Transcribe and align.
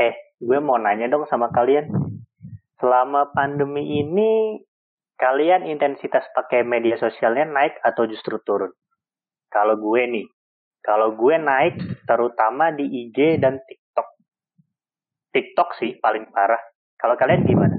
Eh, 0.00 0.16
gue 0.40 0.58
mau 0.64 0.80
nanya 0.80 1.12
dong 1.12 1.28
sama 1.28 1.52
kalian. 1.52 1.92
Selama 2.80 3.28
pandemi 3.36 4.00
ini, 4.00 4.56
kalian 5.20 5.68
intensitas 5.68 6.24
pakai 6.32 6.64
media 6.64 6.96
sosialnya 6.96 7.44
naik 7.44 7.76
atau 7.84 8.08
justru 8.08 8.40
turun? 8.40 8.72
Kalau 9.52 9.76
gue 9.76 10.02
nih, 10.08 10.26
kalau 10.80 11.12
gue 11.12 11.36
naik 11.36 11.76
terutama 12.08 12.72
di 12.72 12.88
IG 12.88 13.36
dan 13.44 13.60
TikTok. 13.60 14.08
TikTok 15.36 15.68
sih 15.76 16.00
paling 16.00 16.32
parah. 16.32 16.60
Kalau 16.96 17.20
kalian 17.20 17.44
gimana? 17.44 17.76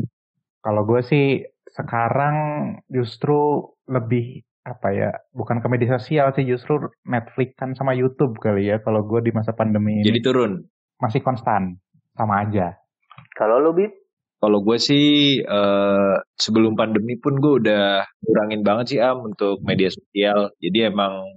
Kalau 0.62 0.86
gue 0.86 1.02
sih 1.02 1.42
sekarang 1.74 2.38
justru 2.86 3.66
lebih 3.90 4.46
apa 4.62 4.94
ya 4.94 5.10
bukan 5.34 5.58
ke 5.58 5.68
media 5.74 5.98
sosial 5.98 6.30
sih 6.38 6.46
justru 6.46 6.86
Netflix 7.02 7.58
kan 7.58 7.74
sama 7.74 7.98
YouTube 7.98 8.38
kali 8.38 8.70
ya 8.70 8.78
kalau 8.78 9.02
gue 9.02 9.18
di 9.26 9.34
masa 9.34 9.58
pandemi 9.58 9.98
ini 9.98 10.06
Jadi 10.06 10.22
turun. 10.22 10.62
masih 11.02 11.26
konstan 11.26 11.82
sama 12.22 12.46
aja 12.46 12.78
Kalau 13.34 13.58
lo, 13.58 13.74
Bib? 13.74 13.90
Kalau 14.42 14.58
gue 14.66 14.78
sih 14.82 15.38
eh, 15.42 16.16
sebelum 16.34 16.74
pandemi 16.74 17.14
pun 17.18 17.38
gue 17.38 17.62
udah 17.62 18.06
kurangin 18.26 18.66
banget 18.66 18.86
sih 18.98 19.00
am 19.02 19.30
untuk 19.30 19.62
media 19.62 19.90
sosial. 19.94 20.50
Jadi 20.58 20.90
emang 20.90 21.30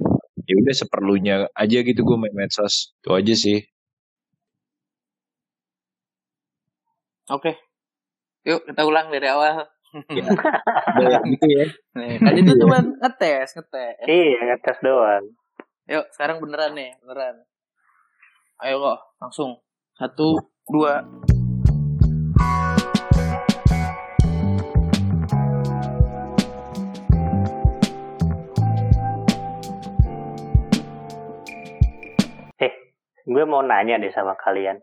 ya 0.44 0.54
udah 0.60 0.74
seperlunya 0.76 1.36
aja 1.52 1.78
gitu 1.84 2.00
gue 2.00 2.16
main 2.16 2.32
medsos. 2.32 2.96
Itu 3.00 3.12
aja 3.12 3.34
sih. 3.36 3.60
Oke. 7.28 7.56
Yuk 8.44 8.64
kita 8.68 8.82
ulang 8.84 9.08
dari 9.12 9.28
awal. 9.28 9.68
Ya, 10.10 10.26
ya 10.98 11.18
gitu 11.22 11.46
ya. 11.46 11.64
Nih, 11.94 12.18
kan 12.18 12.34
itu 12.34 12.52
cuma 12.58 12.82
ngetes, 12.82 13.54
ngetes. 13.54 14.02
Iya, 14.10 14.38
ngetes 14.50 14.78
doang. 14.82 15.24
Yuk, 15.86 16.04
sekarang 16.10 16.42
beneran 16.42 16.74
nih, 16.74 16.98
beneran. 16.98 17.46
Ayo 18.58 18.82
kok, 18.82 18.98
langsung. 19.22 19.63
Satu, 19.94 20.34
dua. 20.66 21.06
Eh, 32.58 32.74
gue 33.22 33.44
mau 33.46 33.62
nanya 33.62 34.02
deh 34.02 34.10
sama 34.10 34.34
kalian. 34.34 34.82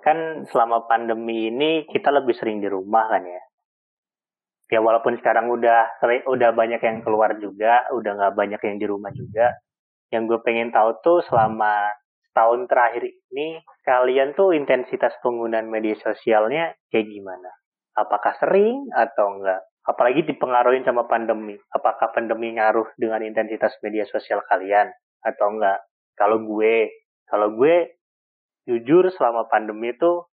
Kan 0.00 0.48
selama 0.48 0.88
pandemi 0.88 1.52
ini 1.52 1.84
kita 1.84 2.08
lebih 2.08 2.32
sering 2.40 2.64
di 2.64 2.72
rumah 2.72 3.12
kan 3.12 3.20
ya. 3.20 3.42
Ya 4.72 4.80
walaupun 4.80 5.20
sekarang 5.20 5.52
udah 5.52 6.00
udah 6.24 6.50
banyak 6.56 6.80
yang 6.80 7.04
keluar 7.04 7.36
juga, 7.36 7.84
udah 7.92 8.16
nggak 8.16 8.32
banyak 8.32 8.60
yang 8.64 8.76
di 8.80 8.86
rumah 8.88 9.12
juga. 9.12 9.60
Yang 10.08 10.22
gue 10.24 10.38
pengen 10.40 10.72
tahu 10.72 11.04
tuh 11.04 11.20
selama 11.20 11.92
tahun 12.36 12.68
terakhir 12.68 13.08
ini 13.08 13.64
kalian 13.88 14.36
tuh 14.36 14.52
intensitas 14.52 15.16
penggunaan 15.24 15.72
media 15.72 15.96
sosialnya 15.96 16.76
kayak 16.92 17.08
gimana? 17.08 17.48
Apakah 17.96 18.36
sering 18.36 18.92
atau 18.92 19.40
enggak? 19.40 19.64
Apalagi 19.88 20.28
dipengaruhi 20.28 20.84
sama 20.84 21.08
pandemi. 21.08 21.56
Apakah 21.72 22.12
pandemi 22.12 22.52
ngaruh 22.52 22.92
dengan 23.00 23.24
intensitas 23.24 23.80
media 23.80 24.04
sosial 24.04 24.44
kalian 24.44 24.92
atau 25.24 25.56
enggak? 25.56 25.80
Kalau 26.12 26.44
gue, 26.44 26.92
kalau 27.24 27.56
gue 27.56 27.96
jujur 28.68 29.08
selama 29.08 29.48
pandemi 29.48 29.96
itu 29.96 30.28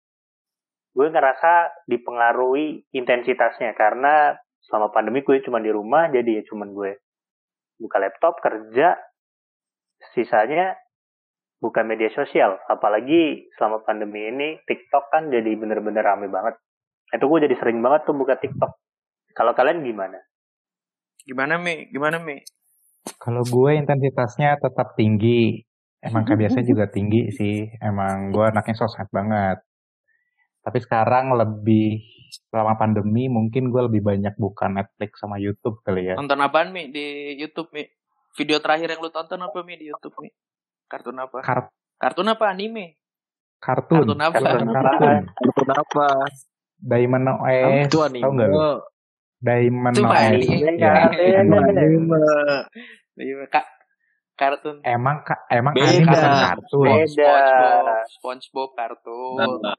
gue 0.96 1.08
ngerasa 1.12 1.86
dipengaruhi 1.92 2.88
intensitasnya 2.96 3.76
karena 3.76 4.40
selama 4.64 4.94
pandemi 4.94 5.26
gue 5.26 5.42
cuma 5.42 5.62
di 5.62 5.70
rumah 5.74 6.10
jadi 6.10 6.42
ya 6.42 6.44
cuma 6.50 6.70
gue 6.70 6.98
buka 7.80 7.98
laptop 8.02 8.38
kerja 8.44 8.98
sisanya 10.14 10.76
bukan 11.60 11.86
media 11.88 12.08
sosial 12.16 12.56
apalagi 12.72 13.52
selama 13.60 13.84
pandemi 13.84 14.28
ini 14.32 14.60
TikTok 14.64 15.12
kan 15.12 15.28
jadi 15.28 15.52
bener-bener 15.60 16.04
rame 16.04 16.32
banget 16.32 16.56
itu 17.12 17.26
gue 17.26 17.40
jadi 17.46 17.56
sering 17.60 17.84
banget 17.84 18.08
tuh 18.08 18.16
buka 18.16 18.40
TikTok 18.40 18.72
kalau 19.36 19.54
kalian 19.56 19.84
gimana 19.84 20.20
Gimana, 21.30 21.62
Mi? 21.62 21.86
Gimana, 21.94 22.18
Mi? 22.18 22.42
kalau 23.18 23.42
gue 23.42 23.72
intensitasnya 23.80 24.60
tetap 24.60 24.94
tinggi 24.94 25.64
emang 26.04 26.28
kayak 26.28 26.48
biasanya 26.48 26.66
juga 26.68 26.86
tinggi 26.92 27.32
sih 27.32 27.68
emang 27.80 28.32
gue 28.32 28.44
anaknya 28.44 28.76
sosmed 28.76 29.10
banget 29.12 29.60
tapi 30.64 30.78
sekarang 30.84 31.34
lebih 31.34 32.04
selama 32.52 32.76
pandemi 32.78 33.32
mungkin 33.32 33.72
gue 33.74 33.82
lebih 33.90 34.04
banyak 34.04 34.36
buka 34.38 34.70
Netflix 34.70 35.18
sama 35.20 35.40
YouTube 35.40 35.82
kali 35.82 36.14
ya 36.14 36.16
Nonton 36.20 36.44
apaan, 36.44 36.70
Mi? 36.76 36.92
Di 36.94 37.34
YouTube, 37.40 37.74
Mi? 37.74 37.88
Video 38.38 38.62
terakhir 38.62 38.94
yang 38.94 39.02
lu 39.02 39.10
tonton 39.10 39.42
apa, 39.42 39.66
Mi? 39.66 39.80
Di 39.80 39.90
YouTube, 39.90 40.14
Mi? 40.22 40.30
Kartun 40.90 41.16
apa? 41.16 41.38
Kar- 41.40 41.72
Kartun 41.96 42.28
apa? 42.28 42.46
Anime? 42.48 42.98
kartun 43.60 44.08
Kartun 44.08 44.20
apa? 44.20 44.40
kartun 44.40 44.68
kartun 44.72 45.18
Kenapa? 45.54 46.06
Diamond 46.80 47.26
OS 47.38 47.86
Itu 47.86 48.00
anime. 48.02 48.24
tau 48.24 48.32
nggak 48.32 48.48
lu? 48.48 48.60
Diamond 49.38 49.94
Itu 49.94 50.04
OS 50.06 50.16
anime. 50.18 50.56
ya, 50.76 50.94
emang, 51.38 51.64
Iya, 53.16 53.36
Kak. 53.48 53.66
Kartun. 54.34 54.80
emang 54.82 55.20
ka- 55.22 55.44
emang 55.50 55.76
Beda. 55.76 55.84
anime 55.86 56.08
bukan 56.08 56.32
kartun 56.42 56.86
Beda. 56.88 57.04
SpongeBob, 57.04 58.08
SpongeBob 58.10 58.70
kartun. 58.74 59.36
Nah. 59.60 59.76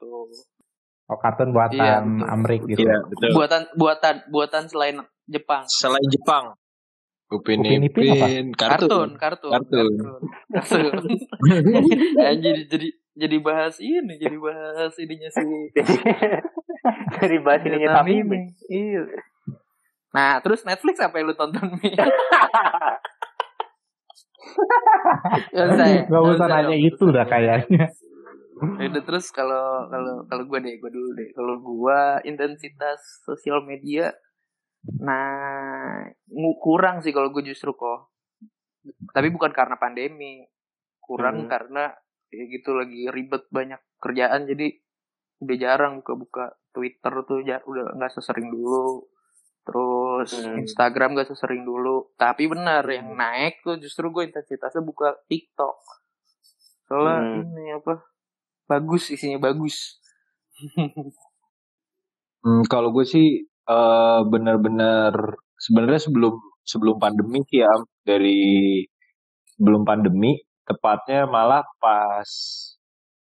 oh 1.09 1.19
kartun 1.19 1.51
buatan 1.51 1.81
Iya. 2.21 2.29
Amrik 2.29 2.63
gitu 2.69 2.85
Iya, 2.85 3.01
betul. 3.03 3.33
Buatan 3.33 3.63
buatan 3.75 4.15
buatan 4.29 4.63
selain 4.67 4.97
Jepang. 5.25 5.65
Selain 5.67 6.05
Jepang. 6.07 6.53
Upin 7.31 7.63
Upin 7.63 7.87
Ipin 7.87 8.11
apa? 8.11 8.27
Ipin, 8.27 8.47
Kartun, 8.59 9.15
kartun. 9.15 9.55
kartun. 9.55 9.55
Kartun. 9.55 10.21
Kartun. 10.51 11.15
Ya, 12.27 12.35
jadi 12.35 12.67
jadi 12.67 12.89
jadi 13.15 13.37
bahas 13.39 13.79
ini, 13.79 14.19
jadi 14.19 14.35
bahas 14.35 14.99
ininya 14.99 15.31
sih. 15.31 15.47
dari 17.23 17.39
bahas 17.39 17.63
ininya 17.63 18.03
tapi 18.03 18.19
Iya. 18.67 19.03
Nah, 20.11 20.43
terus 20.43 20.67
Netflix 20.67 20.99
apa 20.99 21.23
yang 21.23 21.31
lu 21.31 21.39
tonton, 21.39 21.79
Mi? 21.79 21.95
Gak 25.55 25.67
usah 25.71 25.87
ya? 25.87 26.03
Gak 26.11 26.23
usah 26.35 26.47
nanya 26.51 26.75
itu 26.75 27.05
dah 27.15 27.27
kayaknya. 27.31 27.87
Ya 28.77 28.87
udah 28.91 29.03
terus 29.07 29.31
kalau 29.31 29.87
kalau 29.87 30.27
kalau 30.27 30.43
gue 30.51 30.59
deh, 30.67 30.75
gue 30.83 30.91
dulu 30.91 31.15
deh. 31.15 31.31
Kalau 31.31 31.63
gue 31.63 32.01
intensitas 32.27 33.23
sosial 33.23 33.63
media, 33.63 34.11
nah 35.01 36.09
kurang 36.61 37.05
sih 37.05 37.13
kalau 37.13 37.29
gue 37.33 37.45
justru 37.45 37.77
kok. 37.77 38.13
Tapi 39.13 39.29
bukan 39.29 39.53
karena 39.53 39.77
pandemi, 39.77 40.41
kurang 41.01 41.45
Hmm. 41.45 41.51
karena 41.53 41.93
ya 42.31 42.45
gitu 42.49 42.79
lagi 42.79 43.11
ribet 43.11 43.45
banyak 43.51 43.81
kerjaan 44.01 44.47
jadi 44.47 44.71
udah 45.43 45.57
jarang 45.59 45.93
buka-buka 46.01 46.55
Twitter 46.71 47.13
tuh 47.27 47.43
ja- 47.43 47.65
udah 47.67 47.93
nggak 47.99 48.13
sesering 48.15 48.49
dulu. 48.49 49.05
Terus 49.61 50.31
Hmm. 50.41 50.57
Instagram 50.65 51.15
gak 51.21 51.31
sesering 51.31 51.63
dulu. 51.69 52.17
Tapi 52.17 52.49
benar 52.49 52.81
yang 52.89 53.13
naik 53.13 53.61
tuh 53.61 53.77
justru 53.77 54.09
gue 54.09 54.25
intensitasnya 54.25 54.81
buka 54.81 55.21
TikTok. 55.29 55.77
Soalnya 56.89 57.17
Hmm. 57.21 57.45
ini 57.45 57.77
apa? 57.77 58.01
Bagus 58.67 59.13
isinya 59.13 59.39
bagus. 59.39 60.01
Hmm, 62.41 62.65
kalau 62.73 62.89
gue 62.89 63.05
sih 63.05 63.50
eh, 63.71 64.21
benar-benar 64.33 65.13
sebenarnya 65.57 66.01
sebelum 66.03 66.35
sebelum 66.67 66.97
pandemi 67.03 67.41
sih 67.49 67.63
ya 67.63 67.73
dari 68.05 68.41
sebelum 69.57 69.83
pandemi 69.87 70.39
tepatnya 70.67 71.27
malah 71.27 71.65
pas 71.83 72.31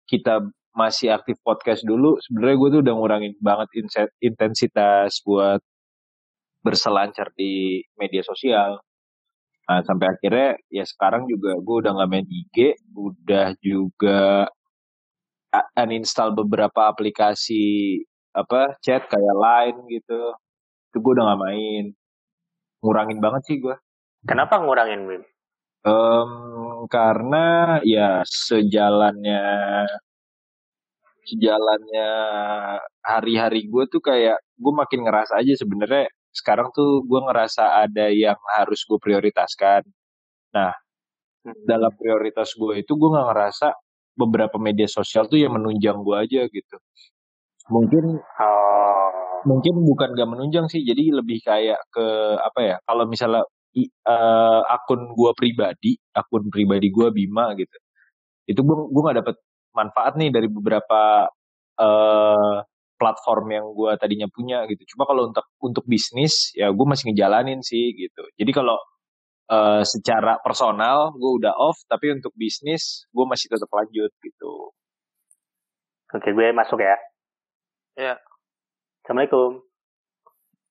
kita 0.09 0.43
masih 0.75 1.15
aktif 1.15 1.39
podcast 1.39 1.81
dulu 1.87 2.19
sebenarnya 2.19 2.55
gue 2.59 2.69
tuh 2.75 2.81
udah 2.83 2.93
ngurangin 2.99 3.33
banget 3.39 3.69
intensitas 4.19 5.23
buat 5.23 5.63
berselancar 6.65 7.29
di 7.37 7.85
media 7.95 8.25
sosial. 8.25 8.81
Nah, 9.65 9.81
sampai 9.85 10.07
akhirnya 10.13 10.57
ya 10.69 10.85
sekarang 10.85 11.29
juga 11.29 11.57
gue 11.57 11.75
udah 11.85 11.91
nggak 11.93 12.09
main 12.09 12.27
IG, 12.27 12.57
udah 12.93 13.47
juga 13.61 14.49
uninstall 15.77 16.35
beberapa 16.35 16.89
aplikasi 16.91 18.03
apa 18.35 18.75
chat 18.83 19.07
kayak 19.07 19.35
Line 19.39 19.79
gitu. 19.89 20.21
Itu 20.91 20.97
gue 21.03 21.11
udah 21.15 21.25
gak 21.33 21.41
main. 21.47 21.85
Ngurangin 22.83 23.19
banget 23.23 23.41
sih 23.47 23.57
gue 23.63 23.75
kenapa 24.27 24.59
ngurangin 24.59 25.05
Bim? 25.05 25.23
Em, 25.85 26.31
karena 26.89 27.77
ya 27.85 28.25
sejalannya 28.25 29.45
sejalannya 31.25 32.09
hari-hari 33.05 33.69
gue 33.69 33.83
tuh 33.89 34.01
kayak 34.01 34.37
gue 34.57 34.73
makin 34.73 35.05
ngerasa 35.05 35.41
aja 35.41 35.53
sebenarnya 35.57 36.09
sekarang 36.33 36.69
tuh 36.73 37.05
gue 37.05 37.21
ngerasa 37.21 37.85
ada 37.85 38.09
yang 38.09 38.37
harus 38.57 38.81
gue 38.85 38.97
prioritaskan. 38.97 39.85
Nah 40.57 40.73
dalam 41.69 41.93
prioritas 41.93 42.57
gue 42.57 42.81
itu 42.81 42.91
gue 42.97 43.09
nggak 43.13 43.27
ngerasa 43.29 43.67
beberapa 44.17 44.57
media 44.57 44.89
sosial 44.89 45.29
tuh 45.29 45.37
yang 45.37 45.53
menunjang 45.53 46.01
gue 46.01 46.17
aja 46.17 46.41
gitu 46.49 46.77
mungkin 47.69 48.05
Oh, 48.39 49.09
mungkin 49.45 49.75
bukan 49.85 50.09
gak 50.17 50.29
menunjang 50.29 50.65
sih 50.69 50.81
jadi 50.85 51.21
lebih 51.21 51.39
kayak 51.45 51.79
ke 51.93 52.05
apa 52.41 52.59
ya 52.61 52.75
kalau 52.85 53.05
misalnya 53.09 53.41
i- 53.77 53.89
eh, 53.89 54.61
akun 54.75 55.13
gua 55.17 55.31
pribadi 55.37 55.97
akun 56.13 56.49
pribadi 56.53 56.87
gua 56.93 57.09
Bima 57.13 57.53
gitu 57.57 57.75
itu 58.49 58.59
gua 58.65 58.77
gua 58.89 59.01
nggak 59.09 59.17
dapet 59.25 59.35
manfaat 59.77 60.13
nih 60.19 60.29
dari 60.33 60.47
beberapa 60.49 61.29
eh 61.81 62.57
platform 62.95 63.45
yang 63.51 63.65
gue 63.75 63.91
tadinya 63.99 64.27
punya 64.31 64.63
gitu. 64.71 64.95
Cuma 64.95 65.03
kalau 65.03 65.27
untuk 65.27 65.43
untuk 65.59 65.83
bisnis 65.83 66.55
ya 66.55 66.71
gue 66.71 66.85
masih 66.87 67.11
ngejalanin 67.11 67.59
sih 67.59 67.91
gitu. 67.91 68.23
Jadi 68.39 68.51
kalau 68.55 68.79
eh, 69.51 69.83
secara 69.85 70.39
personal 70.41 71.11
gue 71.15 71.31
udah 71.43 71.53
off, 71.59 71.77
tapi 71.91 72.11
untuk 72.15 72.31
bisnis 72.37 73.05
gue 73.11 73.25
masih 73.27 73.47
tetap 73.51 73.69
lanjut 73.71 74.11
gitu. 74.23 74.53
Oke, 76.15 76.29
gue 76.31 76.47
masuk 76.55 76.79
ya. 76.79 76.95
Ya. 77.95 78.19
Assalamualaikum. 79.07 79.63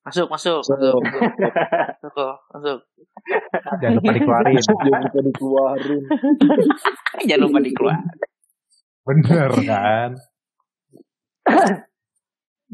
Masuk, 0.04 0.28
masuk, 0.28 0.60
masuk, 0.60 1.00
masuk, 2.04 2.36
masuk. 2.52 2.78
Jangan 3.80 3.96
lupa 3.96 4.12
dikeluarin. 4.12 4.60
jangan 4.68 5.00
lupa 5.08 5.20
dikeluarin. 5.24 6.02
Jangan 7.28 7.40
lupa 7.48 7.58
dikeluar. 7.64 8.00
Bener 9.08 9.50
kan? 9.64 10.10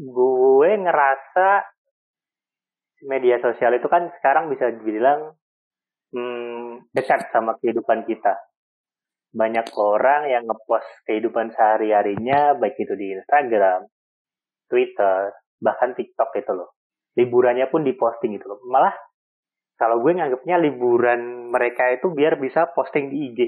gue 0.01 0.71
ngerasa 0.81 1.49
media 3.07 3.37
sosial 3.39 3.79
itu 3.79 3.87
kan 3.87 4.11
sekarang 4.19 4.51
bisa 4.51 4.67
dibilang 4.67 5.31
hmm, 6.11 6.91
dekat 6.91 7.31
sama 7.31 7.55
kehidupan 7.63 8.03
kita. 8.03 8.35
Banyak 9.31 9.71
orang 9.79 10.27
yang 10.27 10.43
ngepost 10.43 11.07
kehidupan 11.07 11.55
sehari-harinya, 11.55 12.59
baik 12.59 12.75
itu 12.75 12.91
di 12.99 13.15
Instagram, 13.15 13.87
Twitter, 14.71 15.35
bahkan 15.59 15.91
TikTok 15.91 16.31
itu 16.39 16.51
loh. 16.55 16.71
Liburannya 17.19 17.67
pun 17.67 17.83
diposting 17.83 18.39
itu 18.39 18.47
loh. 18.47 18.63
Malah 18.63 18.95
kalau 19.75 19.99
gue 19.99 20.15
nganggapnya 20.15 20.55
liburan 20.63 21.51
mereka 21.51 21.91
itu 21.91 22.07
biar 22.07 22.39
bisa 22.39 22.71
posting 22.71 23.11
di 23.11 23.17
IG. 23.27 23.39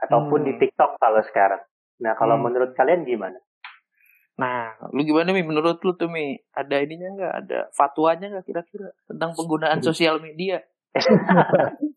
Ataupun 0.00 0.48
di 0.48 0.56
Hmm. 0.56 0.60
TikTok 0.64 0.96
kalau 0.96 1.20
sekarang. 1.28 1.60
Nah 2.00 2.16
kalau 2.16 2.40
Hmm. 2.40 2.48
menurut 2.48 2.72
kalian 2.72 3.04
gimana? 3.04 3.36
Nah, 4.36 4.76
lu 4.92 5.00
gimana 5.00 5.32
Mi? 5.32 5.40
Menurut 5.40 5.80
lu 5.80 5.96
tuh 5.96 6.12
Mi, 6.12 6.36
ada 6.52 6.76
ininya 6.76 7.08
nggak? 7.16 7.34
Ada 7.40 7.58
fatwanya 7.72 8.36
nggak 8.36 8.44
kira-kira 8.44 8.92
tentang 9.08 9.32
penggunaan 9.32 9.80
sosial 9.80 10.20
media? 10.20 10.60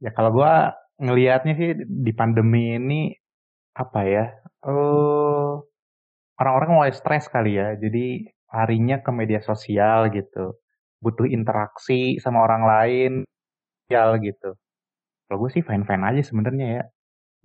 Ya 0.00 0.10
kalau 0.14 0.30
gua 0.32 0.74
ngelihatnya 0.98 1.54
sih 1.58 1.70
di 1.78 2.12
pandemi 2.14 2.78
ini 2.78 3.14
apa 3.74 4.00
ya? 4.06 4.24
Eh 4.66 5.52
orang-orang 6.38 6.70
mulai 6.70 6.92
stres 6.94 7.26
kali 7.28 7.58
ya. 7.58 7.74
Jadi 7.74 8.30
harinya 8.48 9.02
ke 9.02 9.10
media 9.10 9.42
sosial 9.42 10.08
gitu. 10.14 10.56
Butuh 11.02 11.26
interaksi 11.28 12.16
sama 12.22 12.42
orang 12.42 12.62
lain 12.64 13.12
sosial 13.86 14.18
gitu. 14.22 14.54
Kalau 15.28 15.36
gue 15.44 15.50
sih 15.52 15.62
fine-fine 15.62 16.04
aja 16.06 16.22
sebenarnya 16.24 16.66
ya. 16.80 16.84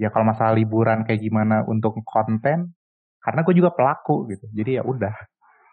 Ya 0.02 0.10
kalau 0.10 0.26
masalah 0.26 0.58
liburan 0.58 1.06
kayak 1.06 1.22
gimana 1.22 1.62
untuk 1.70 2.02
konten, 2.02 2.74
karena 3.22 3.40
gue 3.46 3.54
juga 3.54 3.70
pelaku 3.76 4.26
gitu. 4.32 4.50
Jadi 4.50 4.82
ya 4.82 4.84
udah. 4.86 5.14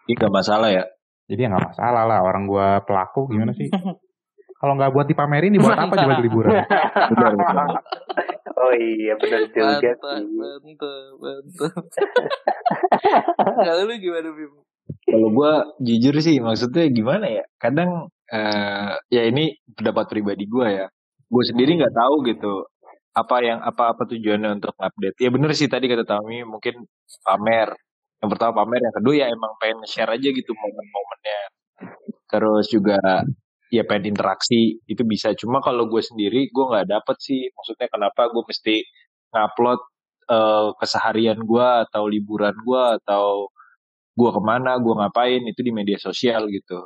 Ini 0.05 0.13
gak 0.17 0.33
masalah 0.33 0.69
ya. 0.69 0.85
Jadi 1.31 1.47
ya 1.47 1.47
nggak 1.47 1.67
masalah 1.71 2.03
lah 2.03 2.19
orang 2.27 2.43
gue 2.43 2.67
pelaku 2.83 3.31
gimana 3.31 3.55
sih? 3.55 3.71
Kalau 4.61 4.77
nggak 4.77 4.93
buat 4.93 5.07
dipamerin, 5.09 5.57
dibuat 5.57 5.73
apa 5.73 5.95
coba 5.95 6.21
di 6.21 6.23
liburan? 6.27 6.53
Benar, 6.53 7.31
benar. 7.33 7.67
Oh 8.61 8.73
iya 8.77 9.13
benar 9.17 9.41
juga 9.55 9.91
Mantap, 9.97 10.21
sih. 10.21 10.25
mantap, 10.37 11.11
mantap. 11.21 11.73
Kalau 13.65 13.81
lu 13.89 13.95
gimana, 13.97 14.29
Bim? 14.37 14.53
Kalau 15.07 15.29
gue 15.33 15.53
jujur 15.87 16.15
sih 16.21 16.37
maksudnya 16.43 16.85
gimana 16.91 17.25
ya? 17.27 17.43
Kadang 17.57 18.11
eh, 18.29 18.91
ya 19.09 19.21
ini 19.29 19.57
pendapat 19.77 20.05
pribadi 20.11 20.45
gue 20.45 20.67
ya. 20.83 20.87
Gue 21.31 21.43
sendiri 21.47 21.79
nggak 21.79 21.95
tahu 21.95 22.15
gitu 22.29 22.53
apa 23.11 23.35
yang 23.43 23.59
apa 23.63 23.83
apa 23.95 24.03
tujuannya 24.07 24.61
untuk 24.61 24.73
update. 24.77 25.17
Ya 25.19 25.29
bener 25.33 25.51
sih 25.57 25.67
tadi 25.71 25.85
kata 25.91 26.05
Tami 26.07 26.43
mungkin 26.47 26.85
pamer. 27.25 27.69
Yang 28.21 28.29
pertama 28.37 28.53
pamer, 28.63 28.79
yang 28.85 28.95
kedua 29.01 29.13
ya 29.17 29.25
emang 29.33 29.51
pengen 29.57 29.81
share 29.89 30.11
aja 30.13 30.29
gitu 30.29 30.51
momen-momennya. 30.53 31.39
Terus 32.31 32.65
juga 32.71 32.99
ya 33.71 33.87
pengen 33.87 34.13
interaksi 34.13 34.77
itu 34.85 35.01
bisa. 35.07 35.31
Cuma 35.39 35.63
kalau 35.63 35.87
gue 35.87 36.03
sendiri 36.03 36.51
gue 36.51 36.65
nggak 36.67 36.87
dapet 36.91 37.17
sih. 37.23 37.47
Maksudnya 37.55 37.87
kenapa 37.87 38.27
gue 38.29 38.43
mesti 38.43 38.75
ngupload 39.31 39.79
eh, 40.29 40.69
keseharian 40.77 41.39
gue 41.41 41.67
atau 41.87 42.03
liburan 42.11 42.53
gue 42.59 42.83
atau 43.01 43.47
gue 44.11 44.29
ke 44.35 44.41
mana, 44.43 44.75
gue 44.77 44.93
ngapain 44.93 45.41
itu 45.47 45.61
di 45.63 45.71
media 45.71 45.95
sosial 45.95 46.51
gitu. 46.51 46.83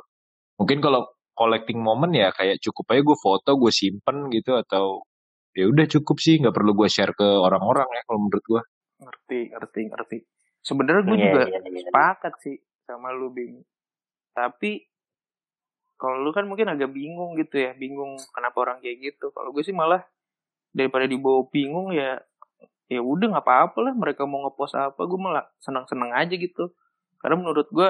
Mungkin 0.62 0.78
kalau 0.78 1.10
collecting 1.36 1.82
moment 1.82 2.14
ya 2.14 2.30
kayak 2.32 2.62
cukup 2.62 2.94
aja 2.94 3.02
gue 3.02 3.18
foto, 3.18 3.50
gue 3.58 3.72
simpen 3.74 4.30
gitu 4.30 4.56
atau 4.56 5.02
ya 5.52 5.66
udah 5.68 5.84
cukup 5.90 6.16
sih 6.22 6.38
nggak 6.40 6.54
perlu 6.54 6.72
gue 6.78 6.88
share 6.88 7.12
ke 7.12 7.26
orang-orang 7.26 7.88
ya 7.92 8.02
kalau 8.06 8.20
menurut 8.24 8.44
gue. 8.46 8.62
Ngerti, 9.02 9.40
ngerti, 9.52 9.80
ngerti. 9.92 10.18
Sebenarnya 10.64 11.02
gue 11.04 11.16
Iya, 11.18 11.24
juga 11.28 11.42
iya, 11.50 11.58
iya. 11.60 11.82
sepakat 11.90 12.34
sih 12.40 12.56
sama 12.86 13.10
lu, 13.12 13.28
Bim. 13.34 13.60
Tapi 14.32 14.80
kalau 15.96 16.20
lu 16.20 16.30
kan 16.32 16.44
mungkin 16.44 16.68
agak 16.68 16.92
bingung 16.92 17.36
gitu 17.40 17.56
ya, 17.56 17.72
bingung 17.72 18.20
kenapa 18.36 18.56
orang 18.68 18.78
kayak 18.84 19.00
gitu. 19.00 19.32
Kalau 19.32 19.48
gue 19.52 19.64
sih 19.64 19.72
malah 19.72 20.04
daripada 20.76 21.08
dibawa 21.08 21.48
bingung 21.48 21.92
ya 21.96 22.20
ya 22.86 23.02
udah 23.02 23.34
nggak 23.34 23.46
apa-apa 23.48 23.78
lah 23.82 23.94
mereka 23.96 24.28
mau 24.28 24.46
ngepost 24.46 24.78
apa 24.78 25.00
gue 25.08 25.18
malah 25.18 25.48
senang-senang 25.58 26.12
aja 26.12 26.36
gitu. 26.36 26.76
Karena 27.16 27.40
menurut 27.40 27.66
gue 27.72 27.88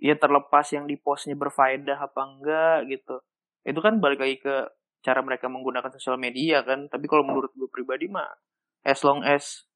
ya 0.00 0.16
terlepas 0.16 0.64
yang 0.72 0.88
di 0.88 0.96
postnya 0.96 1.36
berfaedah 1.36 2.00
apa 2.00 2.20
enggak 2.24 2.78
gitu. 2.88 3.20
Itu 3.62 3.80
kan 3.84 4.00
balik 4.00 4.24
lagi 4.24 4.40
ke 4.40 4.72
cara 5.04 5.20
mereka 5.20 5.52
menggunakan 5.52 5.92
sosial 6.00 6.16
media 6.16 6.64
kan. 6.64 6.88
Tapi 6.88 7.04
kalau 7.06 7.28
menurut 7.28 7.52
gue 7.52 7.68
pribadi 7.68 8.08
mah 8.08 8.26
as 8.88 9.04
long 9.04 9.20
as 9.20 9.68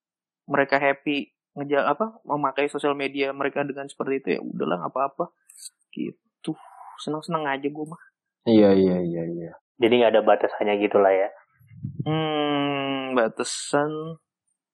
mereka 0.49 0.81
happy 0.81 1.37
ngeja 1.55 1.85
apa 1.85 2.19
memakai 2.25 2.67
sosial 2.67 2.97
media 2.97 3.31
mereka 3.31 3.62
dengan 3.62 3.87
seperti 3.87 4.25
itu 4.25 4.29
ya 4.35 4.41
udahlah 4.41 4.81
nggak 4.81 4.93
apa-apa. 4.97 5.25
Gitu 5.93 6.25
senang-senang 7.02 7.44
aja 7.49 7.67
gue 7.67 7.87
mah 7.87 8.02
Iya 8.44 8.76
iya 8.76 8.96
iya 9.00 9.23
iya. 9.25 9.52
Jadi 9.81 9.93
nggak 10.05 10.12
ada 10.12 10.23
batasannya 10.23 10.76
gitu 10.85 11.00
lah 11.00 11.17
ya. 11.17 11.29
Hmm, 12.05 13.17
batasan. 13.17 14.20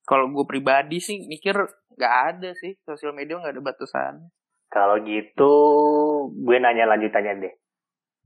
Kalau 0.03 0.27
gue 0.35 0.43
pribadi 0.43 0.99
sih 0.99 1.23
mikir 1.31 1.55
nggak 1.95 2.15
ada 2.35 2.51
sih 2.59 2.75
sosial 2.83 3.15
media 3.15 3.39
nggak 3.39 3.55
ada 3.55 3.63
batasan. 3.63 4.15
Kalau 4.71 4.99
gitu, 5.03 5.55
gue 6.35 6.57
nanya 6.59 6.87
lanjutannya 6.91 7.47
deh. 7.47 7.55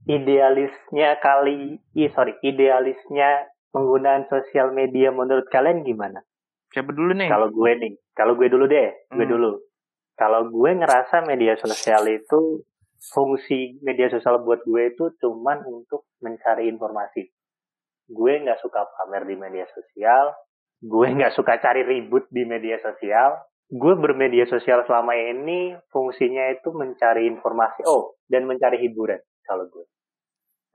Idealisnya 0.05 1.17
kali, 1.17 1.81
i 1.97 2.05
sorry, 2.13 2.37
idealisnya 2.45 3.49
penggunaan 3.73 4.29
sosial 4.29 4.69
media 4.69 5.09
menurut 5.09 5.49
kalian 5.49 5.81
gimana? 5.81 6.21
Siapa 6.69 6.93
dulu 6.93 7.17
nih? 7.17 7.29
Kalau 7.29 7.49
gue 7.49 7.71
nih, 7.81 7.93
kalau 8.13 8.33
gue 8.37 8.47
dulu 8.49 8.65
deh, 8.69 8.93
gue 9.09 9.25
Hmm. 9.25 9.33
dulu. 9.33 9.51
Kalau 10.15 10.47
gue 10.47 10.71
ngerasa 10.73 11.25
media 11.25 11.57
sosial 11.57 12.05
itu 12.07 12.61
fungsi 13.11 13.77
media 13.85 14.09
sosial 14.09 14.41
buat 14.41 14.65
gue 14.65 14.95
itu 14.95 15.13
cuman 15.21 15.65
untuk 15.67 16.09
mencari 16.23 16.71
informasi. 16.71 17.29
Gue 18.09 18.41
nggak 18.41 18.61
suka 18.61 18.85
pamer 18.85 19.25
di 19.25 19.35
media 19.37 19.65
sosial, 19.69 20.33
gue 20.81 21.07
nggak 21.09 21.33
suka 21.33 21.57
cari 21.61 21.81
ribut 21.85 22.29
di 22.29 22.45
media 22.45 22.77
sosial. 22.81 23.41
Gue 23.65 23.97
bermedia 23.97 24.45
sosial 24.45 24.85
selama 24.85 25.17
ini 25.17 25.73
fungsinya 25.89 26.53
itu 26.53 26.69
mencari 26.69 27.25
informasi, 27.25 27.81
oh, 27.89 28.13
dan 28.29 28.45
mencari 28.45 28.77
hiburan 28.77 29.17
kalau 29.41 29.65
gue. 29.65 29.85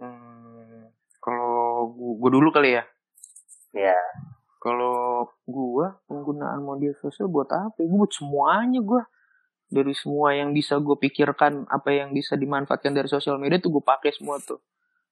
Hmm, 0.02 0.90
kalau 1.22 1.94
gue 2.18 2.30
dulu 2.34 2.50
kali 2.50 2.74
ya. 2.74 2.82
Ya, 3.70 3.94
Kalau 4.58 5.30
gue 5.46 5.86
penggunaan 6.10 6.60
media 6.66 6.92
sosial 6.98 7.30
buat 7.30 7.48
apa? 7.48 7.80
Gue 7.80 8.04
buat 8.04 8.12
semuanya 8.12 8.82
gue. 8.82 9.02
Dari 9.70 9.94
semua 9.94 10.34
yang 10.34 10.50
bisa 10.50 10.82
gue 10.82 10.98
pikirkan, 10.98 11.70
apa 11.70 11.94
yang 11.94 12.10
bisa 12.10 12.34
dimanfaatkan 12.34 12.90
dari 12.90 13.06
sosial 13.06 13.38
media 13.38 13.62
tuh 13.62 13.78
gue 13.78 13.84
pakai 13.86 14.10
semua 14.10 14.42
tuh. 14.42 14.58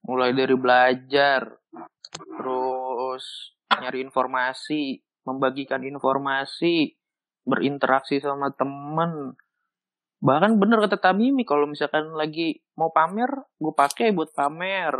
Mulai 0.03 0.35
dari 0.35 0.55
belajar, 0.59 1.47
terus 2.11 3.55
nyari 3.71 4.03
informasi, 4.03 4.99
membagikan 5.23 5.79
informasi, 5.87 6.91
berinteraksi 7.47 8.19
sama 8.19 8.51
temen. 8.51 9.39
Bahkan 10.19 10.59
bener 10.59 10.83
kata 10.83 10.99
Tamimi, 10.99 11.47
kalau 11.47 11.63
misalkan 11.63 12.11
lagi 12.11 12.59
mau 12.75 12.91
pamer, 12.91 13.31
gue 13.55 13.71
pakai 13.71 14.11
buat 14.11 14.35
pamer. 14.35 14.91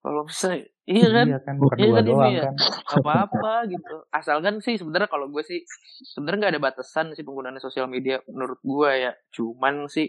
Kalau 0.00 0.24
bisa, 0.24 0.56
iya 0.88 1.08
kan? 1.12 1.26
Iya 1.28 1.38
kan, 1.38 1.54
Iya 1.54 1.62
berdua 1.62 1.92
kan, 1.92 2.04
doang 2.04 2.24
Imi, 2.24 2.34
ya? 2.34 2.42
kan. 2.48 2.54
apa-apa 2.96 3.52
gitu. 3.68 3.96
Asalkan 4.10 4.54
sih 4.58 4.74
sebenarnya 4.74 5.06
kalau 5.06 5.28
gue 5.28 5.42
sih 5.42 5.60
sebenarnya 6.08 6.38
nggak 6.42 6.54
ada 6.56 6.62
batasan 6.64 7.12
sih 7.12 7.22
penggunaan 7.22 7.56
sosial 7.58 7.86
media 7.86 8.18
menurut 8.26 8.58
gue 8.58 8.90
ya. 8.98 9.12
Cuman 9.30 9.86
sih 9.86 10.08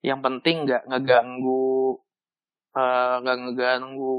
yang 0.00 0.20
penting 0.20 0.64
nggak 0.64 0.84
ngeganggu 0.86 2.00
eh, 2.72 3.14
nggak 3.20 3.36
ngeganggu 3.38 4.14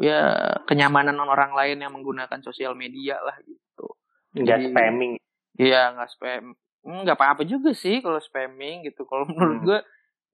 ya 0.00 0.20
kenyamanan 0.64 1.14
orang 1.16 1.52
lain 1.52 1.78
yang 1.78 1.92
menggunakan 1.92 2.40
sosial 2.40 2.74
media 2.74 3.20
lah 3.20 3.36
gitu. 3.40 3.86
nggak 4.32 4.48
Jadi- 4.50 4.66
spamming. 4.68 5.12
Iya 5.54 5.94
nggak 5.94 6.10
spam, 6.10 6.44
Hmm, 6.82 7.06
nggak 7.06 7.14
apa-apa 7.14 7.42
juga 7.44 7.70
sih 7.70 8.00
kalau 8.00 8.18
spamming 8.18 8.82
gitu. 8.84 9.04
Kalau 9.04 9.24
menurut 9.24 9.56
Hmm. 9.56 9.64
gue 9.64 9.78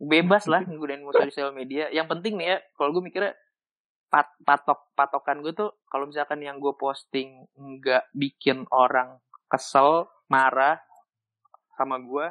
bebas 0.01 0.49
lah 0.49 0.65
nggunain 0.65 1.05
sosial 1.21 1.53
media. 1.53 1.87
Yang 1.91 2.09
penting 2.09 2.35
nih 2.35 2.47
ya, 2.49 2.59
kalau 2.75 2.91
gue 2.91 3.03
mikirnya 3.03 3.37
pat, 4.11 4.35
patok 4.43 4.91
patokan 4.99 5.41
gue 5.41 5.55
tuh 5.55 5.71
kalau 5.87 6.11
misalkan 6.11 6.43
yang 6.43 6.59
gue 6.59 6.75
posting 6.75 7.47
nggak 7.55 8.11
bikin 8.13 8.67
orang 8.75 9.23
kesel, 9.47 10.11
marah 10.27 10.83
sama 11.79 11.97
gue 12.03 12.27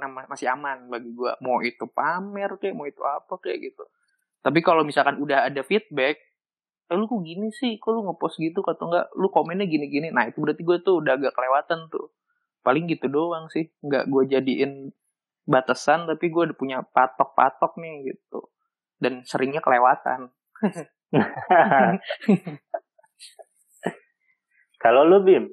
nama 0.00 0.24
masih 0.26 0.48
aman 0.48 0.88
bagi 0.88 1.12
gue. 1.12 1.32
Mau 1.44 1.60
itu 1.60 1.84
pamer 1.92 2.56
kayak 2.56 2.74
mau 2.74 2.88
itu 2.88 3.04
apa 3.04 3.36
kayak 3.36 3.70
gitu. 3.70 3.84
Tapi 4.40 4.64
kalau 4.64 4.82
misalkan 4.82 5.20
udah 5.20 5.46
ada 5.52 5.60
feedback 5.60 6.16
eh, 6.90 6.96
lu 6.96 7.04
kok 7.06 7.20
gini 7.22 7.52
sih? 7.52 7.76
Kok 7.76 7.90
lu 7.92 8.00
ngepost 8.08 8.40
gitu? 8.40 8.64
Atau 8.64 8.88
enggak 8.88 9.12
lu 9.14 9.28
komennya 9.28 9.68
gini-gini. 9.68 10.08
Nah 10.10 10.26
itu 10.26 10.40
berarti 10.40 10.64
gue 10.64 10.76
tuh 10.80 11.04
udah 11.04 11.20
agak 11.20 11.36
kelewatan 11.36 11.86
tuh. 11.92 12.10
Paling 12.64 12.88
gitu 12.88 13.06
doang 13.12 13.46
sih. 13.52 13.68
Nggak 13.84 14.08
gue 14.08 14.22
jadiin 14.26 14.72
batasan 15.44 16.08
tapi 16.08 16.32
gue 16.32 16.42
udah 16.50 16.56
punya 16.56 16.78
patok-patok 16.82 17.76
nih 17.78 18.16
gitu. 18.16 18.48
Dan 19.00 19.22
seringnya 19.28 19.60
kelewatan 19.60 20.32
Kalau 24.82 25.02
lu 25.04 25.18
Bim, 25.26 25.44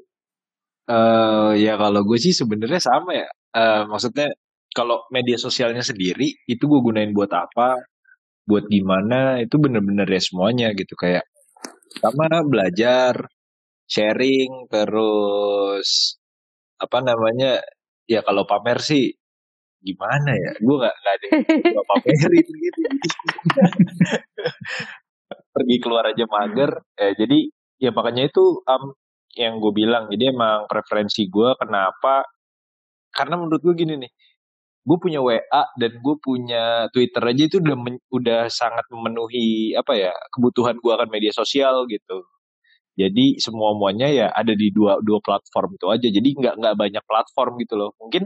eh 0.92 1.52
ya 1.66 1.74
kalau 1.82 2.02
gue 2.08 2.18
sih 2.26 2.34
sebenarnya 2.36 2.82
sama 2.90 3.12
ya. 3.22 3.28
Eh 3.56 3.82
maksudnya 3.92 4.28
kalau 4.78 5.04
media 5.16 5.38
sosialnya 5.40 5.84
sendiri 5.84 6.28
itu 6.48 6.64
gue 6.72 6.80
gunain 6.88 7.12
buat 7.18 7.32
apa, 7.34 7.76
buat 8.50 8.66
gimana? 8.72 9.42
Itu 9.46 9.58
bener-bener 9.64 10.08
ya 10.10 10.22
semuanya 10.24 10.68
gitu. 10.80 10.94
Kayak 11.00 11.26
sama 12.04 12.28
belajar, 12.52 13.16
sharing, 13.90 14.70
terus 14.74 16.20
apa 16.82 17.00
namanya? 17.06 17.62
Ya 18.10 18.22
kalau 18.28 18.44
pamer 18.50 18.80
sih 18.84 19.04
gimana 19.84 20.32
ya? 20.36 20.52
Gue 20.66 20.76
nggak 20.82 20.96
nggak 21.02 21.14
ada 21.18 21.26
yang 21.32 21.44
gua 21.76 21.84
pamerin 21.92 22.46
gitu 22.66 22.82
pergi 25.56 25.76
keluar 25.84 26.12
aja 26.12 26.26
mager. 26.30 26.72
Ya 27.00 27.12
jadi 27.18 27.40
ya 27.82 27.90
makanya 27.96 28.30
itu 28.30 28.64
um, 28.66 28.94
yang 29.38 29.60
gue 29.64 29.74
bilang. 29.76 30.10
Jadi 30.12 30.34
emang 30.34 30.66
preferensi 30.72 31.28
gue 31.30 31.50
kenapa? 31.60 32.26
Karena 33.14 33.36
menurut 33.40 33.62
gue 33.64 33.76
gini 33.78 33.96
nih 34.00 34.12
gue 34.88 34.98
punya 35.04 35.20
WA 35.20 35.64
dan 35.76 35.92
gue 36.00 36.16
punya 36.24 36.88
Twitter 36.96 37.20
aja 37.20 37.44
itu 37.52 37.60
udah 37.60 37.76
udah 38.08 38.42
sangat 38.48 38.88
memenuhi 38.88 39.76
apa 39.76 39.94
ya 40.00 40.12
kebutuhan 40.32 40.80
gue 40.80 40.92
akan 40.96 41.10
media 41.12 41.36
sosial 41.36 41.84
gitu. 41.92 42.24
Jadi 42.98 43.38
semua 43.44 43.76
muanya 43.78 44.08
ya 44.10 44.28
ada 44.34 44.56
di 44.58 44.72
dua 44.74 44.98
dua 45.04 45.20
platform 45.22 45.76
itu 45.78 45.88
aja. 45.92 46.08
Jadi 46.08 46.30
nggak 46.40 46.56
nggak 46.60 46.76
banyak 46.80 47.04
platform 47.04 47.54
gitu 47.62 47.76
loh. 47.78 47.92
Mungkin 48.00 48.26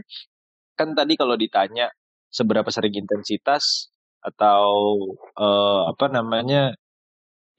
kan 0.79 0.93
tadi 0.97 1.13
kalau 1.19 1.35
ditanya 1.35 1.89
seberapa 2.31 2.69
sering 2.71 2.95
intensitas 2.95 3.91
atau 4.21 4.69
eh, 5.37 5.81
apa 5.91 6.05
namanya 6.13 6.77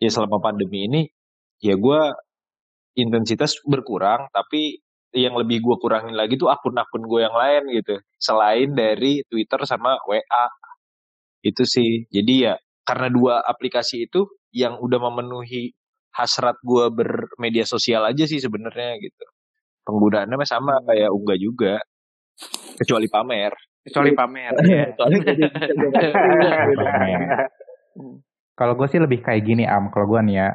ya 0.03 0.11
selama 0.11 0.43
pandemi 0.43 0.91
ini 0.91 1.03
ya 1.63 1.79
gue 1.79 2.01
intensitas 2.99 3.63
berkurang 3.63 4.27
tapi 4.35 4.83
yang 5.13 5.37
lebih 5.37 5.61
gue 5.61 5.77
kurangin 5.79 6.17
lagi 6.17 6.41
tuh 6.41 6.49
akun-akun 6.49 7.05
gue 7.05 7.21
yang 7.21 7.37
lain 7.37 7.63
gitu. 7.79 8.01
Selain 8.17 8.73
dari 8.73 9.21
Twitter 9.29 9.61
sama 9.69 10.01
WA 10.09 10.45
itu 11.45 11.63
sih. 11.69 12.09
Jadi 12.09 12.49
ya 12.49 12.57
karena 12.83 13.13
dua 13.13 13.35
aplikasi 13.45 14.09
itu 14.09 14.25
yang 14.57 14.81
udah 14.81 14.99
memenuhi 15.13 15.71
hasrat 16.17 16.57
gue 16.65 16.89
bermedia 16.93 17.69
sosial 17.69 18.09
aja 18.09 18.25
sih 18.25 18.41
sebenarnya 18.41 18.97
gitu. 19.05 19.25
Penggunaannya 19.85 20.37
sama 20.49 20.81
kayak 20.89 21.13
Uga 21.13 21.35
juga. 21.37 21.75
Kecuali 22.81 23.07
pamer. 23.13 23.53
Kecuali 23.85 24.11
pamer. 24.17 24.53
Nggak 24.57 24.97
ada- 24.97 25.21
Pamer. 26.73 27.31
Kalau 28.53 28.77
gue 28.77 28.87
sih 28.89 29.01
lebih 29.01 29.25
kayak 29.25 29.43
gini 29.49 29.65
am, 29.65 29.89
kalau 29.89 30.07
gue 30.13 30.21
nih 30.29 30.37
ya, 30.45 30.49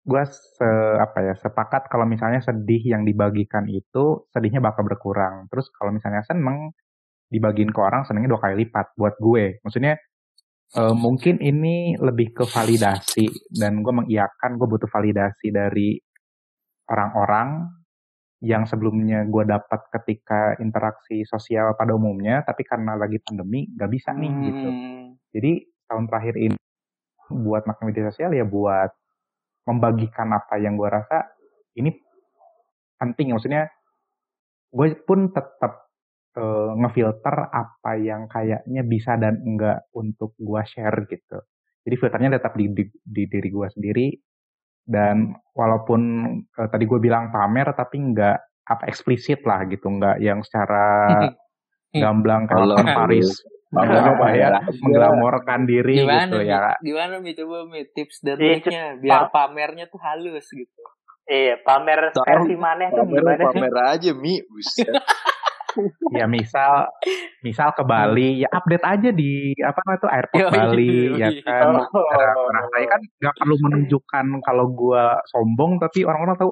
gue 0.00 0.22
se 0.32 0.70
apa 0.96 1.18
ya 1.20 1.34
sepakat 1.36 1.92
kalau 1.92 2.08
misalnya 2.08 2.40
sedih 2.40 2.80
yang 2.80 3.04
dibagikan 3.04 3.68
itu 3.68 4.24
sedihnya 4.32 4.64
bakal 4.64 4.88
berkurang. 4.88 5.46
Terus 5.52 5.68
kalau 5.76 5.92
misalnya 5.92 6.24
seneng 6.24 6.72
dibagiin 7.30 7.70
ke 7.70 7.80
orang 7.80 8.02
senengnya 8.08 8.34
dua 8.34 8.40
kali 8.42 8.66
lipat 8.66 8.96
buat 8.96 9.14
gue. 9.20 9.60
Maksudnya 9.62 10.00
eh, 10.76 10.94
mungkin 10.96 11.38
ini 11.38 12.00
lebih 12.00 12.32
ke 12.32 12.44
validasi 12.48 13.28
dan 13.54 13.84
gue 13.84 13.92
mengiyakan 13.92 14.56
gue 14.56 14.66
butuh 14.66 14.90
validasi 14.90 15.52
dari 15.52 16.00
orang-orang 16.90 17.80
yang 18.40 18.64
sebelumnya 18.64 19.28
gue 19.28 19.44
dapat 19.44 19.80
ketika 20.00 20.56
interaksi 20.64 21.28
sosial 21.28 21.76
pada 21.76 21.92
umumnya, 21.92 22.40
tapi 22.40 22.64
karena 22.64 22.96
lagi 22.96 23.20
pandemi 23.20 23.68
gak 23.76 23.92
bisa 23.92 24.16
nih 24.16 24.32
gitu. 24.48 24.68
Hmm. 24.72 25.06
Jadi 25.28 25.52
tahun 25.84 26.04
terakhir 26.08 26.34
ini 26.40 26.56
buat 27.30 27.64
makan 27.64 27.84
media 27.88 28.10
sosial 28.10 28.34
ya 28.34 28.44
buat 28.44 28.90
membagikan 29.64 30.34
apa 30.34 30.58
yang 30.58 30.74
gue 30.74 30.88
rasa 30.90 31.30
ini 31.78 31.94
penting 32.98 33.32
maksudnya 33.32 33.70
gue 34.70 34.86
pun 35.02 35.30
tetap 35.30 35.90
eh, 36.38 36.72
ngefilter 36.78 37.36
apa 37.50 37.92
yang 37.98 38.26
kayaknya 38.30 38.82
bisa 38.86 39.18
dan 39.18 39.42
enggak 39.42 39.86
untuk 39.94 40.34
gue 40.38 40.62
share 40.66 41.06
gitu. 41.10 41.38
Jadi 41.80 41.94
filternya 41.96 42.36
tetap 42.36 42.52
di, 42.54 42.70
di, 42.70 42.84
di 42.86 43.24
diri 43.26 43.48
gue 43.48 43.68
sendiri 43.72 44.08
dan 44.86 45.34
walaupun 45.56 46.00
eh, 46.44 46.68
tadi 46.70 46.84
gue 46.86 47.00
bilang 47.02 47.34
pamer 47.34 47.74
tapi 47.74 47.96
enggak 47.98 48.38
apa 48.70 48.86
eksplisit 48.86 49.42
lah 49.42 49.66
gitu, 49.66 49.90
enggak 49.90 50.22
yang 50.22 50.44
secara 50.46 50.86
gamblang 52.02 52.46
Kalau 52.46 52.78
Paris 52.78 53.42
pamer 53.70 54.02
apa 54.04 54.26
ya 54.32 54.48
mengglamorkan 54.76 55.60
diri 55.62 55.94
gimana 55.98 56.26
gitu 56.26 56.38
ya. 56.42 56.74
Gimana 56.78 57.14
mi? 57.18 57.30
Coba 57.32 57.64
mi 57.64 57.86
tips 57.86 58.18
dan 58.20 58.36
Iya, 58.36 58.58
triknya 58.58 58.84
biar 58.96 59.22
pamernya 59.30 59.86
tuh 59.86 60.00
halus 60.00 60.46
gitu. 60.46 60.82
Iya 61.24 61.58
pamer 61.60 62.10
versi 62.12 62.54
maneh 62.54 62.90
tuh 62.90 63.02
pamer 63.04 63.14
gimana 63.16 63.34
sih? 63.36 63.46
pamer 63.46 63.74
aja 63.88 64.10
mi. 64.12 64.34
Buset. 64.42 64.90
Ya 66.10 66.26
misal 66.26 66.90
misal 67.40 67.70
ke 67.70 67.86
Bali 67.86 68.42
ya 68.42 68.50
update 68.50 68.82
aja 68.82 69.14
di 69.14 69.54
apa 69.56 69.78
namanya 69.80 70.00
tuh 70.00 70.10
airport 70.10 70.42
Yoi, 70.42 70.50
Bali 70.50 70.90
yoi. 71.14 71.20
ya 71.22 71.28
kan. 71.46 71.78
Oh. 71.78 72.48
nah 72.50 72.64
saya 72.68 72.86
kan 72.88 73.00
nggak 73.16 73.34
perlu 73.38 73.54
menunjukkan 73.60 74.24
kalau 74.42 74.66
gua 74.68 75.02
sombong 75.28 75.78
tapi 75.78 76.02
orang-orang 76.02 76.34
tahu 76.36 76.50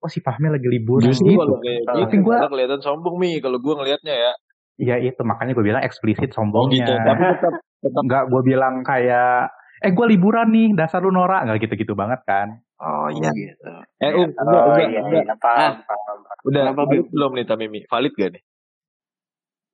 oh 0.00 0.08
si 0.08 0.20
Fahmi 0.20 0.48
lagi 0.48 0.64
liburan 0.64 1.04
Justru 1.06 1.28
gitu. 1.28 1.40
kalau 1.40 1.60
kayak 1.60 1.80
Tapi 1.84 2.00
gitu 2.10 2.24
gua- 2.24 2.48
kelihatan 2.48 2.80
sombong 2.80 3.16
mi 3.16 3.36
kalau 3.36 3.56
gue 3.58 3.74
ngelihatnya 3.74 4.14
ya. 4.14 4.32
Ya 4.76 4.96
itu 4.96 5.20
makanya 5.20 5.52
gue 5.52 5.64
bilang 5.64 5.82
eksplisit 5.82 6.30
Oh 6.30 6.36
sombongnya 6.36 6.84
gitu. 6.84 6.92
Tapi 6.98 7.22
tetap 7.30 7.54
tetap 7.80 8.02
nggak 8.02 8.24
gue 8.26 8.42
bilang 8.44 8.74
kayak 8.82 9.52
eh 9.80 9.90
gue 9.90 10.06
liburan 10.08 10.48
nih 10.48 10.72
dasar 10.72 10.98
lu 10.98 11.10
norak 11.10 11.44
nggak 11.44 11.60
gitu-gitu 11.60 11.92
banget 11.92 12.20
kan 12.24 12.58
Oh 12.76 13.06
iya 13.08 13.30
gitu 13.30 13.70
Eh, 13.96 14.10
um, 14.12 14.28
Oh 14.34 14.74
enggak, 14.74 14.88
iya, 14.90 15.00
enggak. 15.00 15.24
iya, 15.24 15.34
paham, 15.36 15.72
Ah. 15.72 15.86
paham. 15.86 16.18
Udah 16.44 16.62
Kenapa, 16.66 16.82
valid 16.84 17.06
belum 17.08 17.30
nih 17.32 17.46
Tamimi? 17.46 17.80
Valid 17.86 18.12
gak 18.12 18.30
nih? 18.34 18.42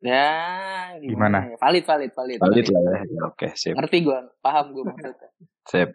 ya 0.01 0.29
Gimana? 0.97 1.39
ya? 1.45 1.57
valid 1.59 1.85
valid 1.85 2.11
valid 2.13 2.39
Valid 2.39 2.67
lah 2.69 2.83
ya. 2.83 3.01
Ya, 3.05 3.21
Oke, 3.27 3.49
sip. 3.55 3.75
ngerti 3.75 3.97
gue 4.01 4.19
paham 4.39 4.73
gue 4.73 4.85
maksudnya 4.91 5.29
Sip. 5.65 5.91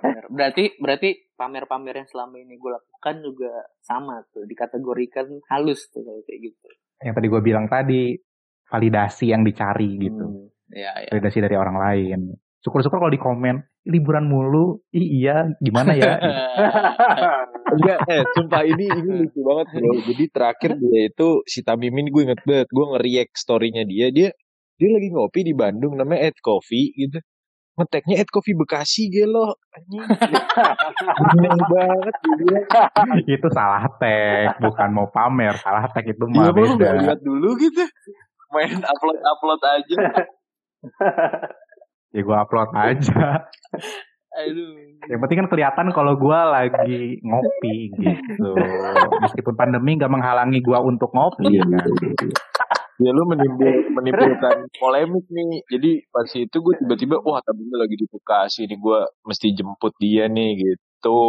Bener. 0.00 0.24
berarti 0.28 0.64
berarti 0.76 1.08
pamer-pamer 1.34 1.94
yang 1.96 2.08
selama 2.08 2.36
ini 2.36 2.54
gue 2.54 2.70
lakukan 2.70 3.16
juga 3.22 3.48
sama 3.80 4.20
tuh 4.28 4.44
dikategorikan 4.44 5.24
halus 5.48 5.88
tuh 5.88 6.04
kalau 6.04 6.20
kayak 6.22 6.52
gitu 6.52 6.68
yang 7.00 7.14
tadi 7.16 7.26
gue 7.26 7.40
bilang 7.42 7.66
tadi 7.66 8.14
validasi 8.70 9.32
yang 9.32 9.42
dicari 9.42 9.90
gitu 9.98 10.24
Hmm, 10.24 10.46
ya 10.70 10.92
ya 11.02 11.10
validasi 11.10 11.38
dari 11.42 11.56
orang 11.58 11.76
lain 11.80 12.20
syukur-syukur 12.60 13.00
kalau 13.02 13.12
di 13.12 13.20
komen 13.20 13.56
liburan 13.88 14.28
mulu 14.28 14.84
ih 14.92 15.24
iya 15.24 15.48
gimana 15.58 15.96
ya 15.96 16.12
Enggak, 17.70 17.98
eh 18.10 18.22
sumpah 18.34 18.62
ini 18.66 18.86
ini 18.90 19.10
lucu 19.24 19.40
banget 19.46 19.66
bro. 19.78 19.94
Jadi 20.10 20.24
terakhir 20.34 20.70
dia 20.82 21.00
itu 21.06 21.28
si 21.46 21.62
Tamimin 21.62 22.10
gue 22.10 22.22
inget 22.26 22.42
banget. 22.42 22.68
Gue 22.74 22.84
nge-react 22.94 23.34
story-nya 23.38 23.86
dia. 23.86 24.10
Dia 24.10 24.28
dia 24.74 24.88
lagi 24.90 25.08
ngopi 25.12 25.40
di 25.46 25.54
Bandung 25.54 25.94
namanya 25.94 26.30
Ed 26.32 26.36
Coffee 26.42 26.90
gitu. 26.98 27.22
Ngeteknya 27.80 28.20
Ed 28.20 28.28
Coffee 28.28 28.52
Bekasi 28.52 29.08
gelo. 29.08 29.56
Anjing. 29.72 30.04
Aneh 31.32 31.56
banget 31.56 32.14
itu 33.24 33.48
salah 33.56 33.88
tag 33.96 34.60
bukan 34.60 34.88
mau 34.92 35.08
pamer 35.08 35.56
salah 35.56 35.88
tag 35.88 36.04
itu 36.04 36.24
mah 36.28 36.52
mau 36.52 36.54
beda 36.54 37.00
lihat 37.00 37.18
dulu 37.24 37.56
gitu. 37.56 37.88
Main 38.52 38.84
upload-upload 38.84 39.62
aja. 39.64 40.00
ya 42.14 42.20
gue 42.26 42.36
upload 42.36 42.70
aja 42.74 43.46
aduh 44.30 44.74
yang 45.10 45.18
penting 45.26 45.42
kan 45.42 45.48
kelihatan 45.50 45.86
kalau 45.90 46.14
gue 46.14 46.40
lagi 46.54 47.18
ngopi 47.22 47.90
gitu 47.98 48.50
meskipun 49.26 49.54
pandemi 49.58 49.98
nggak 49.98 50.10
menghalangi 50.10 50.62
gue 50.62 50.78
untuk 50.78 51.10
ngopi 51.10 51.58
kan 51.58 51.86
Ya 53.00 53.10
lu 53.16 53.24
menimbul, 53.24 53.96
menimbulkan 53.96 54.68
polemik 54.76 55.24
nih. 55.32 55.64
Jadi 55.72 55.90
pas 56.12 56.28
itu 56.28 56.52
gue 56.52 56.74
tiba-tiba 56.84 57.16
wah 57.24 57.40
Tamimin 57.40 57.80
lagi 57.80 57.96
di 57.96 58.06
Bekasi 58.06 58.68
nih 58.68 58.76
gue 58.76 59.00
mesti 59.24 59.56
jemput 59.56 59.96
dia 59.96 60.28
nih 60.28 60.60
gitu. 60.60 61.20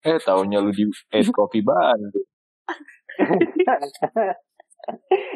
Eh 0.00 0.16
taunya 0.24 0.64
lu 0.64 0.72
di 0.72 0.88
Ed 1.12 1.28
Coffee 1.36 1.60
Bandung. 1.60 2.28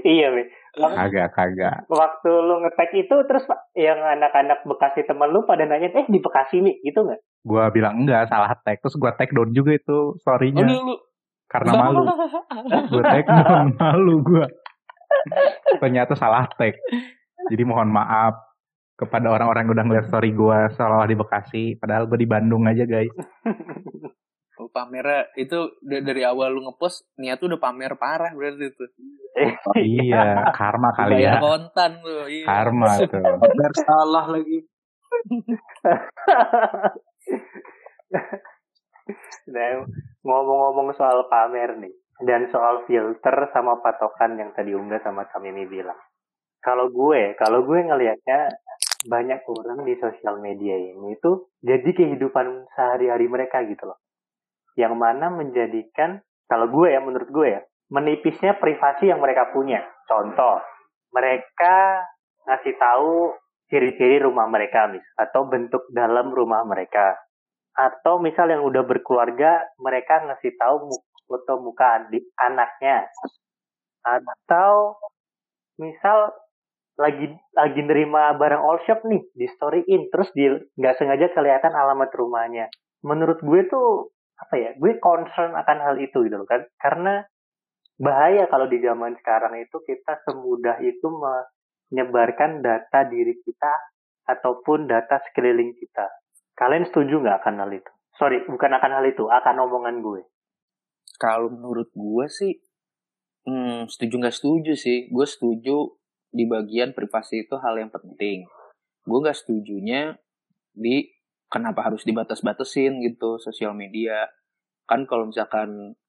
iya, 0.04 0.32
Mi. 0.32 0.44
kagak 0.70 1.34
kagak 1.34 1.90
Waktu 1.90 2.30
lu 2.30 2.62
ngetek 2.62 2.94
itu 2.94 3.16
terus 3.26 3.42
Pak, 3.44 3.74
yang 3.74 3.98
anak-anak 3.98 4.62
Bekasi 4.64 5.02
temen 5.02 5.28
lu 5.28 5.42
pada 5.44 5.66
nanya, 5.66 5.90
eh 5.92 6.06
di 6.08 6.22
Bekasi 6.22 6.62
Mi, 6.64 6.78
gitu 6.86 7.04
nggak? 7.04 7.20
gue 7.40 7.64
bilang 7.72 8.04
enggak 8.04 8.28
salah 8.28 8.52
tag 8.60 8.84
terus 8.84 9.00
gue 9.00 9.12
tag 9.16 9.32
down 9.32 9.48
juga 9.56 9.72
itu 9.72 10.12
oh, 10.12 10.20
storynya 10.20 10.60
lu 10.60 10.92
karena 11.50 11.72
malu. 11.72 12.04
gue 12.92 13.02
tag 13.02 13.26
mohon 13.26 13.68
malu 13.74 14.14
gue. 14.22 14.46
Ternyata 15.82 16.12
salah 16.16 16.46
tag. 16.56 16.74
Jadi 17.50 17.62
mohon 17.64 17.90
maaf 17.90 18.36
kepada 19.00 19.32
orang-orang 19.32 19.64
yang 19.64 19.72
udah 19.72 19.84
ngeliat 19.88 20.06
story 20.12 20.30
gue 20.36 20.58
seolah 20.76 21.08
di 21.08 21.16
Bekasi. 21.16 21.64
Padahal 21.80 22.04
gue 22.04 22.18
di 22.20 22.28
Bandung 22.28 22.68
aja 22.68 22.84
guys. 22.84 23.12
Oh, 24.60 24.68
pamer 24.68 25.32
itu 25.40 25.72
dari 25.80 26.20
awal 26.20 26.52
lu 26.52 26.60
ngepost 26.68 27.08
niat 27.16 27.40
tuh 27.40 27.48
udah 27.48 27.56
pamer 27.56 27.96
parah 27.96 28.28
berarti 28.36 28.68
itu. 28.68 28.84
Oh, 29.40 29.78
iya, 29.80 30.52
karma 30.52 30.92
kali 30.92 31.24
ya. 31.24 31.40
kontan 31.40 32.04
tuh. 32.04 32.28
Iya. 32.28 32.44
Karma 32.44 32.92
tuh. 33.08 33.24
Pamer 33.40 33.72
salah 33.72 34.28
lagi. 34.28 34.58
nah, 39.48 39.80
ngomong-ngomong 40.28 40.92
soal 40.92 41.24
pamer 41.32 41.80
nih 41.80 41.99
dan 42.20 42.48
soal 42.52 42.84
filter 42.84 43.48
sama 43.52 43.80
patokan 43.80 44.36
yang 44.36 44.50
tadi 44.52 44.76
Ungga 44.76 45.00
sama 45.00 45.28
Kamimi 45.28 45.64
bilang. 45.66 45.98
Kalau 46.60 46.92
gue, 46.92 47.34
kalau 47.40 47.64
gue 47.64 47.80
ngelihatnya 47.80 48.52
banyak 49.08 49.40
orang 49.48 49.80
di 49.88 49.96
sosial 49.96 50.44
media 50.44 50.76
ini 50.76 51.16
itu 51.16 51.48
jadi 51.64 51.88
kehidupan 51.88 52.68
sehari-hari 52.76 53.32
mereka 53.32 53.64
gitu 53.64 53.88
loh 53.88 53.96
yang 54.78 54.94
mana 54.96 55.32
menjadikan 55.32 56.20
kalau 56.48 56.68
gue 56.68 56.92
ya 56.92 57.00
menurut 57.04 57.28
gue 57.30 57.46
ya 57.58 57.60
menipisnya 57.90 58.56
privasi 58.58 59.10
yang 59.10 59.18
mereka 59.18 59.50
punya. 59.50 59.82
Contoh, 60.06 60.62
mereka 61.10 62.06
ngasih 62.46 62.74
tahu 62.78 63.34
ciri-ciri 63.70 64.22
rumah 64.22 64.46
mereka 64.46 64.90
mis 64.90 65.02
atau 65.18 65.46
bentuk 65.46 65.86
dalam 65.90 66.30
rumah 66.30 66.62
mereka. 66.66 67.18
Atau 67.74 68.18
misal 68.18 68.50
yang 68.50 68.66
udah 68.66 68.82
berkeluarga, 68.82 69.62
mereka 69.78 70.26
ngasih 70.26 70.58
tahu 70.58 70.90
foto 71.30 71.62
muka 71.62 72.02
adik 72.02 72.26
anaknya. 72.34 73.06
Atau 74.02 74.98
misal 75.78 76.34
lagi 76.98 77.30
lagi 77.54 77.80
nerima 77.86 78.34
barang 78.34 78.60
all 78.60 78.82
shop 78.82 79.06
nih 79.06 79.22
di 79.32 79.46
storyin 79.54 80.10
terus 80.10 80.34
di 80.34 80.50
nggak 80.50 80.98
sengaja 80.98 81.30
kelihatan 81.30 81.70
alamat 81.70 82.10
rumahnya. 82.10 82.66
Menurut 83.06 83.38
gue 83.40 83.70
tuh 83.70 84.10
apa 84.40 84.54
ya 84.56 84.70
gue 84.72 84.96
concern 84.98 85.52
akan 85.52 85.78
hal 85.84 85.96
itu 86.00 86.24
gitu 86.24 86.36
loh 86.40 86.48
kan 86.48 86.64
karena 86.80 87.28
bahaya 88.00 88.48
kalau 88.48 88.64
di 88.64 88.80
zaman 88.80 89.12
sekarang 89.20 89.60
itu 89.60 89.76
kita 89.84 90.16
semudah 90.24 90.80
itu 90.80 91.04
menyebarkan 91.12 92.64
data 92.64 93.04
diri 93.04 93.36
kita 93.44 93.72
ataupun 94.24 94.88
data 94.88 95.20
sekeliling 95.28 95.76
kita 95.76 96.08
kalian 96.56 96.88
setuju 96.88 97.20
nggak 97.20 97.44
akan 97.44 97.60
hal 97.60 97.70
itu 97.76 97.92
sorry 98.16 98.40
bukan 98.48 98.72
akan 98.80 98.90
hal 98.96 99.04
itu 99.04 99.28
akan 99.28 99.56
omongan 99.68 100.00
gue 100.00 100.24
kalau 101.20 101.52
menurut 101.52 101.92
gue 101.92 102.26
sih 102.32 102.56
hmm, 103.44 103.92
setuju 103.92 104.14
nggak 104.16 104.36
setuju 104.36 104.72
sih. 104.72 105.12
Gue 105.12 105.28
setuju 105.28 105.92
di 106.32 106.48
bagian 106.48 106.96
privasi 106.96 107.44
itu 107.44 107.60
hal 107.60 107.76
yang 107.76 107.92
penting. 107.92 108.48
Gue 109.04 109.18
nggak 109.20 109.36
setujunya 109.36 110.16
di 110.72 111.04
kenapa 111.52 111.92
harus 111.92 112.08
dibatas-batasin 112.08 113.04
gitu 113.04 113.36
sosial 113.36 113.76
media. 113.76 114.32
Kan 114.88 115.04
kalau 115.04 115.28
misalkan 115.28 116.00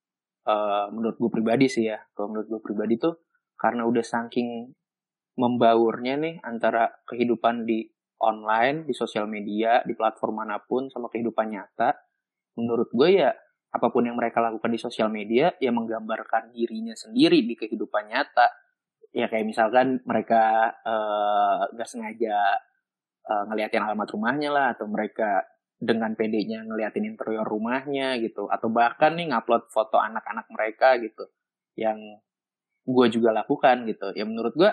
uh, 0.46 0.88
menurut 0.90 1.18
gue 1.18 1.32
pribadi 1.32 1.68
sih 1.70 1.90
ya 1.90 2.00
kalau 2.16 2.34
menurut 2.34 2.48
gue 2.50 2.62
pribadi 2.62 2.98
tuh 2.98 3.22
karena 3.58 3.86
udah 3.86 4.02
saking 4.02 4.74
membaurnya 5.38 6.18
nih 6.18 6.36
antara 6.44 6.90
kehidupan 7.06 7.66
di 7.66 7.88
online 8.22 8.86
di 8.86 8.94
sosial 8.94 9.26
media 9.26 9.82
di 9.86 9.98
platform 9.98 10.46
mana 10.46 10.62
pun 10.62 10.90
sama 10.90 11.10
kehidupan 11.10 11.50
nyata 11.50 11.98
menurut 12.58 12.90
gue 12.94 13.22
ya 13.22 13.32
apa 13.72 13.88
pun 13.88 14.04
yang 14.04 14.20
mereka 14.20 14.44
lakukan 14.44 14.68
di 14.68 14.80
sosial 14.80 15.08
media 15.08 15.56
ya 15.64 15.72
menggambarkan 15.72 16.52
dirinya 16.52 16.92
sendiri 16.92 17.40
di 17.48 17.56
kehidupan 17.56 18.12
nyata. 18.12 18.52
Ya 19.16 19.32
kayak 19.32 19.48
misalkan 19.48 20.04
mereka 20.04 20.76
uh, 20.84 21.68
gak 21.72 21.88
sengaja 21.88 22.60
uh, 23.28 23.44
ngeliatin 23.48 23.84
alamat 23.84 24.08
rumahnya 24.12 24.50
lah 24.52 24.68
atau 24.76 24.88
mereka 24.88 25.44
dengan 25.82 26.14
PD-nya 26.14 26.68
ngeliatin 26.68 27.10
interior 27.10 27.48
rumahnya 27.48 28.22
gitu 28.22 28.46
atau 28.52 28.70
bahkan 28.70 29.18
nih 29.18 29.34
ngupload 29.34 29.68
foto 29.74 29.98
anak-anak 29.98 30.46
mereka 30.54 30.96
gitu 31.02 31.26
yang 31.74 31.98
gue 32.84 33.08
juga 33.08 33.32
lakukan 33.32 33.88
gitu. 33.88 34.12
Ya 34.16 34.28
menurut 34.28 34.54
gue 34.56 34.72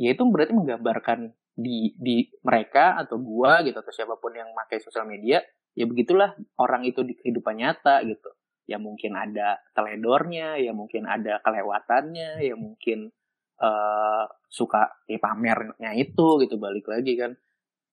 ya 0.00 0.10
itu 0.16 0.24
berarti 0.24 0.52
menggambarkan 0.56 1.36
di 1.54 1.94
di 2.00 2.26
mereka 2.42 2.98
atau 2.98 3.20
gue 3.20 3.70
gitu 3.70 3.78
atau 3.78 3.92
siapa 3.94 4.18
pun 4.18 4.34
yang 4.34 4.50
pakai 4.56 4.82
sosial 4.82 5.06
media 5.06 5.38
ya 5.74 5.84
begitulah 5.90 6.38
orang 6.58 6.86
itu 6.86 7.02
di 7.02 7.18
kehidupan 7.18 7.58
nyata 7.60 8.02
gitu. 8.06 8.30
Ya 8.64 8.80
mungkin 8.80 9.12
ada 9.18 9.60
teledornya 9.76 10.56
ya 10.56 10.72
mungkin 10.72 11.04
ada 11.04 11.42
kelewatannya 11.44 12.40
ya 12.40 12.54
mungkin 12.56 13.12
uh, 13.60 14.24
suka 14.48 15.04
ya 15.04 15.20
pamernya 15.20 15.92
itu 15.98 16.40
gitu 16.40 16.56
balik 16.56 16.88
lagi 16.88 17.12
kan. 17.18 17.36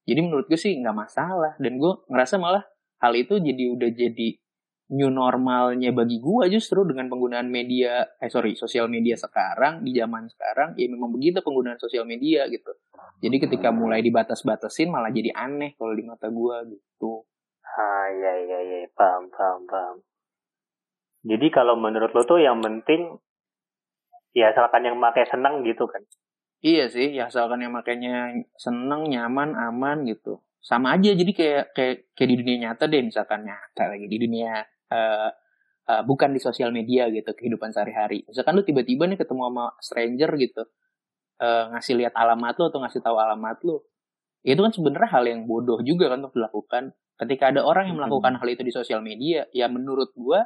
Jadi 0.07 0.19
menurut 0.23 0.47
gue 0.47 0.57
sih 0.57 0.77
nggak 0.79 0.95
masalah. 0.95 1.53
Dan 1.59 1.77
gue 1.81 2.07
ngerasa 2.07 2.39
malah 2.39 2.63
hal 3.03 3.13
itu 3.17 3.41
jadi 3.41 3.63
udah 3.75 3.91
jadi 3.91 4.29
new 4.91 5.07
normalnya 5.07 5.95
bagi 5.95 6.19
gue 6.19 6.51
justru 6.51 6.83
dengan 6.83 7.07
penggunaan 7.07 7.47
media 7.47 8.03
eh 8.19 8.27
sorry 8.27 8.59
sosial 8.59 8.91
media 8.91 9.15
sekarang 9.15 9.87
di 9.87 9.95
zaman 9.95 10.27
sekarang 10.27 10.75
ya 10.75 10.91
memang 10.91 11.15
begitu 11.15 11.39
penggunaan 11.39 11.79
sosial 11.79 12.03
media 12.03 12.47
gitu. 12.51 12.75
Jadi 13.23 13.37
ketika 13.47 13.71
mulai 13.71 14.03
dibatas-batasin 14.03 14.91
malah 14.91 15.13
jadi 15.13 15.31
aneh 15.31 15.79
kalau 15.79 15.95
di 15.95 16.03
mata 16.03 16.27
gue 16.27 16.75
gitu 16.75 17.23
ah 17.77 18.07
ya 18.11 18.33
ya 18.43 18.59
ya 18.63 18.79
paham 18.95 19.31
paham 19.31 19.61
paham. 19.67 19.97
Jadi 21.21 21.47
kalau 21.53 21.77
menurut 21.77 22.11
lo 22.11 22.25
tuh 22.25 22.41
yang 22.41 22.59
penting 22.59 23.19
ya 24.33 24.49
asalkan 24.51 24.87
yang 24.87 24.97
pakai 24.97 25.29
senang 25.29 25.61
gitu 25.63 25.85
kan? 25.85 26.01
Iya 26.61 26.89
sih 26.89 27.13
ya 27.13 27.29
asalkan 27.29 27.61
yang 27.61 27.73
makanya 27.73 28.33
senang 28.57 29.09
nyaman 29.09 29.53
aman 29.53 30.05
gitu. 30.09 30.41
Sama 30.61 30.93
aja 30.97 31.13
jadi 31.13 31.31
kayak 31.33 31.65
kayak 31.73 31.95
kayak 32.13 32.29
di 32.29 32.37
dunia 32.37 32.57
nyata 32.69 32.85
deh 32.85 33.01
misalkan 33.01 33.45
nyata 33.45 33.83
lagi 33.89 34.05
di 34.05 34.17
dunia 34.21 34.61
uh, 34.93 35.29
uh, 35.89 36.01
bukan 36.05 36.33
di 36.33 36.39
sosial 36.41 36.69
media 36.69 37.09
gitu 37.09 37.33
kehidupan 37.33 37.73
sehari-hari. 37.73 38.25
Misalkan 38.29 38.53
lu 38.57 38.63
tiba-tiba 38.65 39.09
nih 39.09 39.17
ketemu 39.17 39.41
sama 39.49 39.65
stranger 39.81 40.31
gitu 40.37 40.63
uh, 41.41 41.63
ngasih 41.75 41.97
lihat 41.97 42.13
alamat 42.13 42.53
lu 42.61 42.63
atau 42.69 42.79
ngasih 42.85 43.01
tahu 43.01 43.17
alamat 43.17 43.57
lu 43.65 43.81
itu 44.41 44.57
kan 44.57 44.73
sebenarnya 44.73 45.09
hal 45.09 45.23
yang 45.25 45.41
bodoh 45.45 45.81
juga 45.85 46.09
kan 46.09 46.25
untuk 46.25 46.37
dilakukan 46.37 46.83
ketika 47.21 47.53
ada 47.53 47.61
orang 47.61 47.93
yang 47.93 48.01
melakukan 48.01 48.33
hmm. 48.33 48.39
hal 48.41 48.47
itu 48.49 48.65
di 48.65 48.73
sosial 48.73 49.05
media 49.05 49.45
ya 49.53 49.69
menurut 49.69 50.09
gua 50.17 50.41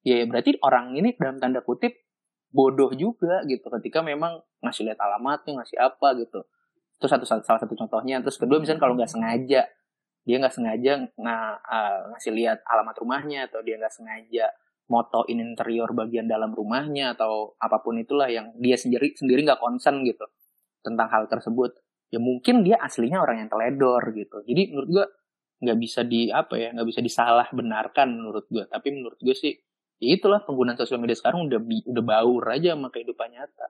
ya 0.00 0.24
berarti 0.24 0.56
orang 0.64 0.96
ini 0.96 1.12
dalam 1.20 1.36
tanda 1.36 1.60
kutip 1.60 2.08
bodoh 2.48 2.88
juga 2.96 3.44
gitu. 3.44 3.68
Ketika 3.68 4.00
memang 4.00 4.40
ngasih 4.64 4.88
lihat 4.88 4.98
alamatnya 5.04 5.60
ngasih 5.60 5.76
apa 5.76 6.16
gitu. 6.16 6.40
Itu 6.96 7.06
satu, 7.06 7.28
salah 7.28 7.44
satu 7.44 7.76
contohnya. 7.76 8.24
Terus 8.24 8.40
kedua 8.40 8.56
misalnya 8.58 8.80
kalau 8.80 8.96
nggak 8.96 9.12
sengaja 9.12 9.68
dia 10.28 10.36
nggak 10.36 10.52
sengaja 10.52 11.08
ng 11.08 11.24
uh, 11.24 11.98
ngasih 12.12 12.32
lihat 12.36 12.60
alamat 12.68 13.00
rumahnya 13.00 13.48
atau 13.48 13.64
dia 13.64 13.80
nggak 13.80 13.94
sengaja 13.96 14.52
motoin 14.92 15.40
interior 15.40 15.88
bagian 15.96 16.28
dalam 16.28 16.52
rumahnya 16.52 17.16
atau 17.16 17.56
apa 17.56 17.80
pun 17.80 17.96
itulah 17.96 18.28
yang 18.28 18.52
dia 18.60 18.76
sendiri 18.76 19.16
sendiri 19.16 19.40
nggak 19.48 19.56
concern 19.56 20.04
gitu 20.04 20.28
tentang 20.84 21.08
hal 21.08 21.32
tersebut 21.32 21.80
ya 22.12 22.20
mungkin 22.20 22.60
dia 22.60 22.76
aslinya 22.76 23.24
orang 23.24 23.44
yang 23.44 23.48
teledor 23.48 24.04
gitu. 24.12 24.44
Jadi 24.44 24.62
menurut 24.72 24.88
gua 24.92 25.06
nggak 25.58 25.78
bisa 25.78 26.06
di 26.06 26.30
apa 26.30 26.54
ya 26.54 26.70
nggak 26.70 26.88
bisa 26.88 27.00
disalah 27.02 27.50
benarkan 27.50 28.14
menurut 28.14 28.46
gua 28.46 28.64
tapi 28.70 28.94
menurut 28.94 29.18
gue 29.18 29.34
sih 29.34 29.54
ya 29.98 30.14
itulah 30.14 30.42
penggunaan 30.46 30.78
sosial 30.78 31.02
media 31.02 31.18
sekarang 31.18 31.50
udah 31.50 31.58
udah 31.62 32.04
baur 32.06 32.44
aja 32.54 32.74
sama 32.78 32.88
kehidupan 32.94 33.34
nyata. 33.34 33.66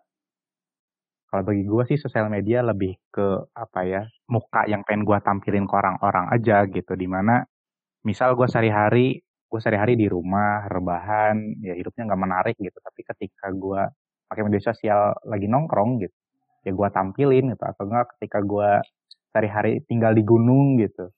Kalau 1.29 1.45
bagi 1.45 1.65
gue 1.65 1.85
sih 1.93 2.01
sosial 2.01 2.33
media 2.33 2.65
lebih 2.65 2.97
ke 3.13 3.53
apa 3.53 3.85
ya 3.85 4.03
muka 4.33 4.65
yang 4.65 4.81
pengen 4.85 5.05
gue 5.05 5.19
tampilin 5.21 5.69
ke 5.69 5.75
orang-orang 5.77 6.33
aja 6.33 6.65
gitu. 6.69 6.93
Di 6.97 7.05
mana 7.05 7.45
misal 8.05 8.33
gue 8.33 8.49
sehari-hari 8.49 9.21
gue 9.49 9.61
sehari-hari 9.61 9.97
di 9.97 10.09
rumah 10.09 10.69
rebahan 10.69 11.37
ya 11.65 11.77
hidupnya 11.77 12.09
nggak 12.09 12.21
menarik 12.21 12.57
gitu. 12.61 12.77
Tapi 12.81 13.01
ketika 13.05 13.53
gue 13.53 13.81
pakai 14.29 14.43
media 14.45 14.63
sosial 14.73 15.17
lagi 15.25 15.49
nongkrong 15.49 16.05
gitu 16.05 16.17
ya 16.67 16.73
gue 16.75 16.89
tampilin 16.93 17.45
gitu 17.55 17.65
atau 17.65 17.85
enggak 17.89 18.13
ketika 18.17 18.39
gue 18.45 18.71
sehari-hari 19.33 19.81
tinggal 19.89 20.13
di 20.13 20.23
gunung 20.25 20.77
gitu. 20.81 21.09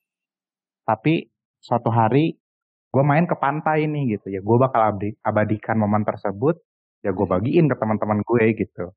Tapi 0.91 1.23
suatu 1.63 1.87
hari 1.87 2.35
gue 2.91 3.03
main 3.07 3.23
ke 3.23 3.35
pantai 3.39 3.87
nih 3.87 4.19
gitu. 4.19 4.27
Ya 4.27 4.43
gue 4.43 4.57
bakal 4.59 4.99
abadikan 5.23 5.79
momen 5.79 6.03
tersebut 6.03 6.59
ya 7.01 7.15
gue 7.15 7.23
bagiin 7.23 7.71
ke 7.71 7.75
teman-teman 7.79 8.19
gue 8.27 8.43
gitu. 8.59 8.91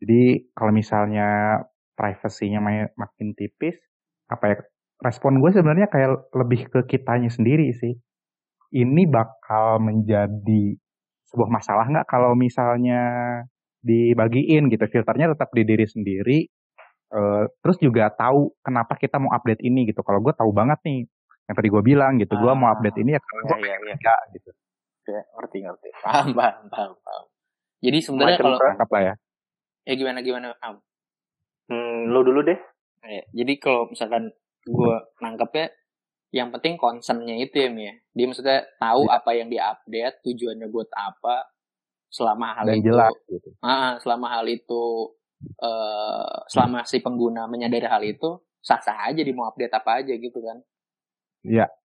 Jadi 0.00 0.48
kalau 0.56 0.72
misalnya 0.72 1.60
privasinya 1.92 2.64
makin 2.96 3.36
tipis 3.36 3.76
apa 4.32 4.44
ya 4.50 4.56
respon 5.04 5.38
gue 5.38 5.52
sebenarnya 5.52 5.92
kayak 5.92 6.32
lebih 6.32 6.72
ke 6.72 6.80
kitanya 6.96 7.28
sendiri 7.28 7.68
sih. 7.76 7.92
Ini 8.74 9.06
bakal 9.06 9.84
menjadi 9.84 10.74
sebuah 11.28 11.50
masalah 11.52 11.86
nggak 11.92 12.08
kalau 12.08 12.32
misalnya 12.32 13.04
dibagiin 13.84 14.72
gitu? 14.72 14.88
Filternya 14.88 15.36
tetap 15.36 15.52
di 15.52 15.62
diri 15.68 15.84
sendiri 15.84 16.38
uh, 17.14 17.44
terus 17.62 17.78
juga 17.78 18.10
tahu 18.10 18.50
kenapa 18.64 18.98
kita 18.98 19.22
mau 19.22 19.30
update 19.30 19.62
ini 19.62 19.86
gitu. 19.90 20.02
Kalau 20.02 20.18
gue 20.24 20.34
tahu 20.34 20.50
banget 20.50 20.80
nih 20.82 21.06
yang 21.44 21.54
tadi 21.54 21.68
gue 21.68 21.82
bilang 21.84 22.12
gitu 22.16 22.34
gue 22.36 22.52
mau 22.56 22.72
update 22.72 22.98
ini 23.04 23.16
ya 23.16 23.20
kalau 23.20 23.42
gue 23.44 23.58
iya, 23.68 23.76
iya, 23.84 23.96
iya. 23.96 24.16
gitu 24.32 24.50
ya 25.04 25.22
ngerti 25.36 25.56
ngerti 25.64 25.88
paham 26.00 26.28
paham 26.32 26.64
paham 26.72 26.92
paham 27.04 27.24
jadi 27.84 27.98
sebenarnya 28.00 28.38
kalau 28.40 28.56
Tangkap 28.56 28.88
lah 28.88 29.02
ya. 29.04 29.14
ya 29.84 29.92
gimana 30.00 30.18
gimana 30.24 30.56
am 30.64 30.80
Hmm, 31.64 32.12
lu 32.12 32.20
dulu 32.20 32.44
deh. 32.44 32.60
Ya, 33.04 33.24
jadi 33.32 33.52
kalau 33.60 33.88
misalkan 33.88 34.32
gue 34.64 34.94
nangkepnya 35.20 35.72
yang 36.34 36.50
penting 36.50 36.76
concernnya 36.80 37.36
itu 37.40 37.56
ya 37.56 37.68
Mi 37.72 37.88
ya. 37.88 37.94
Dia 38.16 38.24
maksudnya 38.28 38.58
tahu 38.80 39.08
Iya. 39.08 39.16
apa 39.20 39.30
yang 39.36 39.48
diupdate, 39.48 40.16
tujuannya 40.24 40.68
buat 40.68 40.90
apa, 40.92 41.48
selama 42.12 42.58
hal 42.60 42.64
Dan 42.68 42.80
itu, 42.80 42.86
jelas 42.92 43.14
gitu. 43.28 43.48
Ah, 43.64 43.96
selama 44.00 44.26
hal 44.32 44.44
itu, 44.48 44.84
eh 45.60 46.36
selama 46.48 46.84
si 46.88 47.00
pengguna 47.00 47.48
menyadari 47.48 47.86
hal 47.88 48.02
itu, 48.04 48.40
sah-sah 48.64 49.12
aja 49.12 49.20
dia 49.20 49.36
mau 49.36 49.48
update 49.48 49.72
apa 49.72 50.04
aja 50.04 50.12
gitu 50.16 50.40
kan. 50.40 50.60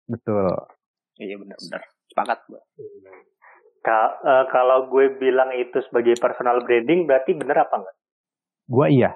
Betul. 0.10 0.50
Iya 1.22 1.36
benar-benar. 1.38 1.82
Sepakat 2.10 2.40
gue. 2.50 2.62
Ka- 3.86 4.18
eh, 4.26 4.46
kalau 4.50 4.90
gue 4.90 5.14
bilang 5.22 5.54
itu 5.54 5.78
sebagai 5.86 6.18
personal 6.18 6.66
branding, 6.66 7.06
berarti 7.06 7.38
bener 7.38 7.64
apa 7.68 7.76
enggak? 7.80 7.96
Gue 8.66 8.88
iya. 8.90 9.12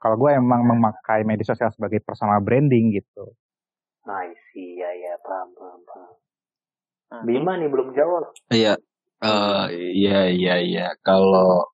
Kalau 0.00 0.16
gue 0.20 0.30
emang 0.36 0.64
memakai 0.64 1.24
media 1.24 1.44
sosial 1.48 1.72
sebagai 1.72 2.00
personal 2.04 2.40
branding 2.40 2.92
gitu. 2.96 3.36
Nice, 4.04 4.44
iya, 4.52 4.90
ya, 5.00 5.14
paham, 5.24 5.48
paham, 5.56 5.80
paham. 5.88 6.12
Nah, 7.08 7.20
Bima 7.24 7.52
nih 7.56 7.68
belum 7.72 7.96
jawab. 7.96 8.36
Iya, 8.52 8.76
eh 9.24 9.64
iya 9.96 10.20
iya 10.28 10.54
iya. 10.60 10.86
Kalau 11.00 11.72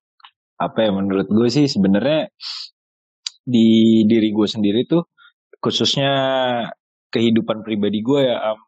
apa 0.55 0.85
ya 0.85 0.91
menurut 0.95 1.27
gue 1.27 1.47
sih 1.51 1.67
sebenarnya 1.67 2.31
di 3.41 3.99
diri 4.07 4.29
gue 4.31 4.47
sendiri 4.47 4.85
tuh 4.87 5.09
khususnya 5.59 6.13
kehidupan 7.11 7.61
pribadi 7.67 7.99
gue 8.01 8.21
ya 8.31 8.37
Am, 8.55 8.59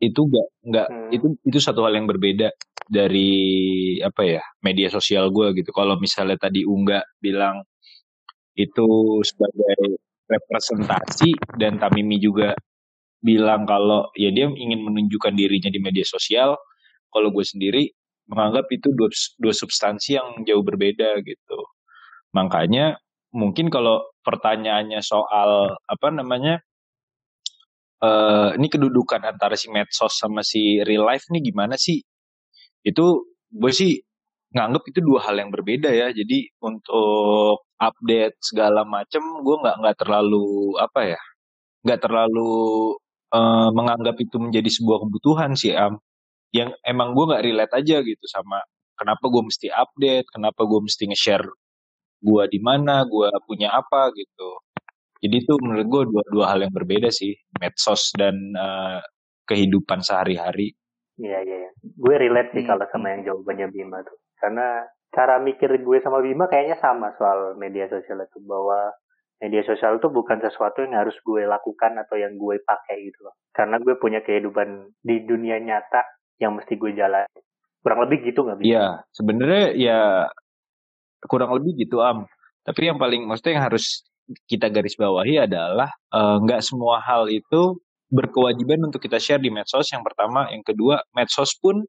itu 0.00 0.20
nggak 0.20 0.48
nggak 0.68 0.88
Hmm. 0.92 1.10
itu 1.16 1.26
itu 1.48 1.58
satu 1.58 1.82
hal 1.88 1.96
yang 1.96 2.06
berbeda 2.08 2.52
dari 2.86 3.32
apa 4.04 4.22
ya 4.22 4.42
media 4.62 4.88
sosial 4.92 5.32
gue 5.34 5.56
gitu. 5.58 5.70
Kalau 5.74 5.98
misalnya 5.98 6.36
tadi 6.38 6.62
Ungga 6.62 7.02
bilang 7.18 7.64
itu 8.56 8.86
sebagai 9.26 10.00
representasi 10.26 11.30
dan 11.60 11.78
Tamimi 11.78 12.18
juga 12.18 12.54
bilang 13.22 13.64
kalau 13.66 14.10
ya 14.14 14.30
dia 14.30 14.46
ingin 14.50 14.80
menunjukkan 14.86 15.34
dirinya 15.34 15.70
di 15.72 15.80
media 15.82 16.06
sosial 16.06 16.54
kalau 17.10 17.28
gue 17.32 17.44
sendiri 17.46 17.90
menganggap 18.26 18.66
itu 18.74 18.90
dua, 18.94 19.08
dua 19.38 19.54
substansi 19.54 20.18
yang 20.18 20.28
jauh 20.46 20.62
berbeda 20.66 21.22
gitu. 21.22 21.58
Makanya 22.34 22.98
mungkin 23.34 23.70
kalau 23.70 24.02
pertanyaannya 24.26 25.00
soal 25.02 25.74
apa 25.86 26.08
namanya 26.10 26.60
eh 28.04 28.50
ini 28.58 28.66
kedudukan 28.72 29.20
antara 29.24 29.54
si 29.58 29.68
medsos 29.72 30.14
sama 30.20 30.42
si 30.44 30.80
real 30.84 31.04
life 31.08 31.26
nih 31.32 31.42
gimana 31.52 31.76
sih? 31.80 32.00
Itu 32.84 33.26
gue 33.52 33.72
sih 33.74 33.92
nganggap 34.54 34.82
itu 34.90 35.00
dua 35.04 35.20
hal 35.26 35.36
yang 35.42 35.50
berbeda 35.54 35.90
ya. 35.92 36.08
Jadi 36.14 36.48
untuk 36.64 37.66
update 37.80 38.36
segala 38.42 38.82
macem 38.88 39.22
gue 39.44 39.56
nggak 39.62 39.76
nggak 39.84 39.96
terlalu 40.02 40.76
apa 40.80 41.00
ya 41.16 41.20
nggak 41.86 42.00
terlalu 42.04 42.52
eh, 43.34 43.68
menganggap 43.78 44.16
itu 44.20 44.36
menjadi 44.42 44.70
sebuah 44.72 44.98
kebutuhan 45.08 45.52
sih 45.58 45.72
am 45.76 45.98
yang 46.54 46.70
emang 46.86 47.12
gue 47.16 47.24
nggak 47.30 47.44
relate 47.46 47.74
aja 47.80 47.96
gitu 48.04 48.24
sama 48.30 48.58
kenapa 49.00 49.24
gue 49.32 49.42
mesti 49.48 49.68
update 49.72 50.28
kenapa 50.34 50.62
gue 50.68 50.80
mesti 50.86 51.04
nge-share 51.12 51.48
gue 52.24 52.44
di 52.52 52.60
mana 52.62 53.04
gue 53.08 53.28
punya 53.48 53.68
apa 53.76 54.10
gitu 54.16 54.50
jadi 55.22 55.36
itu 55.42 55.54
menurut 55.62 55.86
gue 55.88 56.02
dua 56.12 56.22
dua 56.32 56.44
hal 56.52 56.58
yang 56.64 56.72
berbeda 56.74 57.08
sih 57.12 57.32
medsos 57.60 58.12
dan 58.16 58.34
eh, 58.54 59.00
kehidupan 59.46 60.02
sehari-hari 60.02 60.74
Iya, 61.16 61.38
iya, 61.48 61.56
iya. 61.64 61.70
Gue 61.96 62.14
relate 62.20 62.52
sih 62.52 62.62
Hmm. 62.64 62.76
kalau 62.76 62.84
sama 62.92 63.08
yang 63.16 63.24
jawabannya 63.24 63.72
Bima 63.72 64.04
tuh. 64.04 64.20
Karena 64.36 64.84
cara 65.08 65.40
mikir 65.40 65.72
gue 65.80 65.98
sama 66.04 66.20
Bima 66.20 66.44
kayaknya 66.44 66.76
sama 66.76 67.08
soal 67.16 67.56
media 67.56 67.88
sosial 67.88 68.20
itu. 68.20 68.36
Bahwa 68.44 68.92
media 69.40 69.64
sosial 69.64 69.96
itu 69.96 70.12
bukan 70.12 70.44
sesuatu 70.44 70.84
yang 70.84 70.92
harus 70.92 71.16
gue 71.24 71.48
lakukan 71.48 71.96
atau 72.04 72.20
yang 72.20 72.36
gue 72.36 72.60
pakai 72.60 73.00
gitu 73.08 73.24
loh. 73.24 73.34
Karena 73.56 73.80
gue 73.80 73.96
punya 73.96 74.20
kehidupan 74.20 74.92
di 75.00 75.24
dunia 75.24 75.56
nyata 75.56 76.04
yang 76.36 76.52
mesti 76.52 76.76
gue 76.76 76.92
jalani. 76.92 77.40
Kurang 77.80 78.04
lebih 78.04 78.18
gitu 78.28 78.44
nggak 78.44 78.56
Bima? 78.60 78.68
Iya, 78.68 78.86
sebenarnya 79.16 79.64
ya 79.72 80.00
kurang 81.24 81.56
lebih 81.56 81.80
gitu 81.80 82.04
am. 82.04 82.28
Tapi 82.60 82.92
yang 82.92 83.00
paling 83.00 83.24
maksudnya 83.24 83.56
yang 83.56 83.66
harus 83.72 84.04
kita 84.50 84.68
garis 84.72 84.98
bawahi 84.98 85.46
adalah 85.46 85.90
eh, 86.14 86.36
nggak 86.42 86.60
semua 86.64 87.02
hal 87.02 87.30
itu 87.30 87.78
berkewajiban 88.10 88.86
untuk 88.86 89.02
kita 89.02 89.18
share 89.18 89.42
di 89.42 89.50
medsos. 89.50 89.90
Yang 89.90 90.12
pertama, 90.12 90.50
yang 90.50 90.62
kedua, 90.66 91.02
medsos 91.14 91.54
pun 91.58 91.82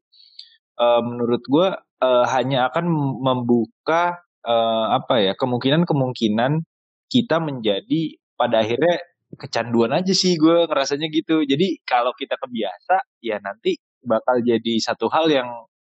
eh, 0.80 1.02
menurut 1.02 1.42
gua 1.50 1.78
eh, 2.02 2.26
hanya 2.34 2.70
akan 2.70 2.86
membuka 3.22 4.18
eh, 4.46 4.86
apa 4.94 5.14
ya 5.22 5.32
kemungkinan-kemungkinan 5.38 6.62
kita 7.08 7.36
menjadi 7.40 8.00
pada 8.38 8.62
akhirnya 8.62 9.00
kecanduan 9.36 9.92
aja 9.92 10.12
sih 10.16 10.40
gue 10.40 10.64
ngerasanya 10.68 11.08
gitu. 11.12 11.44
Jadi 11.44 11.82
kalau 11.84 12.12
kita 12.16 12.38
kebiasa, 12.40 12.96
ya 13.20 13.36
nanti 13.42 13.76
bakal 14.00 14.40
jadi 14.40 14.78
satu 14.80 15.10
hal 15.12 15.28
yang 15.28 15.48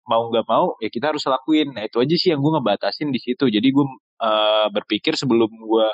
mau 0.09 0.33
nggak 0.33 0.47
mau 0.49 0.75
ya 0.81 0.89
kita 0.91 1.13
harus 1.15 1.23
lakuin. 1.29 1.77
Nah 1.77 1.85
itu 1.87 2.01
aja 2.01 2.15
sih 2.17 2.29
yang 2.35 2.41
gue 2.43 2.53
ngebatasin 2.59 3.13
di 3.15 3.21
situ. 3.23 3.45
Jadi 3.47 3.69
gue 3.71 3.87
eh, 4.25 4.67
berpikir 4.75 5.15
sebelum 5.15 5.51
gue 5.53 5.89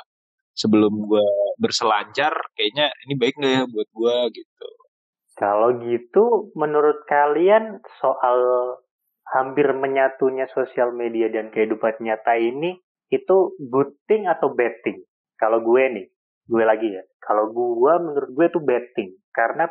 sebelum 0.55 1.05
gue 1.05 1.27
berselancar, 1.59 2.31
kayaknya 2.55 2.89
ini 3.05 3.13
baik 3.19 3.35
nggak 3.35 3.53
ya 3.53 3.63
buat 3.67 3.89
gue 3.91 4.15
gitu. 4.39 4.69
Kalau 5.35 5.69
gitu, 5.83 6.55
menurut 6.55 7.03
kalian 7.11 7.83
soal 7.99 8.39
hampir 9.35 9.67
menyatunya 9.75 10.47
sosial 10.55 10.95
media 10.95 11.27
dan 11.27 11.51
kehidupan 11.51 11.99
nyata 11.99 12.39
ini, 12.39 12.79
itu 13.11 13.51
good 13.67 13.91
thing 14.07 14.31
atau 14.31 14.55
bad 14.55 14.79
thing? 14.87 15.03
Kalau 15.35 15.59
gue 15.59 15.83
nih, 15.91 16.07
gue 16.47 16.63
lagi 16.63 16.87
ya. 16.87 17.03
Kalau 17.19 17.51
gue, 17.51 17.93
menurut 17.99 18.31
gue 18.31 18.45
itu 18.47 18.59
bad 18.63 18.85
thing. 18.95 19.11
Karena 19.35 19.67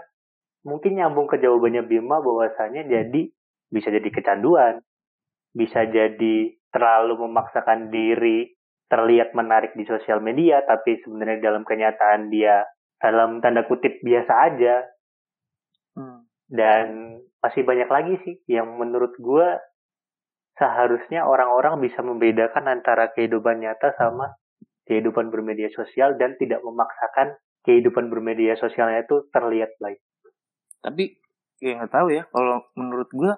mungkin 0.69 1.01
nyambung 1.01 1.33
ke 1.33 1.41
jawabannya 1.41 1.89
Bima 1.89 2.21
bahwasanya 2.21 2.85
jadi 2.85 3.23
bisa 3.73 3.89
jadi 3.89 4.09
kecanduan, 4.13 4.85
bisa 5.57 5.87
jadi 5.89 6.37
terlalu 6.75 7.25
memaksakan 7.25 7.89
diri 7.89 8.54
terlihat 8.89 9.33
menarik 9.33 9.73
di 9.75 9.85
sosial 9.89 10.21
media, 10.21 10.63
tapi 10.65 11.01
sebenarnya 11.03 11.41
dalam 11.41 11.65
kenyataan 11.65 12.29
dia 12.29 12.65
dalam 13.01 13.43
tanda 13.45 13.67
kutip 13.69 14.01
biasa 14.01 14.33
aja, 14.53 14.85
Hmm. 15.95 16.27
dan 16.51 16.87
masih 17.39 17.63
banyak 17.63 17.87
lagi 17.87 18.15
sih 18.27 18.35
yang 18.51 18.67
menurut 18.75 19.15
gue 19.15 19.47
seharusnya 20.59 21.23
orang-orang 21.23 21.79
bisa 21.79 22.03
membedakan 22.03 22.67
antara 22.67 23.15
kehidupan 23.15 23.63
nyata 23.63 23.95
sama 23.95 24.35
kehidupan 24.91 25.31
bermedia 25.31 25.71
sosial 25.71 26.19
dan 26.19 26.35
tidak 26.35 26.67
memaksakan 26.67 27.39
kehidupan 27.65 28.13
bermedia 28.13 28.59
sosialnya 28.59 29.07
itu 29.07 29.31
terlihat 29.33 29.73
baik. 29.81 30.03
Tapi 30.85 31.17
ya 31.63 31.81
nggak 31.81 31.93
tahu 31.95 32.09
ya. 32.13 32.29
Kalau 32.29 32.69
menurut 32.77 33.09
gue, 33.15 33.33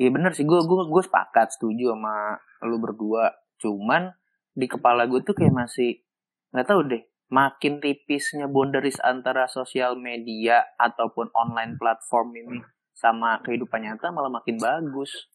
ya 0.00 0.08
bener 0.08 0.32
sih 0.32 0.48
gue 0.48 0.60
gue 0.62 0.82
gue 0.88 1.02
sepakat 1.04 1.58
setuju 1.58 1.92
sama 1.92 2.40
lu 2.64 2.80
berdua. 2.80 3.34
Cuman 3.60 4.14
di 4.54 4.66
kepala 4.66 5.06
gue 5.06 5.22
tuh 5.22 5.34
kayak 5.36 5.54
masih 5.54 6.02
nggak 6.50 6.66
tahu 6.66 6.80
deh. 6.86 7.02
Makin 7.30 7.78
tipisnya 7.78 8.50
boundaries 8.50 8.98
antara 8.98 9.46
sosial 9.46 9.94
media 9.94 10.66
ataupun 10.74 11.30
online 11.30 11.78
platform 11.78 12.34
ini 12.34 12.58
sama 12.90 13.38
kehidupan 13.40 13.86
nyata 13.86 14.10
malah 14.10 14.28
makin 14.28 14.58
bagus. 14.58 15.30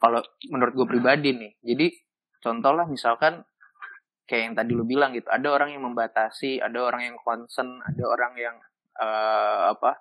Kalau 0.00 0.24
menurut 0.48 0.72
gue 0.72 0.86
pribadi 0.88 1.36
nih. 1.36 1.52
Jadi 1.60 1.86
contoh 2.40 2.72
lah 2.72 2.88
misalkan 2.88 3.44
kayak 4.24 4.42
yang 4.50 4.54
tadi 4.56 4.70
lu 4.72 4.84
bilang 4.88 5.12
gitu. 5.12 5.28
Ada 5.28 5.48
orang 5.52 5.76
yang 5.76 5.84
membatasi, 5.84 6.64
ada 6.64 6.80
orang 6.80 7.12
yang 7.12 7.16
concern, 7.20 7.84
ada 7.84 8.02
orang 8.08 8.32
yang 8.40 8.56
eh, 8.96 9.62
apa 9.76 10.00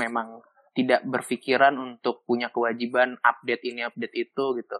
memang 0.00 0.40
tidak 0.72 1.02
berpikiran 1.04 1.74
untuk 1.74 2.22
punya 2.22 2.48
kewajiban 2.54 3.18
update 3.20 3.62
ini 3.68 3.84
update 3.84 4.14
itu 4.16 4.44
gitu. 4.56 4.78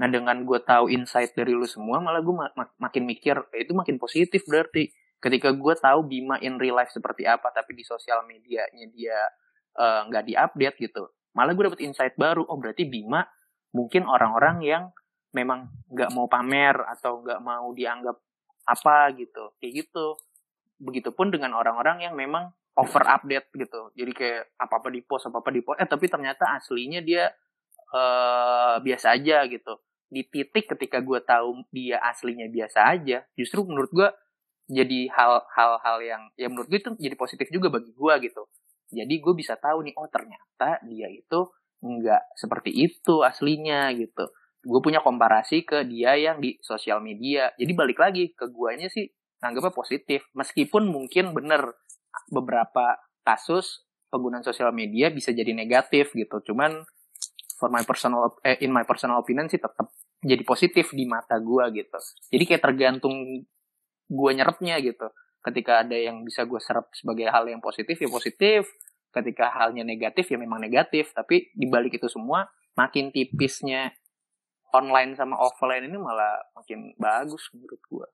Nah 0.00 0.08
dengan 0.10 0.42
gue 0.42 0.58
tahu 0.58 0.90
insight 0.90 1.38
dari 1.38 1.54
lu 1.54 1.66
semua, 1.66 2.02
malah 2.02 2.18
gue 2.18 2.34
mak- 2.34 2.54
mak- 2.58 2.76
makin 2.78 3.02
mikir 3.06 3.36
eh, 3.54 3.62
itu 3.62 3.72
makin 3.76 3.96
positif 3.98 4.42
berarti. 4.46 4.90
Ketika 5.22 5.54
gue 5.56 5.74
tahu 5.78 6.04
Bima 6.04 6.36
in 6.42 6.60
real 6.60 6.76
life 6.76 6.92
seperti 6.92 7.24
apa, 7.24 7.48
tapi 7.54 7.72
di 7.78 7.84
sosial 7.86 8.26
medianya 8.26 8.86
dia 8.90 9.18
eh, 9.78 10.00
nggak 10.10 10.24
diupdate 10.26 10.76
gitu, 10.82 11.08
malah 11.32 11.54
gue 11.54 11.64
dapet 11.70 11.82
insight 11.86 12.14
baru. 12.18 12.42
Oh 12.46 12.58
berarti 12.58 12.84
Bima 12.86 13.22
mungkin 13.74 14.06
orang-orang 14.06 14.62
yang 14.62 14.84
memang 15.34 15.66
nggak 15.90 16.10
mau 16.14 16.30
pamer 16.30 16.78
atau 16.94 17.22
nggak 17.22 17.40
mau 17.42 17.70
dianggap 17.74 18.16
apa 18.66 19.12
gitu, 19.18 19.54
kayak 19.62 19.86
gitu. 19.86 20.18
Begitupun 20.78 21.30
dengan 21.30 21.54
orang-orang 21.54 22.02
yang 22.02 22.14
memang 22.18 22.50
over 22.74 23.02
update 23.06 23.50
gitu. 23.54 23.94
Jadi 23.94 24.12
kayak 24.14 24.42
apa-apa 24.58 24.90
di 24.90 25.00
post, 25.06 25.30
apa-apa 25.30 25.50
di 25.54 25.62
post. 25.62 25.78
Eh 25.78 25.86
tapi 25.86 26.10
ternyata 26.10 26.50
aslinya 26.58 26.98
dia 26.98 27.30
eh 27.94 28.76
biasa 28.82 29.14
aja 29.14 29.46
gitu. 29.46 29.78
Di 30.10 30.22
titik 30.26 30.66
ketika 30.74 30.98
gue 31.02 31.20
tahu 31.22 31.62
dia 31.70 31.98
aslinya 32.02 32.46
biasa 32.50 32.80
aja, 32.94 33.22
justru 33.38 33.62
menurut 33.66 33.90
gue 33.94 34.08
jadi 34.70 35.10
hal-hal 35.12 35.98
yang 36.02 36.22
ya 36.40 36.48
menurut 36.50 36.68
gue 36.72 36.80
itu 36.80 36.90
jadi 36.98 37.16
positif 37.18 37.46
juga 37.54 37.68
bagi 37.70 37.92
gue 37.94 38.14
gitu. 38.26 38.42
Jadi 38.94 39.14
gue 39.22 39.34
bisa 39.34 39.54
tahu 39.58 39.86
nih, 39.86 39.94
oh 39.98 40.08
ternyata 40.10 40.78
dia 40.86 41.08
itu 41.10 41.50
nggak 41.84 42.22
seperti 42.40 42.70
itu 42.72 43.20
aslinya 43.20 43.92
gitu 43.92 44.24
gue 44.64 44.80
punya 44.80 45.04
komparasi 45.04 45.68
ke 45.68 45.84
dia 45.84 46.16
yang 46.16 46.40
di 46.40 46.56
sosial 46.64 47.04
media 47.04 47.52
jadi 47.60 47.72
balik 47.76 48.00
lagi 48.00 48.32
ke 48.32 48.48
guanya 48.48 48.88
sih 48.88 49.12
nganggapnya 49.44 49.72
positif 49.76 50.24
meskipun 50.32 50.88
mungkin 50.88 51.36
bener 51.36 51.76
beberapa 52.32 52.96
kasus 53.20 53.84
penggunaan 54.08 54.40
sosial 54.40 54.72
media 54.72 55.12
bisa 55.12 55.36
jadi 55.36 55.52
negatif 55.52 56.16
gitu 56.16 56.40
cuman 56.52 56.80
for 57.64 57.72
my 57.72 57.80
personal 57.80 58.36
eh, 58.44 58.60
in 58.60 58.68
my 58.68 58.84
personal 58.84 59.24
opinion 59.24 59.48
sih 59.48 59.56
tetap 59.56 59.88
jadi 60.20 60.44
positif 60.44 60.92
di 60.92 61.08
mata 61.08 61.40
gue 61.40 61.64
gitu. 61.80 61.96
Jadi 62.28 62.44
kayak 62.44 62.60
tergantung 62.60 63.16
gue 64.04 64.30
nyerapnya 64.36 64.76
gitu. 64.84 65.08
Ketika 65.40 65.80
ada 65.80 65.96
yang 65.96 66.20
bisa 66.20 66.44
gue 66.44 66.60
serap 66.60 66.92
sebagai 66.92 67.32
hal 67.32 67.48
yang 67.48 67.64
positif 67.64 67.96
ya 67.96 68.12
positif. 68.12 68.68
Ketika 69.08 69.48
halnya 69.48 69.80
negatif 69.80 70.28
ya 70.28 70.36
memang 70.36 70.60
negatif. 70.60 71.16
Tapi 71.16 71.56
dibalik 71.56 71.96
itu 71.96 72.12
semua 72.12 72.52
makin 72.76 73.08
tipisnya 73.08 73.96
online 74.76 75.16
sama 75.16 75.40
offline 75.40 75.88
ini 75.88 75.96
malah 75.96 76.36
makin 76.52 76.92
bagus 77.00 77.48
menurut 77.54 77.80
gua. 77.88 78.06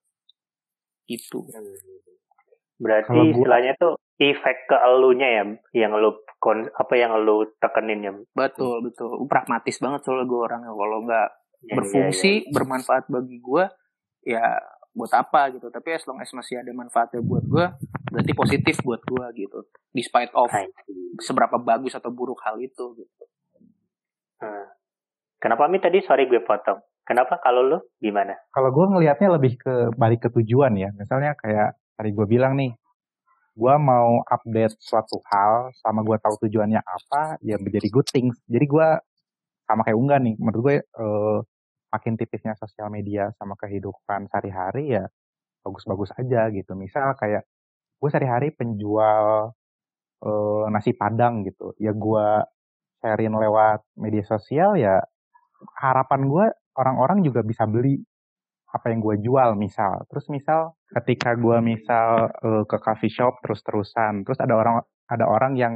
Itu. 1.10 1.48
Berarti 2.78 3.16
gua... 3.18 3.32
istilahnya 3.34 3.72
tuh 3.80 3.98
efek 4.20 4.68
ke 4.68 4.76
elunya 4.76 5.28
ya 5.40 5.44
yang 5.88 5.96
lu 5.96 6.12
kon, 6.36 6.68
apa 6.76 6.94
yang 6.94 7.16
lu 7.24 7.48
tekenin 7.56 8.04
ya 8.04 8.12
betul 8.36 8.84
betul 8.84 9.24
pragmatis 9.24 9.80
banget 9.80 10.04
soalnya 10.04 10.28
gue 10.28 10.40
orangnya 10.40 10.72
kalau 10.76 10.98
nggak 11.08 11.28
ya, 11.64 11.74
berfungsi 11.80 12.32
ya, 12.32 12.42
ya. 12.44 12.50
bermanfaat 12.52 13.04
bagi 13.08 13.40
gua 13.40 13.72
ya 14.20 14.44
buat 14.92 15.12
apa 15.16 15.56
gitu 15.56 15.72
tapi 15.72 15.96
as 15.96 16.04
long 16.04 16.20
as 16.20 16.28
masih 16.36 16.60
ada 16.60 16.74
manfaatnya 16.76 17.24
buat 17.24 17.44
gua 17.48 17.66
berarti 18.12 18.32
positif 18.36 18.76
buat 18.84 19.00
gua 19.08 19.32
gitu 19.32 19.64
despite 19.96 20.34
of 20.36 20.52
seberapa 21.22 21.56
bagus 21.56 21.96
atau 21.96 22.12
buruk 22.12 22.42
hal 22.44 22.60
itu 22.60 23.00
gitu 23.00 23.24
hmm. 24.44 24.80
Kenapa 25.40 25.72
Mi 25.72 25.80
tadi 25.80 26.04
sorry 26.04 26.28
gue 26.28 26.44
potong. 26.44 26.84
Kenapa 27.00 27.40
kalau 27.40 27.64
lu 27.64 27.78
gimana? 27.96 28.36
Kalau 28.52 28.70
gue 28.70 28.86
ngelihatnya 28.92 29.40
lebih 29.40 29.56
ke 29.56 29.88
balik 29.96 30.28
ke 30.28 30.30
tujuan 30.36 30.76
ya. 30.76 30.92
Misalnya 30.92 31.32
kayak 31.32 31.80
tadi 31.96 32.12
gue 32.12 32.26
bilang 32.28 32.60
nih, 32.60 32.76
gue 33.56 33.74
mau 33.80 34.22
update 34.26 34.76
suatu 34.80 35.20
hal 35.30 35.74
sama 35.82 36.00
gue 36.06 36.16
tahu 36.22 36.34
tujuannya 36.48 36.80
apa, 36.80 37.38
ya 37.44 37.56
menjadi 37.60 37.88
good 37.92 38.08
things. 38.08 38.36
Jadi 38.48 38.66
gue 38.66 38.88
sama 39.68 39.82
kayak 39.86 39.98
Ungga 39.98 40.16
nih, 40.22 40.34
menurut 40.40 40.60
gue 40.66 40.76
eh, 40.82 41.38
makin 41.94 42.14
tipisnya 42.18 42.54
sosial 42.58 42.88
media 42.92 43.30
sama 43.38 43.54
kehidupan 43.58 44.30
sehari-hari 44.30 44.94
ya 44.98 45.04
bagus-bagus 45.66 46.14
aja 46.18 46.48
gitu. 46.54 46.72
Misal 46.78 47.14
kayak 47.18 47.44
gue 48.00 48.08
sehari-hari 48.10 48.54
penjual 48.54 49.54
eh, 50.24 50.64
nasi 50.72 50.92
padang 50.96 51.44
gitu, 51.48 51.74
ya 51.80 51.92
gue 51.94 52.26
sharein 53.00 53.32
lewat 53.34 53.80
media 53.96 54.24
sosial 54.28 54.76
ya 54.76 55.00
harapan 55.80 56.28
gue 56.28 56.46
orang-orang 56.76 57.24
juga 57.24 57.40
bisa 57.44 57.64
beli 57.68 58.00
apa 58.70 58.86
yang 58.94 59.02
gue 59.02 59.16
jual 59.22 59.58
misal. 59.58 60.06
Terus 60.06 60.26
misal 60.30 60.78
ketika 60.90 61.34
gue 61.34 61.58
misal 61.62 62.30
uh, 62.30 62.64
ke 62.66 62.76
coffee 62.78 63.12
shop 63.12 63.42
terus 63.42 63.62
terusan 63.66 64.22
terus 64.26 64.38
ada 64.38 64.54
orang 64.54 64.82
ada 65.10 65.26
orang 65.26 65.58
yang 65.58 65.74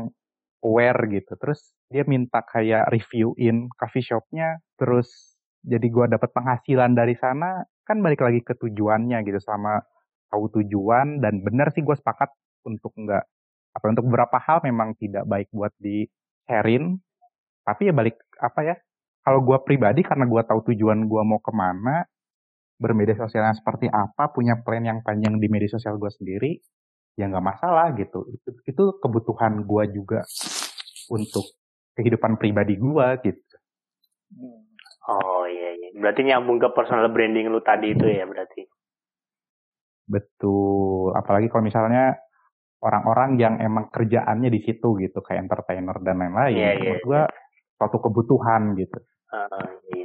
aware 0.62 0.98
gitu. 1.10 1.34
Terus 1.38 1.74
dia 1.90 2.06
minta 2.06 2.42
kayak 2.46 2.88
reviewin 2.90 3.66
coffee 3.74 4.06
shopnya 4.06 4.62
terus 4.78 5.36
jadi 5.64 5.86
gue 5.86 6.06
dapat 6.14 6.30
penghasilan 6.30 6.92
dari 6.94 7.16
sana 7.18 7.64
kan 7.84 8.00
balik 8.00 8.22
lagi 8.22 8.40
ke 8.46 8.54
tujuannya 8.54 9.26
gitu. 9.26 9.42
Sama 9.42 9.82
tahu 10.30 10.62
tujuan 10.62 11.18
dan 11.18 11.42
benar 11.42 11.74
sih 11.74 11.82
gue 11.82 11.94
sepakat 11.94 12.30
untuk 12.66 12.94
enggak 12.98 13.26
apa 13.74 13.90
untuk 13.90 14.06
beberapa 14.06 14.38
hal 14.38 14.62
memang 14.62 14.94
tidak 15.02 15.26
baik 15.26 15.50
buat 15.50 15.74
di 15.82 16.06
sharein. 16.46 17.02
Tapi 17.66 17.90
ya 17.90 17.92
balik 17.96 18.22
apa 18.38 18.60
ya 18.62 18.76
kalau 19.24 19.40
gue 19.40 19.58
pribadi 19.64 20.04
karena 20.04 20.28
gue 20.28 20.42
tahu 20.44 20.60
tujuan 20.70 21.08
gue 21.08 21.22
mau 21.24 21.40
ke 21.40 21.50
mana 21.50 22.04
bermedia 22.74 23.14
sosialnya 23.14 23.54
seperti 23.54 23.86
apa 23.86 24.34
punya 24.34 24.58
plan 24.60 24.82
yang 24.82 25.00
panjang 25.06 25.38
di 25.38 25.46
media 25.46 25.70
sosial 25.70 25.96
gue 25.96 26.10
sendiri 26.10 26.58
ya 27.14 27.30
nggak 27.30 27.46
masalah 27.46 27.94
gitu. 27.94 28.26
Itu, 28.30 28.48
itu 28.66 28.84
kebutuhan 28.98 29.62
gue 29.62 29.84
juga 29.94 30.20
untuk 31.10 31.46
kehidupan 31.94 32.36
pribadi 32.36 32.74
gue 32.74 33.06
gitu. 33.22 33.56
Oh 35.04 35.44
iya 35.46 35.70
iya. 35.78 35.88
Berarti 35.94 36.20
nyambung 36.26 36.58
ke 36.58 36.68
personal 36.74 37.12
branding 37.12 37.52
lu 37.52 37.62
tadi 37.62 37.94
itu 37.94 38.06
ya 38.08 38.26
berarti? 38.26 38.66
Betul. 40.04 41.14
Apalagi 41.14 41.48
kalau 41.48 41.64
misalnya 41.64 42.18
orang-orang 42.84 43.40
yang 43.40 43.54
emang 43.62 43.88
kerjaannya 43.88 44.52
di 44.52 44.60
situ 44.60 45.00
gitu 45.00 45.24
kayak 45.24 45.48
entertainer 45.48 45.96
dan 46.04 46.20
lain-lain 46.20 46.52
yeah, 46.52 46.72
yeah. 46.76 46.80
menurut 47.00 47.04
gue 47.04 47.22
suatu 47.80 47.96
kebutuhan 48.00 48.76
gitu. 48.76 48.98
Uh, 49.32 49.70
iya. 49.96 50.03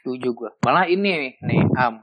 Setuju 0.00 0.28
gue. 0.32 0.50
Malah 0.64 0.88
ini 0.88 1.36
nih 1.40 1.62
Am, 1.76 2.00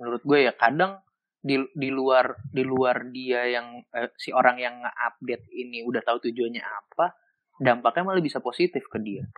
menurut 0.00 0.22
gue 0.24 0.48
ya 0.48 0.52
kadang 0.56 1.00
di 1.44 1.62
di 1.76 1.88
luar 1.92 2.40
di 2.50 2.64
luar 2.66 3.06
dia 3.12 3.46
yang 3.46 3.78
eh, 3.94 4.10
si 4.18 4.34
orang 4.34 4.56
yang 4.58 4.82
nge-update 4.82 5.46
ini 5.52 5.84
udah 5.86 6.02
tahu 6.02 6.18
tujuannya 6.26 6.64
apa, 6.64 7.14
dampaknya 7.60 8.02
malah 8.02 8.24
bisa 8.24 8.40
positif 8.40 8.88
ke 8.88 8.98
dia. 8.98 9.28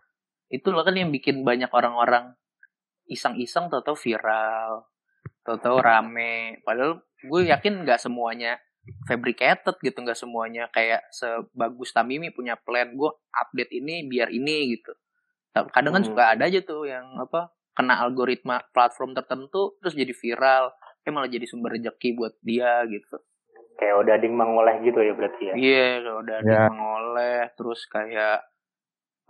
Itu 0.49 0.73
loh 0.73 0.87
kan 0.87 0.97
yang 0.97 1.13
bikin 1.13 1.45
banyak 1.45 1.69
orang-orang 1.69 2.33
iseng-iseng 3.11 3.69
atau 3.69 3.93
viral, 3.93 4.89
atau 5.45 5.75
rame. 5.83 6.65
Padahal 6.65 7.05
gue 7.19 7.41
yakin 7.51 7.85
nggak 7.85 8.01
semuanya 8.01 8.57
fabricated 9.05 9.77
gitu, 9.85 9.99
nggak 10.01 10.17
semuanya 10.17 10.71
kayak 10.73 11.05
sebagus 11.13 11.93
Tamimi 11.93 12.33
punya 12.33 12.57
plan 12.57 12.95
gue 12.97 13.11
update 13.37 13.75
ini 13.75 14.09
biar 14.09 14.33
ini 14.33 14.79
gitu 14.79 14.97
kadang 15.67 15.93
kan 15.97 16.03
hmm. 16.05 16.11
suka 16.13 16.23
ada 16.37 16.47
aja 16.47 16.61
tuh 16.63 16.87
yang 16.87 17.19
apa 17.19 17.51
kena 17.79 18.03
algoritma 18.03 18.59
platform 18.75 19.15
tertentu 19.15 19.79
terus 19.79 19.95
jadi 19.95 20.11
viral 20.11 20.75
eh 21.07 21.15
malah 21.15 21.31
jadi 21.31 21.47
sumber 21.47 21.79
rezeki 21.79 22.19
buat 22.19 22.35
dia 22.43 22.83
gitu 22.91 23.23
kayak 23.79 23.95
udah 24.03 24.15
ding 24.19 24.35
mengoleh 24.35 24.83
gitu 24.83 24.99
ya 24.99 25.15
berarti 25.15 25.43
ya 25.47 25.55
iya 25.55 25.87
yeah, 26.03 26.15
udah 26.19 26.39
yeah. 26.43 26.67
mengoleh 26.67 27.47
terus 27.55 27.87
kayak 27.87 28.43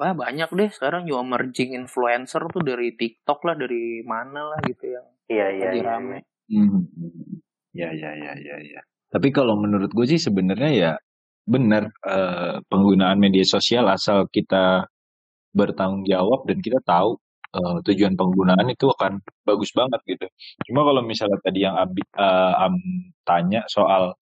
wah 0.01 0.17
banyak 0.17 0.49
deh 0.49 0.71
sekarang 0.73 1.05
juga 1.05 1.21
emerging 1.29 1.77
influencer 1.77 2.41
tuh 2.49 2.65
dari 2.65 2.97
TikTok 2.97 3.45
lah 3.45 3.55
dari 3.61 4.01
mana 4.01 4.57
lah 4.57 4.59
gitu 4.65 4.97
yang 4.97 5.07
iya 5.29 5.47
iya 5.53 5.69
lagi 5.69 5.81
iya, 5.85 5.89
rame 5.93 6.19
iya. 6.49 6.65
Hmm. 6.65 6.83
ya 7.77 7.89
ya 7.93 8.11
ya 8.17 8.33
ya 8.41 8.57
ya 8.65 8.81
tapi 9.13 9.29
kalau 9.29 9.61
menurut 9.61 9.93
gue 9.93 10.07
sih 10.09 10.17
sebenarnya 10.17 10.71
ya 10.73 10.93
benar 11.45 11.93
uh, 12.09 12.65
penggunaan 12.73 13.21
media 13.21 13.45
sosial 13.45 13.93
asal 13.93 14.25
kita 14.33 14.89
bertanggung 15.53 16.09
jawab 16.09 16.49
dan 16.49 16.61
kita 16.65 16.81
tahu 16.85 17.21
uh, 17.55 17.79
tujuan 17.85 18.15
penggunaan 18.19 18.67
itu 18.69 18.87
akan 18.93 19.21
bagus 19.45 19.71
banget 19.73 20.01
gitu. 20.09 20.27
Cuma 20.69 20.85
kalau 20.85 21.03
misalnya 21.05 21.39
tadi 21.41 21.65
yang 21.65 21.77
Abi, 21.77 22.03
uh, 22.17 22.55
Am 22.65 22.75
tanya 23.25 23.65
soal 23.71 24.17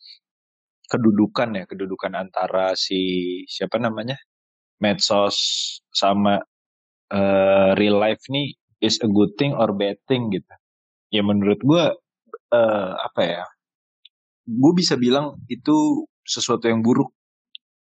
kedudukan 0.87 1.49
ya, 1.59 1.65
kedudukan 1.67 2.15
antara 2.15 2.75
si 2.79 3.43
siapa 3.51 3.79
namanya 3.83 4.15
medsos 4.79 5.37
sama 5.91 6.39
uh, 7.11 7.71
real 7.75 7.99
life 7.99 8.23
nih 8.31 8.55
is 8.85 9.01
a 9.03 9.09
good 9.11 9.33
thing 9.41 9.57
or 9.57 9.73
bad 9.75 9.99
thing 10.07 10.31
gitu. 10.31 10.55
Ya 11.11 11.23
menurut 11.27 11.59
gue 11.63 11.85
uh, 12.55 12.93
apa 13.01 13.23
ya? 13.23 13.45
Gue 14.47 14.73
bisa 14.79 14.95
bilang 14.95 15.43
itu 15.51 16.07
sesuatu 16.23 16.71
yang 16.71 16.83
buruk. 16.83 17.11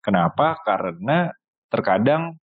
Kenapa? 0.01 0.57
Karena 0.65 1.29
terkadang 1.69 2.37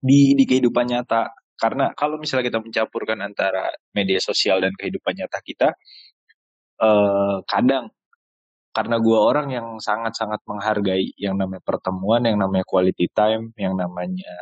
di 0.00 0.36
di 0.36 0.44
kehidupan 0.44 0.92
nyata 0.92 1.32
karena 1.56 1.92
kalau 1.96 2.20
misalnya 2.20 2.48
kita 2.52 2.60
mencampurkan 2.60 3.18
antara 3.24 3.72
media 3.96 4.20
sosial 4.20 4.60
dan 4.60 4.72
kehidupan 4.76 5.16
nyata 5.16 5.38
kita 5.40 5.68
eh, 6.80 7.36
kadang 7.48 7.90
karena 8.76 9.00
gue 9.00 9.16
orang 9.16 9.48
yang 9.48 9.68
sangat-sangat 9.80 10.44
menghargai 10.44 11.16
yang 11.16 11.40
namanya 11.40 11.64
pertemuan, 11.64 12.20
yang 12.28 12.36
namanya 12.36 12.60
quality 12.68 13.08
time, 13.08 13.56
yang 13.56 13.72
namanya 13.72 14.36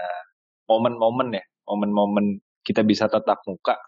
momen-momen 0.67 1.39
ya, 1.39 1.45
momen-momen 1.71 2.43
kita 2.67 2.83
bisa 2.83 3.07
tatap 3.07 3.39
muka. 3.47 3.79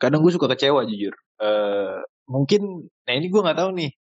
Kadang 0.00 0.24
gue 0.24 0.32
suka 0.32 0.48
kecewa 0.48 0.80
jujur. 0.88 1.12
Uh, 1.36 2.00
mungkin, 2.24 2.88
nah 3.04 3.12
ini 3.12 3.28
gue 3.28 3.40
nggak 3.44 3.58
tahu 3.60 3.70
nih. 3.76 3.92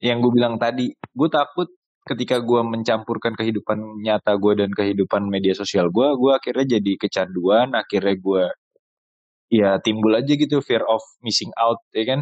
Yang 0.00 0.18
gue 0.24 0.32
bilang 0.32 0.56
tadi, 0.56 0.88
gue 0.96 1.28
takut 1.28 1.68
ketika 2.06 2.38
gue 2.38 2.60
mencampurkan 2.62 3.34
kehidupan 3.34 4.00
nyata 4.00 4.38
gue 4.38 4.52
dan 4.62 4.70
kehidupan 4.70 5.26
media 5.26 5.52
sosial 5.58 5.90
gue, 5.90 6.08
gue 6.14 6.32
akhirnya 6.32 6.78
jadi 6.78 6.92
kecanduan, 7.02 7.74
akhirnya 7.74 8.14
gue 8.14 8.44
ya 9.50 9.78
timbul 9.82 10.14
aja 10.14 10.32
gitu 10.38 10.62
fear 10.62 10.82
of 10.86 11.02
missing 11.22 11.50
out, 11.58 11.82
ya 11.90 12.06
kan? 12.06 12.20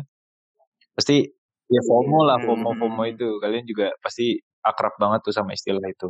Pasti 0.97 1.29
ya 1.69 1.83
FOMO 1.85 2.21
lah, 2.25 2.41
hmm. 2.41 2.47
FOMO 2.49 2.71
FOMO 2.81 3.03
itu 3.13 3.29
kalian 3.45 3.65
juga 3.69 3.93
pasti 4.01 4.41
akrab 4.65 4.97
banget 4.97 5.21
tuh 5.29 5.35
sama 5.37 5.53
istilah 5.53 5.85
itu. 5.85 6.09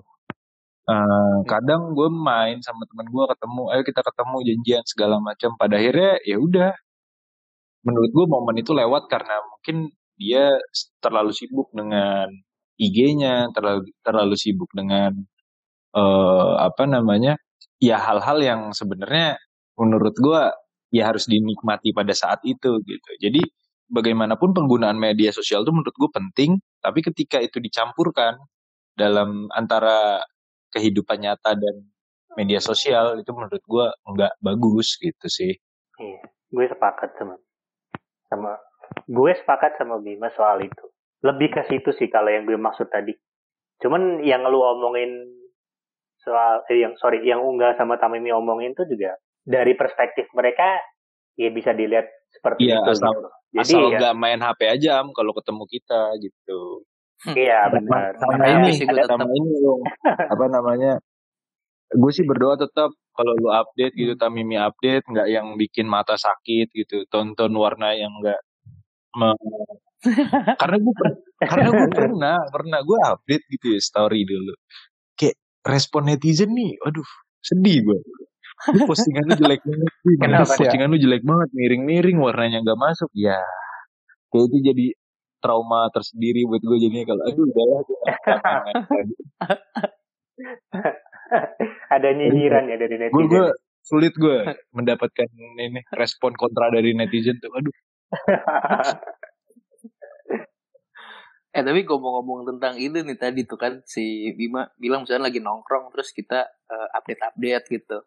Uh, 0.84 1.40
kadang 1.48 1.96
gue 1.96 2.08
main 2.12 2.60
sama 2.60 2.84
teman 2.86 3.08
gue 3.10 3.24
ketemu, 3.34 3.62
ayo 3.74 3.82
kita 3.82 4.00
ketemu 4.06 4.36
janjian 4.48 4.84
segala 4.86 5.16
macam. 5.18 5.50
Pada 5.58 5.74
akhirnya 5.80 6.22
ya 6.22 6.36
udah, 6.38 6.70
menurut 7.82 8.10
gue 8.14 8.26
momen 8.30 8.56
itu 8.62 8.70
lewat 8.70 9.10
karena 9.10 9.34
mungkin 9.50 9.90
dia 10.14 10.54
terlalu 11.02 11.32
sibuk 11.34 11.68
dengan 11.74 12.30
IG-nya 12.78 13.50
terlalu 13.54 13.90
terlalu 14.02 14.34
sibuk 14.34 14.70
dengan 14.74 15.14
uh, 15.94 16.58
apa 16.58 16.84
namanya 16.90 17.38
ya 17.78 17.98
hal-hal 18.02 18.38
yang 18.42 18.60
sebenarnya 18.74 19.38
menurut 19.78 20.14
gue 20.18 20.42
ya 20.94 21.10
harus 21.10 21.26
dinikmati 21.26 21.90
pada 21.90 22.14
saat 22.14 22.42
itu 22.46 22.78
gitu. 22.86 23.10
Jadi 23.18 23.42
bagaimanapun 23.90 24.54
penggunaan 24.54 24.96
media 24.98 25.34
sosial 25.34 25.66
itu 25.66 25.72
menurut 25.74 25.94
gue 25.94 26.10
penting, 26.14 26.50
tapi 26.78 27.02
ketika 27.02 27.42
itu 27.42 27.58
dicampurkan 27.58 28.38
dalam 28.94 29.50
antara 29.50 30.22
kehidupan 30.70 31.22
nyata 31.22 31.58
dan 31.58 31.74
media 32.38 32.62
sosial 32.62 33.18
itu 33.18 33.30
menurut 33.34 33.62
gue 33.62 33.86
nggak 34.14 34.34
bagus 34.38 34.98
gitu 34.98 35.26
sih. 35.26 35.54
Iya, 35.98 36.22
gue 36.50 36.64
sepakat 36.70 37.10
sama 37.18 37.34
sama 38.30 38.52
gue 39.06 39.30
sepakat 39.34 39.78
sama 39.78 39.98
Bima 39.98 40.30
soal 40.34 40.62
itu. 40.62 40.86
Lebih 41.24 41.48
ke 41.56 41.62
situ 41.72 41.90
sih 41.96 42.12
kalau 42.12 42.28
yang 42.28 42.44
gue 42.44 42.60
maksud 42.60 42.92
tadi. 42.92 43.16
Cuman 43.80 44.20
yang 44.20 44.44
lu 44.44 44.60
omongin 44.60 45.24
soal 46.20 46.64
eh, 46.68 46.84
yang 46.84 46.94
sorry 47.00 47.24
yang 47.24 47.40
Unggal 47.40 47.76
sama 47.80 47.96
Tamimi 47.96 48.32
omongin 48.32 48.76
tuh 48.76 48.84
juga 48.84 49.16
dari 49.44 49.72
perspektif 49.76 50.28
mereka 50.36 50.80
ya 51.36 51.48
bisa 51.52 51.72
dilihat 51.72 52.06
seperti 52.32 52.68
Iya, 52.68 52.80
itu. 52.80 52.90
asal 52.92 53.12
gitu. 53.12 53.28
Jadi 53.54 53.60
asal 53.62 53.82
ya, 53.88 53.98
nggak 54.00 54.14
main 54.20 54.40
HP 54.40 54.60
aja 54.66 54.90
am 55.00 55.08
kalau 55.16 55.32
ketemu 55.32 55.64
kita 55.68 56.00
gitu. 56.20 56.60
iya 57.32 57.70
benar. 57.72 58.18
Sama 58.20 58.36
Makanya 58.36 58.68
ini, 58.68 58.72
sih 58.76 58.84
gue 58.84 58.98
tetap 59.00 59.16
sama 59.16 59.32
ini 59.32 59.52
dong. 59.64 59.80
apa 60.34 60.44
namanya? 60.52 60.92
Gue 61.94 62.10
sih 62.10 62.26
berdoa 62.26 62.58
tetap 62.58 62.90
kalau 63.14 63.32
lu 63.38 63.48
update 63.54 63.94
gitu, 63.94 64.18
Tamimi 64.18 64.58
update, 64.58 65.06
nggak 65.06 65.28
yang 65.30 65.54
bikin 65.54 65.86
mata 65.86 66.18
sakit 66.18 66.74
gitu, 66.74 67.06
tonton 67.06 67.54
warna 67.54 67.94
yang 67.94 68.10
nggak 68.18 68.40
me- 69.14 69.38
karena 70.62 70.76
gue 70.80 70.94
karena 71.44 71.68
gue 71.72 71.88
pernah 71.98 72.36
pernah 72.52 72.80
gue 72.84 72.98
update 73.04 73.44
gitu 73.48 73.66
ya 73.74 73.80
story 73.80 74.24
dulu 74.28 74.54
kayak 75.18 75.36
respon 75.64 76.08
netizen 76.12 76.52
nih 76.52 76.76
aduh 76.84 77.06
sedih 77.40 77.84
gue 77.84 77.98
lu 78.72 78.78
postingan 78.88 79.24
lu 79.28 79.34
jelek 79.36 79.60
banget 79.66 79.92
Kenapa 80.22 80.48
ya? 80.48 80.56
postingan 80.56 80.88
lu 80.92 80.98
jelek 81.00 81.22
banget 81.26 81.48
miring-miring 81.52 82.18
warnanya 82.22 82.58
nggak 82.64 82.78
masuk 82.80 83.10
ya 83.12 83.36
kayak 84.32 84.50
itu 84.50 84.58
jadi 84.72 84.86
trauma 85.44 85.92
tersendiri 85.92 86.48
buat 86.48 86.64
gue 86.64 86.78
jadinya 86.80 87.04
kalau 87.12 87.22
aduh 87.28 87.44
udahlah. 87.44 87.80
Ada 91.92 92.08
nyinyiran 92.16 92.64
ya 92.72 92.76
dari 92.80 92.96
gue 92.96 93.04
netizen. 93.12 93.28
gue 93.28 93.46
sulit 93.84 94.14
gue 94.16 94.38
mendapatkan 94.72 95.28
ini 95.60 95.84
respon 95.92 96.32
kontra 96.32 96.72
dari 96.72 96.96
netizen 96.96 97.36
tuh 97.44 97.52
aduh 97.52 97.74
Eh 101.54 101.62
tapi 101.62 101.86
ngomong-ngomong 101.86 102.50
tentang 102.50 102.74
itu 102.82 102.98
nih 103.06 103.14
tadi 103.14 103.46
tuh 103.46 103.54
kan 103.54 103.78
si 103.86 104.34
Bima 104.34 104.66
bilang 104.74 105.06
misalnya 105.06 105.30
lagi 105.30 105.38
nongkrong 105.38 105.94
terus 105.94 106.10
kita 106.10 106.42
eh, 106.66 106.88
update-update 106.98 107.66
gitu. 107.70 107.98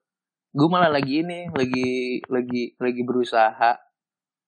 Gue 0.52 0.68
malah 0.68 0.92
lagi 0.92 1.24
ini 1.24 1.48
lagi 1.56 2.20
lagi 2.28 2.76
lagi 2.76 3.02
berusaha 3.08 3.72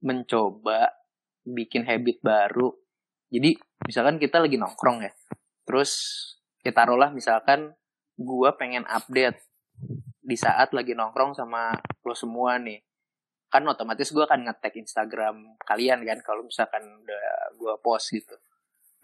mencoba 0.03 0.99
bikin 1.47 1.87
habit 1.87 2.19
baru. 2.19 2.71
Jadi 3.29 3.55
misalkan 3.85 4.17
kita 4.17 4.41
lagi 4.41 4.57
nongkrong 4.57 5.05
ya. 5.05 5.11
Terus 5.63 5.91
ya 6.65 6.73
taruhlah 6.73 7.13
misalkan 7.13 7.73
gua 8.19 8.57
pengen 8.59 8.83
update 8.89 9.39
di 10.19 10.35
saat 10.35 10.75
lagi 10.75 10.91
nongkrong 10.97 11.37
sama 11.37 11.71
lo 12.03 12.15
semua 12.17 12.57
nih. 12.59 12.81
Kan 13.49 13.65
otomatis 13.65 14.09
gua 14.13 14.25
akan 14.29 14.49
nge-tag 14.49 14.75
Instagram 14.77 15.57
kalian 15.63 16.05
kan 16.05 16.19
kalau 16.25 16.41
misalkan 16.45 16.83
udah 16.83 17.25
gua 17.57 17.77
post 17.79 18.13
gitu. 18.13 18.35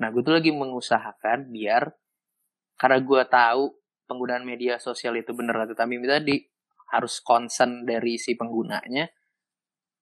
Nah, 0.01 0.07
gue 0.11 0.21
tuh 0.21 0.35
lagi 0.35 0.51
mengusahakan 0.51 1.51
biar 1.51 1.87
karena 2.75 2.99
gue 2.99 3.21
tahu 3.31 3.63
penggunaan 4.05 4.43
media 4.43 4.75
sosial 4.77 5.15
itu 5.15 5.31
bener 5.31 5.55
kata 5.55 5.73
Tamim 5.73 6.03
tadi 6.03 6.43
harus 6.91 7.23
concern 7.23 7.87
dari 7.87 8.19
si 8.19 8.35
penggunanya. 8.35 9.07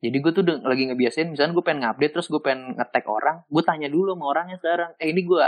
Jadi 0.04 0.18
gue 0.20 0.32
tuh 0.36 0.44
lagi 0.44 0.84
ngebiasain, 0.92 1.32
misalnya 1.32 1.56
gue 1.56 1.64
pengen 1.64 1.88
ngupdate 1.88 2.12
terus 2.12 2.28
gue 2.28 2.42
pengen 2.44 2.76
nge-tag 2.76 3.08
orang, 3.08 3.48
gue 3.48 3.64
tanya 3.64 3.88
dulu 3.88 4.12
sama 4.12 4.26
orangnya 4.36 4.58
sekarang, 4.60 4.92
eh 5.00 5.16
ini 5.16 5.24
gue 5.24 5.48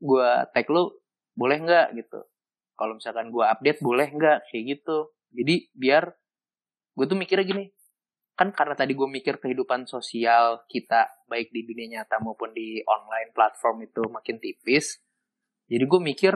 gue 0.00 0.28
tag 0.56 0.66
lo 0.72 1.04
boleh 1.36 1.56
nggak 1.60 1.86
gitu. 2.00 2.20
Kalau 2.80 2.96
misalkan 2.96 3.28
gue 3.28 3.44
update 3.44 3.84
boleh 3.84 4.08
nggak 4.08 4.48
kayak 4.48 4.64
gitu. 4.72 5.12
Jadi 5.36 5.68
biar 5.76 6.08
gue 6.96 7.04
tuh 7.04 7.18
mikirnya 7.20 7.44
gini, 7.44 7.64
kan 8.34 8.54
karena 8.56 8.72
tadi 8.72 8.96
gue 8.96 9.08
mikir 9.08 9.36
kehidupan 9.38 9.84
sosial 9.84 10.64
kita 10.70 11.24
baik 11.28 11.52
di 11.52 11.66
dunia 11.66 12.00
nyata 12.00 12.18
maupun 12.22 12.56
di 12.56 12.80
online 12.84 13.30
platform 13.36 13.84
itu 13.84 14.02
makin 14.08 14.40
tipis 14.40 15.00
jadi 15.68 15.84
gue 15.84 16.00
mikir 16.00 16.34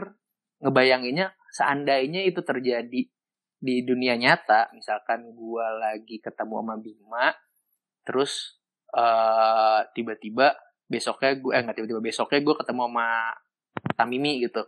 ngebayanginnya 0.61 1.33
seandainya 1.49 2.23
itu 2.23 2.45
terjadi 2.45 3.01
di 3.55 3.75
dunia 3.81 4.13
nyata 4.15 4.69
misalkan 4.77 5.33
gue 5.33 5.65
lagi 5.81 6.21
ketemu 6.21 6.61
sama 6.61 6.75
Bima 6.77 7.27
terus 8.05 8.61
eh, 8.93 9.81
tiba-tiba 9.97 10.53
besoknya 10.85 11.33
gue 11.41 11.51
eh 11.51 11.61
nggak 11.65 11.75
tiba-tiba 11.81 12.01
besoknya 12.01 12.39
gue 12.45 12.55
ketemu 12.61 12.81
sama 12.87 13.07
Tamimi 13.97 14.41
gitu. 14.41 14.63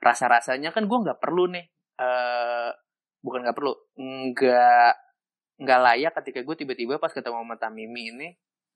Rasa-rasanya 0.00 0.70
kan 0.74 0.84
gue 0.84 0.98
nggak 0.98 1.20
perlu 1.20 1.50
nih 1.50 1.64
eh 2.00 2.70
bukan 3.20 3.44
nggak 3.44 3.56
perlu 3.56 3.72
nggak 4.00 4.92
nggak 5.60 5.80
layak 5.84 6.12
ketika 6.22 6.40
gue 6.40 6.56
tiba-tiba 6.56 6.96
pas 6.96 7.12
ketemu 7.12 7.44
sama 7.44 7.56
Tamimi 7.60 8.08
ini 8.16 8.28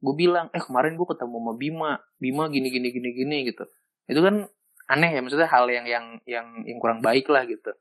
gue 0.04 0.14
bilang 0.14 0.52
eh 0.52 0.60
kemarin 0.60 1.00
gue 1.00 1.08
ketemu 1.08 1.36
sama 1.40 1.52
Bima. 1.56 1.92
Bima 2.20 2.44
gini 2.52 2.68
gini 2.68 2.92
gini 2.92 3.10
gini 3.16 3.36
gitu. 3.48 3.64
Itu 4.04 4.20
kan 4.20 4.44
aneh 4.84 5.10
ya 5.16 5.20
maksudnya 5.24 5.48
hal 5.48 5.64
yang 5.72 5.88
yang 5.88 6.06
yang 6.28 6.46
yang 6.68 6.78
kurang 6.78 7.00
baik 7.00 7.24
lah 7.32 7.48
gitu. 7.48 7.72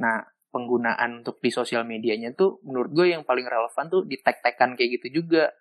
Nah 0.00 0.24
penggunaan 0.48 1.20
untuk 1.20 1.44
di 1.44 1.52
sosial 1.52 1.84
medianya 1.84 2.32
tuh 2.32 2.56
menurut 2.64 2.90
gue 2.96 3.06
yang 3.12 3.22
paling 3.28 3.44
relevan 3.44 3.86
tuh 3.92 4.08
di 4.08 4.16
tag-tagan 4.16 4.80
kayak 4.80 5.00
gitu 5.00 5.20
juga. 5.20 5.52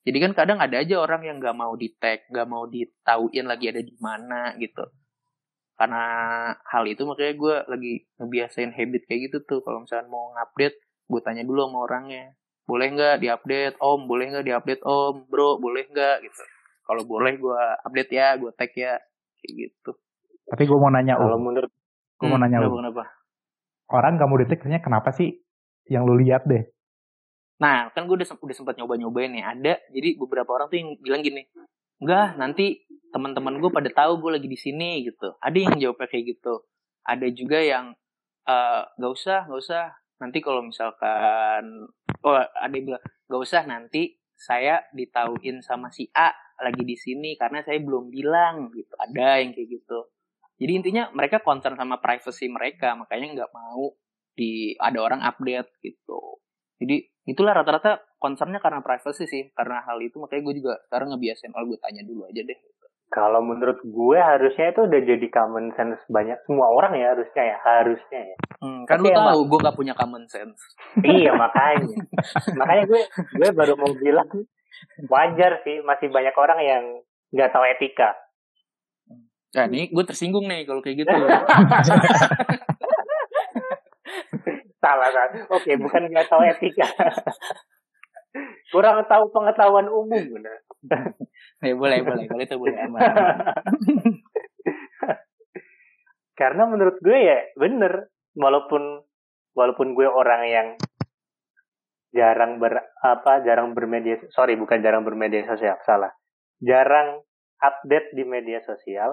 Jadi 0.00 0.16
kan 0.16 0.32
kadang 0.32 0.58
ada 0.64 0.80
aja 0.80 0.96
orang 0.96 1.28
yang 1.28 1.36
nggak 1.36 1.52
mau 1.52 1.76
di 1.76 1.92
tag 2.00 2.24
nggak 2.32 2.48
mau 2.48 2.64
ditauin 2.64 3.44
lagi 3.44 3.68
ada 3.68 3.84
di 3.84 3.92
mana 4.00 4.56
gitu. 4.56 4.88
Karena 5.76 6.04
hal 6.56 6.84
itu 6.88 7.04
makanya 7.04 7.34
gue 7.36 7.56
lagi 7.68 7.92
ngebiasain 8.16 8.72
habit 8.72 9.02
kayak 9.04 9.20
gitu 9.28 9.44
tuh 9.44 9.60
kalau 9.60 9.84
misalnya 9.84 10.08
mau 10.08 10.32
ngupdate 10.32 10.76
gue 11.10 11.20
tanya 11.26 11.42
dulu 11.42 11.66
sama 11.66 11.78
orangnya 11.90 12.38
boleh 12.70 12.86
nggak 12.94 13.14
diupdate 13.18 13.76
om? 13.82 14.06
Boleh 14.06 14.30
nggak 14.30 14.46
diupdate 14.46 14.84
om? 14.86 15.26
Bro 15.26 15.58
boleh 15.58 15.90
nggak? 15.90 16.16
Gitu. 16.22 16.42
Kalau 16.86 17.02
boleh 17.02 17.34
gue 17.34 17.62
update 17.82 18.12
ya 18.14 18.38
gue 18.38 18.50
tag 18.54 18.70
ya. 18.78 18.94
Kayak 19.42 19.52
gitu. 19.58 19.90
Tapi 20.46 20.62
gue 20.66 20.78
mau 20.78 20.90
nanya, 20.90 21.18
Kalau 21.18 21.38
menurut 21.38 21.70
Gue 22.20 22.28
mau 22.28 22.36
nanya, 22.36 22.60
kenapa, 22.60 22.76
kenapa? 22.84 23.04
Orang 23.90 24.20
gak 24.20 24.28
mau 24.28 24.36
detek 24.36 24.60
ternyata 24.60 24.84
kenapa 24.86 25.08
sih? 25.16 25.40
Yang 25.88 26.02
lu 26.06 26.14
lihat 26.22 26.46
deh. 26.46 26.68
nah 27.60 27.92
kan 27.92 28.08
gue 28.08 28.16
udah 28.16 28.24
udah 28.24 28.56
sempat 28.56 28.76
nyoba 28.80 28.96
nyobain 28.96 29.32
nih. 29.36 29.44
Ada 29.44 29.84
jadi 29.92 30.16
beberapa 30.16 30.48
orang 30.56 30.72
tuh 30.72 30.80
yang 30.80 30.96
bilang 30.96 31.20
gini 31.20 31.44
enggak 32.00 32.40
nanti 32.40 32.88
teman-teman 33.12 33.60
gue 33.60 33.68
pada 33.68 33.92
tahu 33.92 34.16
gue 34.16 34.40
lagi 34.40 34.48
di 34.48 34.56
sini 34.56 35.04
gitu. 35.04 35.36
Ada 35.44 35.58
yang 35.60 35.76
jawabnya 35.76 36.08
kayak 36.08 36.24
gitu. 36.36 36.64
Ada 37.04 37.28
juga 37.36 37.60
yang 37.60 37.92
eh, 38.48 38.82
nggak 38.96 39.12
usah 39.12 39.44
nggak 39.44 39.60
usah 39.60 39.99
nanti 40.20 40.38
kalau 40.44 40.60
misalkan 40.62 41.88
oh 42.20 42.36
ada 42.36 42.74
yang 42.76 42.94
bilang 42.94 43.04
nggak 43.26 43.40
usah 43.40 43.64
nanti 43.64 44.20
saya 44.36 44.84
ditauin 44.96 45.60
sama 45.60 45.92
si 45.92 46.08
A 46.16 46.32
lagi 46.60 46.84
di 46.84 46.96
sini 46.96 47.36
karena 47.36 47.64
saya 47.64 47.80
belum 47.80 48.12
bilang 48.12 48.72
gitu. 48.72 48.92
Ada 48.96 49.40
yang 49.44 49.56
kayak 49.56 49.68
gitu. 49.68 50.12
Jadi 50.60 50.72
intinya 50.76 51.08
mereka 51.16 51.40
concern 51.40 51.76
sama 51.76 52.00
privacy 52.00 52.48
mereka 52.52 52.92
makanya 52.92 53.44
nggak 53.44 53.52
mau 53.52 53.96
di 54.36 54.76
ada 54.76 55.00
orang 55.00 55.20
update 55.24 55.80
gitu. 55.80 56.40
Jadi 56.80 57.04
itulah 57.28 57.52
rata-rata 57.52 58.00
concernnya 58.16 58.60
karena 58.60 58.80
privacy 58.80 59.24
sih 59.24 59.44
karena 59.56 59.84
hal 59.84 60.00
itu. 60.00 60.20
Makanya 60.20 60.42
gue 60.44 60.54
juga 60.60 60.72
sekarang 60.88 61.16
ngebiasain 61.16 61.52
oh 61.56 61.64
gue 61.64 61.80
tanya 61.80 62.04
dulu 62.04 62.28
aja 62.28 62.40
deh 62.44 62.58
kalau 63.10 63.42
menurut 63.42 63.82
gue 63.82 64.18
harusnya 64.22 64.70
itu 64.70 64.86
udah 64.86 65.00
jadi 65.02 65.26
common 65.34 65.74
sense 65.74 65.98
banyak 66.06 66.38
semua 66.46 66.70
orang 66.70 66.94
ya 66.94 67.10
harusnya 67.10 67.42
ya 67.42 67.58
harusnya 67.58 68.20
ya. 68.22 68.36
Hmm, 68.62 68.86
kan 68.86 69.02
Tapi 69.02 69.10
lu 69.10 69.18
tahu 69.18 69.40
gue 69.50 69.58
gak 69.66 69.74
punya 69.74 69.94
common 69.98 70.30
sense. 70.30 70.62
Iya 71.02 71.34
makanya. 71.34 71.90
Makanya 72.54 72.84
gue 72.86 73.02
gue 73.10 73.50
baru 73.50 73.74
mau 73.74 73.90
bilang 73.98 74.30
wajar 75.10 75.58
sih 75.66 75.82
masih 75.82 76.06
banyak 76.14 76.30
orang 76.38 76.62
yang 76.62 76.84
nggak 77.34 77.50
tahu 77.50 77.66
etika. 77.66 78.14
Nah 79.58 79.66
ini 79.66 79.90
gue 79.90 80.04
tersinggung 80.06 80.46
nih 80.46 80.62
kalau 80.62 80.78
kayak 80.78 81.02
gitu. 81.02 81.10
Salah 84.80 85.10
kan 85.10 85.30
oke 85.50 85.70
bukan 85.82 86.14
nggak 86.14 86.30
tahu 86.30 86.46
etika. 86.46 86.86
Kurang 88.70 89.02
tahu 89.10 89.34
pengetahuan 89.34 89.90
umum 89.90 90.22
bener 90.30 90.62
ya 91.66 91.74
boleh 91.76 91.98
boleh. 92.04 92.24
Kalau 92.28 92.42
itu 92.42 92.56
boleh 92.56 92.76
aman. 92.88 93.00
Karena 96.40 96.62
menurut 96.64 96.96
gue 97.00 97.18
ya 97.18 97.38
bener. 97.56 98.08
Walaupun 98.30 99.02
walaupun 99.58 99.98
gue 99.98 100.06
orang 100.06 100.42
yang 100.46 100.68
jarang 102.14 102.58
ber 102.58 102.78
apa 103.02 103.42
jarang 103.42 103.74
bermedia 103.74 104.18
sorry 104.34 104.54
bukan 104.58 104.82
jarang 104.82 105.02
bermedia 105.02 105.44
sosial 105.44 105.76
salah. 105.84 106.14
Jarang 106.62 107.20
update 107.60 108.16
di 108.16 108.24
media 108.24 108.62
sosial 108.64 109.12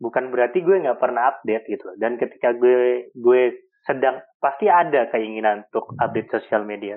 bukan 0.00 0.34
berarti 0.34 0.60
gue 0.64 0.82
nggak 0.82 0.98
pernah 0.98 1.30
update 1.30 1.70
gitu 1.70 1.94
dan 2.02 2.18
ketika 2.18 2.50
gue 2.58 3.08
gue 3.14 3.42
sedang 3.84 4.18
pasti 4.40 4.66
ada 4.66 5.12
keinginan 5.12 5.68
untuk 5.68 5.92
update 6.00 6.32
sosial 6.32 6.64
media. 6.64 6.96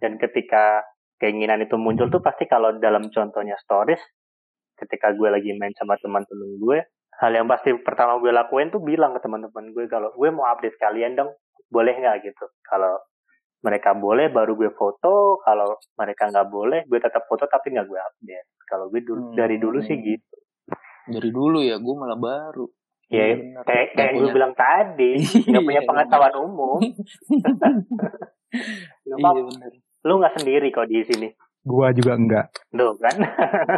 Dan 0.00 0.16
ketika 0.16 0.80
keinginan 1.20 1.60
itu 1.60 1.76
muncul 1.76 2.08
tuh 2.08 2.24
pasti 2.24 2.48
kalau 2.48 2.72
dalam 2.80 3.12
contohnya 3.12 3.54
stories, 3.60 4.00
ketika 4.74 5.12
gue 5.12 5.28
lagi 5.28 5.52
main 5.54 5.76
sama 5.76 6.00
teman-teman 6.00 6.56
gue, 6.56 6.78
hal 7.20 7.32
yang 7.36 7.44
pasti 7.44 7.76
pertama 7.84 8.16
gue 8.16 8.32
lakuin 8.32 8.72
tuh 8.72 8.80
bilang 8.80 9.12
ke 9.12 9.20
teman-teman 9.20 9.76
gue 9.76 9.84
kalau 9.86 10.08
gue 10.16 10.28
mau 10.32 10.48
update 10.48 10.80
kalian 10.80 11.20
dong, 11.20 11.30
boleh 11.68 11.92
nggak 11.92 12.24
gitu. 12.24 12.48
Kalau 12.64 12.96
mereka 13.60 13.92
boleh 13.92 14.32
baru 14.32 14.56
gue 14.56 14.72
foto, 14.72 15.36
kalau 15.44 15.76
mereka 16.00 16.32
nggak 16.32 16.48
boleh 16.48 16.80
gue 16.88 16.96
tetap 16.96 17.28
foto 17.28 17.44
tapi 17.44 17.76
nggak 17.76 17.84
gue 17.84 18.00
update. 18.00 18.48
Kalau 18.64 18.88
gue 18.88 19.04
dulu, 19.04 19.20
Hmm. 19.30 19.36
dari 19.36 19.60
dulu 19.60 19.84
sih 19.84 20.00
gitu. 20.00 20.36
Dari 21.10 21.28
dulu 21.28 21.60
ya, 21.60 21.76
gue 21.76 21.94
malah 21.94 22.16
baru. 22.16 22.64
Ya 23.10 23.26
Iya, 23.34 23.60
kayak 23.66 23.86
kayak 23.98 24.12
gue 24.22 24.30
bilang 24.30 24.54
tadi, 24.54 25.18
nggak 25.50 25.64
punya 25.66 25.82
Iya, 25.82 25.88
pengetahuan 25.90 26.34
umum. 26.40 26.78
Nggak 29.04 29.18
Iya. 29.20 29.89
Lu 30.06 30.20
nggak 30.20 30.40
sendiri 30.40 30.72
kok 30.72 30.88
di 30.88 31.04
sini. 31.04 31.28
Gua 31.60 31.92
juga 31.92 32.16
enggak. 32.16 32.46
Duh 32.72 32.96
kan. 32.96 33.16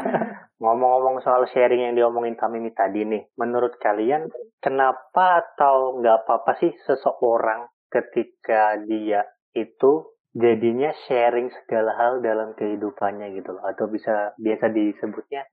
Ngomong-ngomong 0.63 1.19
soal 1.27 1.51
sharing 1.51 1.91
yang 1.91 1.95
diomongin 1.99 2.39
Tamimi 2.39 2.71
tadi 2.71 3.03
nih, 3.03 3.27
menurut 3.35 3.75
kalian 3.83 4.31
kenapa 4.63 5.43
atau 5.43 5.99
nggak 5.99 6.23
apa-apa 6.23 6.63
sih 6.63 6.71
seseorang 6.87 7.67
ketika 7.91 8.79
dia 8.87 9.27
itu 9.59 10.07
jadinya 10.33 10.95
sharing 11.11 11.51
segala 11.51 11.93
hal 11.99 12.25
dalam 12.25 12.55
kehidupannya 12.55 13.37
gitu 13.37 13.53
loh 13.53 13.67
atau 13.69 13.91
bisa 13.91 14.33
biasa 14.41 14.73
disebutnya 14.73 15.45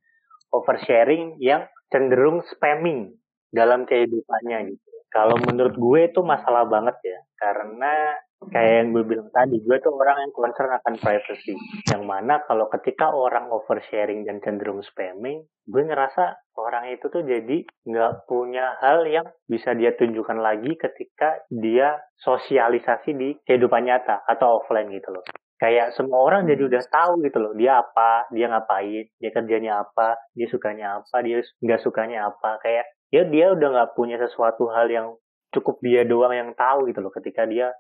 oversharing 0.56 1.42
yang 1.44 1.68
cenderung 1.92 2.46
spamming 2.46 3.18
dalam 3.50 3.84
kehidupannya 3.90 4.72
gitu. 4.72 4.90
Kalau 5.10 5.42
menurut 5.42 5.74
gue 5.74 6.00
itu 6.06 6.22
masalah 6.22 6.70
banget 6.70 6.96
ya 7.02 7.20
karena 7.42 8.14
kayak 8.48 8.74
yang 8.84 8.90
gue 8.96 9.04
bilang 9.04 9.30
tadi, 9.36 9.60
gue 9.60 9.78
tuh 9.84 9.92
orang 9.92 10.24
yang 10.24 10.32
concern 10.32 10.72
akan 10.72 10.96
privacy. 10.96 11.60
Yang 11.92 12.04
mana 12.08 12.40
kalau 12.48 12.72
ketika 12.72 13.12
orang 13.12 13.52
oversharing 13.52 14.24
dan 14.24 14.40
cenderung 14.40 14.80
spamming, 14.80 15.44
gue 15.68 15.84
ngerasa 15.84 16.40
orang 16.56 16.96
itu 16.96 17.12
tuh 17.12 17.24
jadi 17.28 17.68
nggak 17.84 18.28
punya 18.32 18.80
hal 18.80 19.04
yang 19.04 19.28
bisa 19.44 19.76
dia 19.76 19.92
tunjukkan 19.96 20.40
lagi 20.40 20.76
ketika 20.80 21.44
dia 21.52 22.00
sosialisasi 22.24 23.12
di 23.16 23.30
kehidupan 23.44 23.84
nyata 23.84 24.24
atau 24.24 24.64
offline 24.64 24.88
gitu 24.96 25.12
loh. 25.12 25.24
Kayak 25.60 25.92
semua 26.00 26.24
orang 26.24 26.48
jadi 26.48 26.72
udah 26.72 26.84
tahu 26.88 27.20
gitu 27.28 27.38
loh, 27.44 27.52
dia 27.52 27.84
apa, 27.84 28.32
dia 28.32 28.48
ngapain, 28.48 29.12
dia 29.20 29.32
kerjanya 29.36 29.84
apa, 29.84 30.16
dia 30.32 30.48
sukanya 30.48 31.04
apa, 31.04 31.20
dia 31.20 31.44
nggak 31.60 31.84
sukanya 31.84 32.32
apa. 32.32 32.64
Kayak 32.64 32.88
ya 33.12 33.28
dia 33.28 33.52
udah 33.52 33.68
nggak 33.68 33.92
punya 33.92 34.16
sesuatu 34.16 34.72
hal 34.72 34.88
yang 34.88 35.20
cukup 35.52 35.82
dia 35.84 36.06
doang 36.06 36.32
yang 36.32 36.50
tahu 36.56 36.88
gitu 36.88 37.02
loh 37.02 37.12
ketika 37.12 37.44
dia 37.44 37.74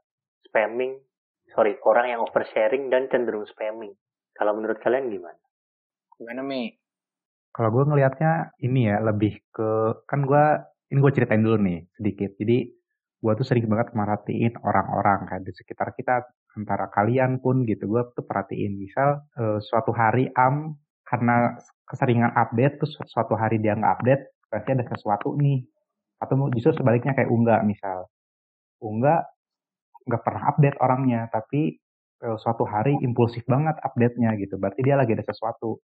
spamming, 0.48 0.98
sorry, 1.52 1.76
orang 1.84 2.16
yang 2.16 2.22
oversharing 2.24 2.88
dan 2.94 3.10
cenderung 3.12 3.46
spamming. 3.50 3.94
Kalau 4.38 4.56
menurut 4.56 4.80
kalian 4.80 5.12
gimana? 5.12 5.42
Gimana 6.16 6.42
Mi? 6.46 6.72
Kalau 7.50 7.70
gue 7.74 7.84
ngelihatnya 7.92 8.56
ini 8.62 8.88
ya 8.88 9.02
lebih 9.02 9.42
ke 9.50 9.70
kan 10.06 10.24
gue 10.24 10.44
ini 10.94 10.98
gue 11.02 11.12
ceritain 11.12 11.42
dulu 11.42 11.58
nih 11.60 11.80
sedikit. 11.98 12.32
Jadi 12.38 12.58
gue 13.20 13.34
tuh 13.36 13.46
sering 13.46 13.68
banget 13.68 13.92
merhatiin 13.92 14.56
orang-orang 14.64 15.28
kayak 15.28 15.44
di 15.44 15.52
sekitar 15.52 15.92
kita 15.98 16.24
antara 16.56 16.88
kalian 16.94 17.42
pun 17.42 17.66
gitu. 17.66 17.90
Gue 17.90 18.06
tuh 18.16 18.24
perhatiin 18.24 18.80
misal 18.80 19.26
eh, 19.36 19.60
suatu 19.60 19.92
hari 19.92 20.30
am 20.38 20.78
karena 21.04 21.58
keseringan 21.90 22.38
update 22.38 22.78
terus 22.80 22.94
suatu 23.10 23.34
hari 23.34 23.58
dia 23.58 23.74
nggak 23.74 23.94
update 24.00 24.24
berarti 24.48 24.70
ada 24.78 24.86
sesuatu 24.86 25.34
nih. 25.36 25.66
Atau 26.22 26.36
justru 26.54 26.76
sebaliknya 26.76 27.16
kayak 27.16 27.32
Ungga 27.32 27.64
misal. 27.66 28.08
Ungga 28.80 29.26
nggak 30.10 30.24
pernah 30.26 30.44
update 30.50 30.78
orangnya 30.82 31.30
tapi 31.30 31.78
eh, 32.26 32.38
suatu 32.42 32.66
hari 32.66 32.98
impulsif 33.06 33.46
banget 33.46 33.78
update-nya 33.86 34.34
gitu. 34.42 34.58
Berarti 34.58 34.82
dia 34.82 34.98
lagi 34.98 35.14
ada 35.14 35.24
sesuatu 35.24 35.80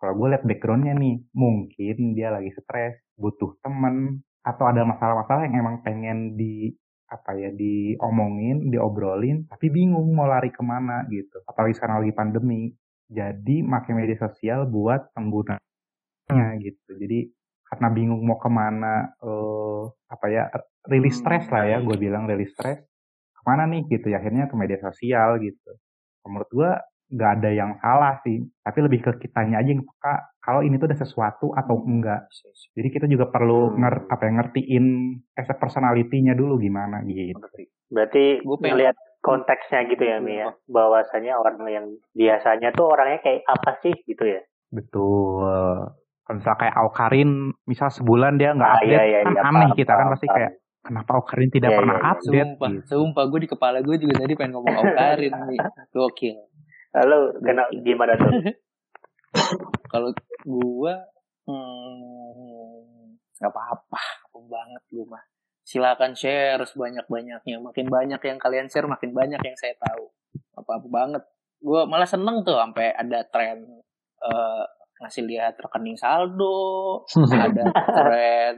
kalau 0.00 0.16
gue 0.16 0.28
lihat 0.32 0.44
backgroundnya 0.48 0.96
nih 0.96 1.20
mungkin 1.36 1.96
dia 2.16 2.32
lagi 2.32 2.48
stres 2.56 2.96
butuh 3.20 3.60
temen 3.60 4.24
atau 4.40 4.64
ada 4.64 4.88
masalah-masalah 4.88 5.44
yang 5.44 5.60
emang 5.60 5.84
pengen 5.84 6.40
di 6.40 6.72
apa 7.10 7.36
ya 7.36 7.52
diomongin 7.52 8.72
diobrolin 8.72 9.44
tapi 9.50 9.68
bingung 9.68 10.14
mau 10.16 10.24
lari 10.24 10.48
ke 10.48 10.62
mana 10.64 11.04
gitu 11.12 11.42
apalagi 11.44 11.76
sekarang 11.76 12.00
lagi 12.00 12.14
pandemi 12.16 12.72
jadi 13.10 13.66
pakai 13.66 13.92
media 13.92 14.16
sosial 14.16 14.64
buat 14.70 15.12
penggunanya 15.12 16.48
gitu 16.62 16.96
jadi 16.96 17.28
karena 17.66 17.88
bingung 17.92 18.22
mau 18.24 18.38
ke 18.38 18.48
mana 18.48 19.10
eh, 19.20 19.82
apa 20.08 20.26
ya 20.32 20.48
rilis 20.88 21.18
Hmm. 21.18 21.22
stres 21.26 21.44
lah 21.50 21.64
ya 21.66 21.78
gue 21.82 21.96
bilang 21.98 22.24
rilis 22.30 22.54
stres 22.56 22.80
ke 23.40 23.46
mana 23.46 23.64
nih 23.66 23.88
gitu 23.88 24.06
ya 24.06 24.18
akhirnya 24.18 24.44
ke 24.44 24.54
media 24.54 24.76
sosial 24.78 25.40
gitu 25.40 25.72
menurut 26.22 26.50
gue 26.50 26.70
nggak 27.10 27.30
ada 27.36 27.50
yang 27.50 27.74
salah 27.76 28.20
sih 28.20 28.38
tapi 28.60 28.78
lebih 28.80 29.00
ke 29.00 29.18
kitanya 29.18 29.58
aja 29.58 29.72
yang 29.72 29.82
peka 29.82 30.14
kalau 30.38 30.60
ini 30.60 30.76
tuh 30.76 30.86
ada 30.86 30.94
sesuatu 30.96 31.50
atau 31.50 31.82
enggak 31.82 32.28
jadi 32.70 32.88
kita 32.88 33.06
juga 33.06 33.26
perlu 33.26 33.72
Hmm. 33.72 33.80
nger 33.80 33.94
apa 34.06 34.22
ya 34.22 34.32
ngertiin 34.32 34.84
as 35.34 35.48
a 35.48 35.56
personality-nya 35.56 36.32
dulu 36.32 36.56
gimana 36.56 37.02
gitu 37.02 37.40
Berarti 37.88 38.38
Gue 38.40 38.54
pengen- 38.54 38.78
ngelihat 38.78 38.96
konteksnya 39.20 39.82
gitu 39.84 40.00
ya, 40.00 40.16
Mi 40.16 40.38
ya. 40.38 40.54
Bahwasanya 40.64 41.34
orang 41.34 41.58
yang 41.66 41.86
biasanya 42.12 42.70
tuh 42.70 42.86
orangnya 42.86 43.18
kayak 43.18 43.42
apa 43.44 43.76
sih 43.76 43.90
gitu 44.04 44.22
ya. 44.22 44.40
betul 44.70 45.42
kalau 46.22 46.36
misal 46.38 46.54
kayak 46.54 46.76
Aukarin 46.76 47.30
misal 47.64 47.90
sebulan 47.90 48.38
dia 48.38 48.54
nggak 48.54 48.70
Ah, 48.70 48.78
update 48.78 48.94
iya, 48.94 49.02
iya, 49.02 49.20
kan 49.20 49.32
iya, 49.32 49.42
aneh 49.42 49.50
paham, 49.66 49.74
kita 49.74 49.90
kan 49.90 49.98
paham, 50.00 50.12
pasti 50.14 50.26
paham. 50.26 50.36
kayak 50.38 50.50
kenapa 50.80 51.10
Aukarin 51.20 51.50
tidak 51.52 51.70
Iya, 51.72 51.78
pernah 51.78 51.96
iya, 51.96 52.02
iya. 52.02 52.12
update 52.16 52.50
Sumpah, 52.50 52.70
gitu. 52.72 52.88
sumpah 52.88 53.24
gue 53.28 53.40
di 53.44 53.48
kepala 53.48 53.78
gue 53.84 53.96
juga 54.00 54.14
tadi 54.24 54.32
pengen 54.36 54.52
ngomong 54.56 54.74
Aukarin 54.80 55.34
nih. 55.52 55.60
Gokil. 55.92 56.38
Lalu 56.90 57.18
kena 57.44 57.64
gimana 57.84 58.12
tuh? 58.16 58.32
Kalau 59.92 60.10
gue 60.42 60.94
hmm, 61.46 63.06
nggak 63.38 63.52
apa-apa, 63.52 64.02
apa 64.26 64.38
banget 64.48 64.82
gue 64.90 65.04
mah. 65.06 65.22
Silakan 65.62 66.18
share 66.18 66.58
sebanyak-banyaknya. 66.66 67.62
Makin 67.62 67.86
banyak 67.86 68.18
yang 68.18 68.38
kalian 68.42 68.66
share, 68.66 68.90
makin 68.90 69.14
banyak 69.14 69.38
yang 69.38 69.54
saya 69.54 69.76
tahu. 69.78 70.10
Apa-apa 70.58 70.88
banget. 70.90 71.22
Gue 71.62 71.86
malah 71.86 72.08
seneng 72.08 72.42
tuh 72.42 72.58
sampai 72.58 72.90
ada 72.96 73.22
tren 73.30 73.62
eh, 74.24 74.64
ngasih 75.00 75.24
lihat 75.30 75.56
rekening 75.60 75.96
saldo, 75.96 77.04
ada 77.44 77.64
tren 77.70 78.56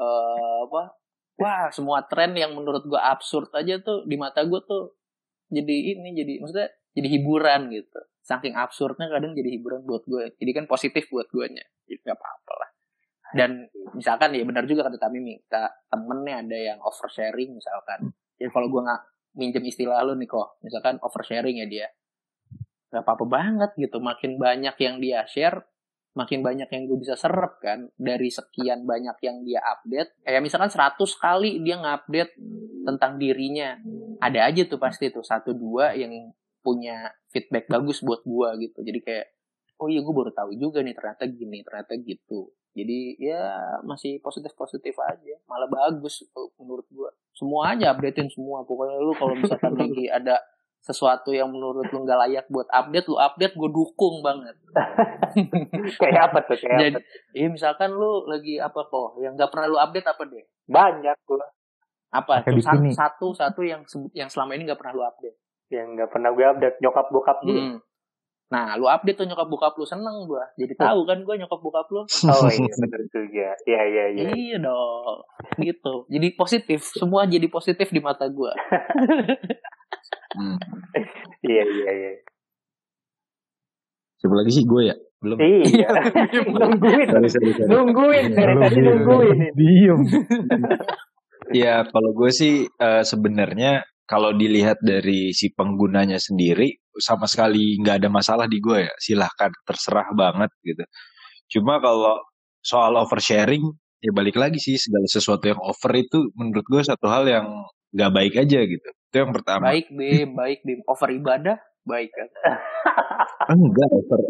eh, 0.00 0.56
apa 0.64 0.99
wah 1.40 1.72
semua 1.72 2.04
tren 2.04 2.36
yang 2.36 2.52
menurut 2.52 2.84
gue 2.84 3.00
absurd 3.00 3.48
aja 3.56 3.80
tuh 3.80 4.04
di 4.04 4.20
mata 4.20 4.44
gue 4.44 4.60
tuh 4.60 4.92
jadi 5.48 5.96
ini 5.96 6.12
jadi 6.12 6.32
maksudnya 6.44 6.68
jadi 6.92 7.08
hiburan 7.16 7.72
gitu. 7.72 8.00
Saking 8.20 8.54
absurdnya 8.54 9.08
kadang 9.08 9.32
jadi 9.32 9.48
hiburan 9.56 9.88
buat 9.88 10.04
gue 10.04 10.36
jadi 10.36 10.52
kan 10.52 10.64
positif 10.68 11.08
buat 11.08 11.32
gue 11.32 11.46
nya 11.48 11.64
jadi 11.88 12.04
nggak 12.04 12.18
apa-apa 12.20 12.52
lah. 12.60 12.70
Dan 13.30 13.50
misalkan 13.96 14.36
ya 14.36 14.44
benar 14.44 14.68
juga 14.68 14.86
kata 14.86 15.00
Tamimi 15.00 15.40
kita 15.48 15.88
temennya 15.88 16.44
ada 16.44 16.58
yang 16.58 16.78
oversharing 16.84 17.56
misalkan. 17.56 18.12
Jadi 18.36 18.50
kalau 18.52 18.68
gue 18.68 18.82
nggak 18.84 19.02
minjem 19.40 19.64
istilah 19.64 20.02
lu 20.04 20.18
nih 20.20 20.28
kok 20.28 20.60
misalkan 20.60 21.00
oversharing 21.00 21.56
ya 21.64 21.66
dia. 21.66 21.88
Nggak 22.92 23.02
apa-apa 23.06 23.24
banget 23.24 23.70
gitu. 23.80 24.02
Makin 24.02 24.36
banyak 24.36 24.76
yang 24.82 24.98
dia 25.00 25.24
share 25.24 25.69
makin 26.10 26.42
banyak 26.42 26.66
yang 26.66 26.82
gue 26.90 26.98
bisa 26.98 27.14
serap 27.14 27.62
kan 27.62 27.86
dari 27.94 28.34
sekian 28.34 28.82
banyak 28.82 29.14
yang 29.22 29.46
dia 29.46 29.62
update 29.62 30.18
kayak 30.26 30.42
misalkan 30.42 30.70
100 30.70 30.98
kali 30.98 31.62
dia 31.62 31.78
ngupdate 31.78 32.34
tentang 32.84 33.20
dirinya. 33.20 33.78
Ada 34.20 34.50
aja 34.50 34.62
tuh 34.66 34.80
pasti 34.82 35.08
tuh 35.08 35.24
satu 35.24 35.54
dua 35.54 35.94
yang 35.94 36.34
punya 36.60 37.08
feedback 37.32 37.70
bagus 37.70 38.02
buat 38.04 38.20
gua 38.26 38.58
gitu. 38.58 38.82
Jadi 38.82 39.00
kayak 39.00 39.26
oh 39.80 39.88
iya 39.88 40.04
gue 40.04 40.12
baru 40.12 40.28
tahu 40.34 40.52
juga 40.60 40.84
nih 40.84 40.92
ternyata 40.92 41.24
gini 41.30 41.62
ternyata 41.64 41.96
gitu. 41.96 42.52
Jadi 42.70 43.18
ya 43.18 43.80
masih 43.82 44.22
positif 44.22 44.54
positif 44.54 44.94
aja 45.02 45.34
malah 45.46 45.70
bagus 45.70 46.26
menurut 46.58 46.86
gua. 46.90 47.10
Semua 47.32 47.72
aja 47.72 47.94
updatein 47.94 48.28
semua 48.28 48.66
pokoknya 48.66 48.98
lu 49.00 49.14
kalau 49.16 49.34
misalkan 49.38 49.72
lagi 49.80 50.10
ada 50.10 50.42
sesuatu 50.80 51.30
yang 51.30 51.46
menurut 51.46 51.84
lu 51.86 51.98
nggak 52.00 52.18
layak 52.20 52.46
buat 52.46 52.64
update 52.66 53.06
lu 53.06 53.16
update 53.16 53.52
gue 53.52 53.68
dukung 53.68 54.20
banget 54.20 54.56
kayak 56.00 56.22
apa 56.26 56.38
tuh? 56.42 56.56
Kayak 56.56 56.78
Jadi, 56.78 56.90
apa? 56.94 57.00
iya 57.32 57.48
misalkan 57.48 57.90
lu 57.90 58.24
lagi 58.24 58.56
apa 58.56 58.80
kok 58.82 59.18
yang 59.18 59.34
nggak 59.34 59.48
pernah 59.48 59.66
lu 59.66 59.78
update 59.78 60.06
apa 60.06 60.22
deh 60.24 60.44
Banyak 60.66 61.16
gua 61.24 61.46
apa 62.10 62.34
Kayak 62.40 62.50
tuh 62.50 62.60
sa- 62.60 62.74
bikini. 62.74 62.90
satu 62.90 63.26
satu 63.32 63.60
yang 63.60 63.82
sebut- 63.84 64.10
yang 64.12 64.26
selama 64.26 64.52
ini 64.52 64.64
nggak 64.64 64.76
pernah 64.76 64.94
lu 64.94 65.04
update 65.04 65.36
yang 65.68 65.86
nggak 65.92 66.08
pernah 66.08 66.30
gue 66.30 66.44
update 66.44 66.76
nyokap 66.78 67.06
bokap 67.08 67.38
gue. 67.40 67.54
Hmm. 67.54 67.78
Nah, 68.50 68.74
lu 68.74 68.90
update 68.90 69.14
tuh 69.14 69.26
nyokap 69.30 69.46
bokap 69.46 69.78
lu 69.78 69.86
seneng 69.86 70.26
gua. 70.26 70.42
Jadi 70.58 70.74
tahu 70.74 71.06
kan 71.06 71.22
gua 71.22 71.38
nyokap 71.38 71.62
bokap 71.62 71.86
lu. 71.94 72.02
Oh 72.30 72.50
iya 72.50 72.74
benar 72.82 73.02
juga. 73.14 73.48
Iya 73.62 73.82
iya 73.86 74.04
iya. 74.10 74.28
Iya 74.34 74.56
dong. 74.58 75.18
Gitu. 75.62 75.94
Jadi 76.10 76.26
positif. 76.34 76.80
Semua 76.90 77.30
jadi 77.30 77.46
positif 77.46 77.94
di 77.94 78.02
mata 78.02 78.26
gua. 78.26 78.50
Hmm. 80.34 80.58
Iya 81.46 81.62
iya 81.62 81.90
iya. 81.94 82.10
Siapa 84.18 84.34
lagi 84.34 84.50
sih 84.52 84.66
gue 84.66 84.82
ya? 84.90 84.96
Belum. 85.22 85.38
Iya. 85.38 85.88
nungguin. 86.50 87.06
Sorry, 87.06 87.28
sorry. 87.30 87.50
Nungguin 87.70 88.26
dari 88.34 88.54
tadi 88.58 88.78
nungguin. 88.82 89.38
Diem. 89.54 90.00
Ya 91.54 91.86
kalau 91.86 92.10
gue 92.18 92.30
sih 92.34 92.66
uh, 92.66 93.02
sebenarnya 93.06 93.86
kalau 94.10 94.34
dilihat 94.34 94.82
dari 94.82 95.30
si 95.30 95.54
penggunanya 95.54 96.18
sendiri 96.18 96.82
sama 96.98 97.30
sekali 97.30 97.78
nggak 97.78 98.02
ada 98.02 98.08
masalah 98.10 98.46
di 98.50 98.58
gue 98.58 98.88
ya 98.88 98.94
silahkan 98.98 99.52
terserah 99.62 100.08
banget 100.16 100.50
gitu. 100.66 100.84
Cuma 101.58 101.78
kalau 101.78 102.18
soal 102.60 102.96
oversharing 102.98 103.62
ya 104.00 104.10
balik 104.16 104.36
lagi 104.40 104.56
sih 104.56 104.80
segala 104.80 105.06
sesuatu 105.06 105.44
yang 105.46 105.60
over 105.60 105.92
itu 105.96 106.32
menurut 106.34 106.66
gue 106.66 106.82
satu 106.82 107.06
hal 107.06 107.28
yang 107.28 107.46
nggak 107.94 108.12
baik 108.14 108.34
aja 108.38 108.60
gitu. 108.64 108.88
Itu 109.10 109.16
yang 109.26 109.32
pertama. 109.34 109.74
Baik 109.74 109.90
Bim, 109.90 110.34
baik 110.34 110.60
Bim. 110.62 110.80
Over 110.86 111.10
ibadah 111.14 111.56
baik 111.84 112.10
kan? 112.14 112.28
Enggak 113.54 113.88
over. 113.90 114.20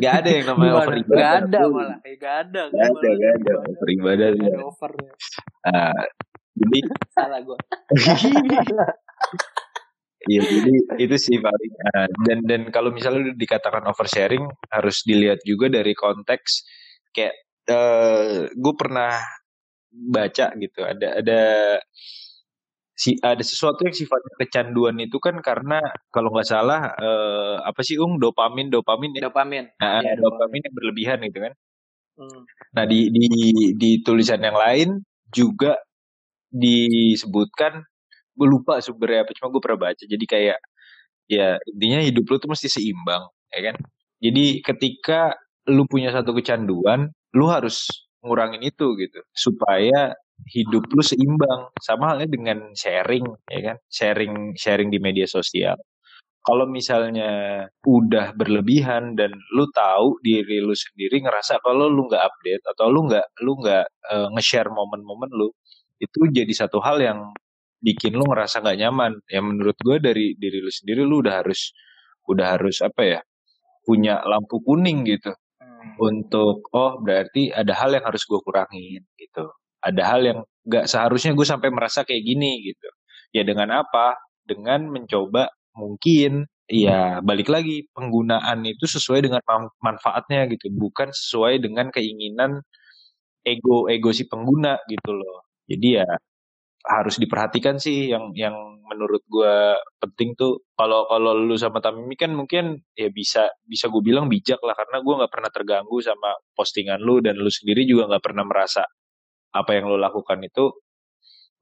Gak 0.00 0.14
ada 0.24 0.30
yang 0.32 0.46
namanya 0.48 0.72
over 0.80 0.96
ibadah. 0.96 1.20
Gak 1.20 1.34
ada 1.44 1.60
malah. 1.68 1.98
Gak 2.00 2.36
ada. 2.48 2.62
Gak 2.72 2.88
ada, 2.88 3.08
gak 3.12 3.32
ada. 3.36 3.52
Over 3.68 3.88
ibadah. 3.92 4.28
Gak 4.32 4.48
ada 4.48 4.64
over. 4.64 4.92
Uh, 5.64 6.04
jadi 6.54 6.78
salah 7.12 7.40
gue. 7.44 7.58
Iya, 10.24 10.40
jadi 10.40 10.78
itu 11.04 11.16
sih 11.20 11.36
paling. 11.36 11.72
Nah, 11.84 12.06
dan 12.24 12.38
dan 12.48 12.62
kalau 12.72 12.90
misalnya 12.90 13.36
dikatakan 13.36 13.84
oversharing 13.84 14.44
harus 14.72 15.04
dilihat 15.04 15.44
juga 15.44 15.68
dari 15.68 15.92
konteks 15.92 16.64
kayak 17.12 17.34
uh, 17.68 17.74
eh, 17.74 18.32
gue 18.52 18.74
pernah 18.74 19.20
baca 19.94 20.46
gitu 20.58 20.80
ada 20.82 21.22
ada 21.22 21.40
si 22.94 23.14
ada 23.22 23.42
sesuatu 23.42 23.86
yang 23.86 23.94
sifatnya 23.94 24.32
kecanduan 24.42 24.96
itu 24.98 25.18
kan 25.22 25.38
karena 25.38 25.78
kalau 26.10 26.34
nggak 26.34 26.48
salah 26.48 26.94
uh, 26.96 27.56
apa 27.62 27.80
sih 27.84 28.00
ung? 28.00 28.16
Dopamin 28.16 28.72
dopamin 28.72 29.18
ya? 29.18 29.28
Dopamin. 29.28 29.64
Nah, 29.78 30.00
ya, 30.02 30.14
dopamin. 30.16 30.60
yang 30.64 30.74
berlebihan 30.74 31.18
gitu 31.26 31.40
kan. 31.44 31.54
Hmm. 32.14 32.46
nah 32.78 32.86
di 32.86 33.10
di 33.10 33.26
di 33.74 33.90
tulisan 34.06 34.38
yang 34.38 34.54
lain 34.54 35.02
juga 35.34 35.74
disebutkan 36.54 37.82
gue 38.34 38.48
lupa 38.50 38.82
sumbernya 38.82 39.24
apa 39.26 39.32
cuma 39.38 39.48
gue 39.54 39.62
pernah 39.62 39.80
baca. 39.90 40.04
Jadi 40.04 40.24
kayak 40.26 40.58
ya 41.30 41.56
intinya 41.70 42.00
hidup 42.04 42.24
lu 42.28 42.36
tuh 42.42 42.50
mesti 42.52 42.68
seimbang 42.70 43.24
ya 43.54 43.60
kan? 43.72 43.76
Jadi 44.20 44.60
ketika 44.60 45.34
lu 45.70 45.88
punya 45.88 46.12
satu 46.12 46.36
kecanduan 46.36 47.10
lu 47.34 47.46
harus 47.50 47.88
ngurangin 48.24 48.62
itu 48.62 48.94
gitu. 48.98 49.20
Supaya 49.32 50.14
hidup 50.50 50.90
lu 50.90 51.02
seimbang 51.02 51.70
sama 51.80 52.14
halnya 52.14 52.28
dengan 52.30 52.58
sharing 52.74 53.24
ya 53.50 53.60
kan? 53.72 53.76
Sharing 53.88 54.58
sharing 54.58 54.88
di 54.90 54.98
media 54.98 55.26
sosial. 55.30 55.78
Kalau 56.44 56.68
misalnya 56.68 57.64
udah 57.88 58.36
berlebihan 58.36 59.16
dan 59.16 59.32
lu 59.56 59.64
tahu 59.72 60.20
diri 60.20 60.60
lu 60.60 60.76
sendiri 60.76 61.24
ngerasa 61.24 61.56
kalau 61.64 61.88
lu 61.88 62.04
nggak 62.04 62.20
update 62.20 62.64
atau 62.68 62.92
lu 62.92 63.08
nggak 63.08 63.26
lu 63.40 63.56
nggak 63.64 63.86
uh, 64.12 64.28
nge-share 64.36 64.68
momen-momen 64.68 65.32
lu 65.32 65.48
itu 66.04 66.20
jadi 66.28 66.52
satu 66.52 66.84
hal 66.84 67.00
yang 67.00 67.32
bikin 67.84 68.16
lu 68.16 68.24
ngerasa 68.24 68.64
nggak 68.64 68.78
nyaman. 68.80 69.12
Ya 69.28 69.40
menurut 69.44 69.76
gue 69.84 69.96
dari 70.00 70.32
diri 70.40 70.58
lu 70.64 70.72
sendiri 70.72 71.04
lu 71.04 71.20
udah 71.20 71.44
harus 71.44 71.76
udah 72.30 72.56
harus 72.56 72.80
apa 72.80 73.02
ya 73.04 73.20
punya 73.84 74.24
lampu 74.24 74.60
kuning 74.64 75.04
gitu. 75.04 75.32
Hmm. 75.84 76.00
untuk 76.00 76.64
oh 76.72 76.96
berarti 77.04 77.52
ada 77.52 77.76
hal 77.76 77.92
yang 77.92 78.04
harus 78.08 78.24
gue 78.24 78.40
kurangin 78.40 79.04
gitu. 79.20 79.44
Ada 79.84 80.02
hal 80.16 80.20
yang 80.24 80.38
nggak 80.64 80.86
seharusnya 80.88 81.36
gue 81.36 81.46
sampai 81.46 81.68
merasa 81.68 82.02
kayak 82.08 82.24
gini 82.24 82.64
gitu. 82.64 82.88
Ya 83.36 83.44
dengan 83.44 83.84
apa? 83.84 84.16
Dengan 84.48 84.88
mencoba 84.88 85.52
mungkin 85.76 86.48
ya 86.64 87.20
balik 87.20 87.52
lagi 87.52 87.84
penggunaan 87.92 88.64
itu 88.64 88.88
sesuai 88.88 89.28
dengan 89.28 89.42
manfaatnya 89.84 90.48
gitu. 90.52 90.72
Bukan 90.72 91.12
sesuai 91.12 91.60
dengan 91.60 91.92
keinginan 91.92 92.64
ego 93.44 93.86
ego 93.92 94.10
si 94.16 94.24
pengguna 94.24 94.80
gitu 94.88 95.12
loh. 95.12 95.44
Jadi 95.68 95.88
ya 96.00 96.08
harus 96.84 97.16
diperhatikan 97.16 97.80
sih 97.80 98.12
yang 98.12 98.32
yang 98.36 98.54
menurut 98.84 99.24
gue 99.24 99.56
penting 100.00 100.36
tuh. 100.36 100.60
Kalau 100.76 101.08
kalau 101.08 101.32
lu 101.32 101.56
sama 101.56 101.80
Tamimi 101.80 102.14
kan 102.14 102.36
mungkin 102.36 102.84
ya 102.92 103.08
bisa 103.08 103.48
bisa 103.64 103.88
gue 103.88 104.02
bilang 104.04 104.28
bijak 104.28 104.60
lah 104.60 104.76
karena 104.76 105.00
gue 105.00 105.14
nggak 105.24 105.32
pernah 105.32 105.50
terganggu 105.52 105.96
sama 106.04 106.36
postingan 106.52 107.00
lu 107.00 107.24
dan 107.24 107.40
lu 107.40 107.48
sendiri 107.48 107.88
juga 107.88 108.12
nggak 108.12 108.24
pernah 108.24 108.44
merasa 108.44 108.84
apa 109.54 109.70
yang 109.76 109.88
lu 109.88 109.96
lakukan 109.96 110.38
itu 110.44 110.70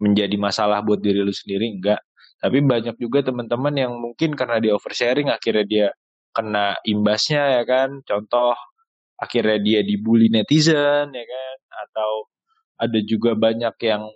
menjadi 0.03 0.35
masalah 0.41 0.83
buat 0.83 0.99
diri 0.99 1.23
lu 1.23 1.31
sendiri 1.31 1.71
enggak 1.79 2.03
tapi 2.43 2.59
banyak 2.59 2.99
juga 2.99 3.23
teman-teman 3.23 3.71
yang 3.79 3.93
mungkin 3.95 4.35
karena 4.35 4.59
dia 4.59 4.75
oversharing 4.75 5.31
akhirnya 5.31 5.63
dia 5.63 5.87
kena 6.35 6.75
imbasnya 6.83 7.61
ya 7.61 7.63
kan. 7.63 8.03
Contoh 8.03 8.59
akhirnya 9.15 9.63
dia 9.63 9.81
dibully 9.87 10.27
netizen 10.27 11.15
ya 11.15 11.23
kan. 11.23 11.57
Atau 11.87 12.11
ada 12.83 12.99
juga 13.07 13.39
banyak 13.39 13.79
yang 13.87 14.11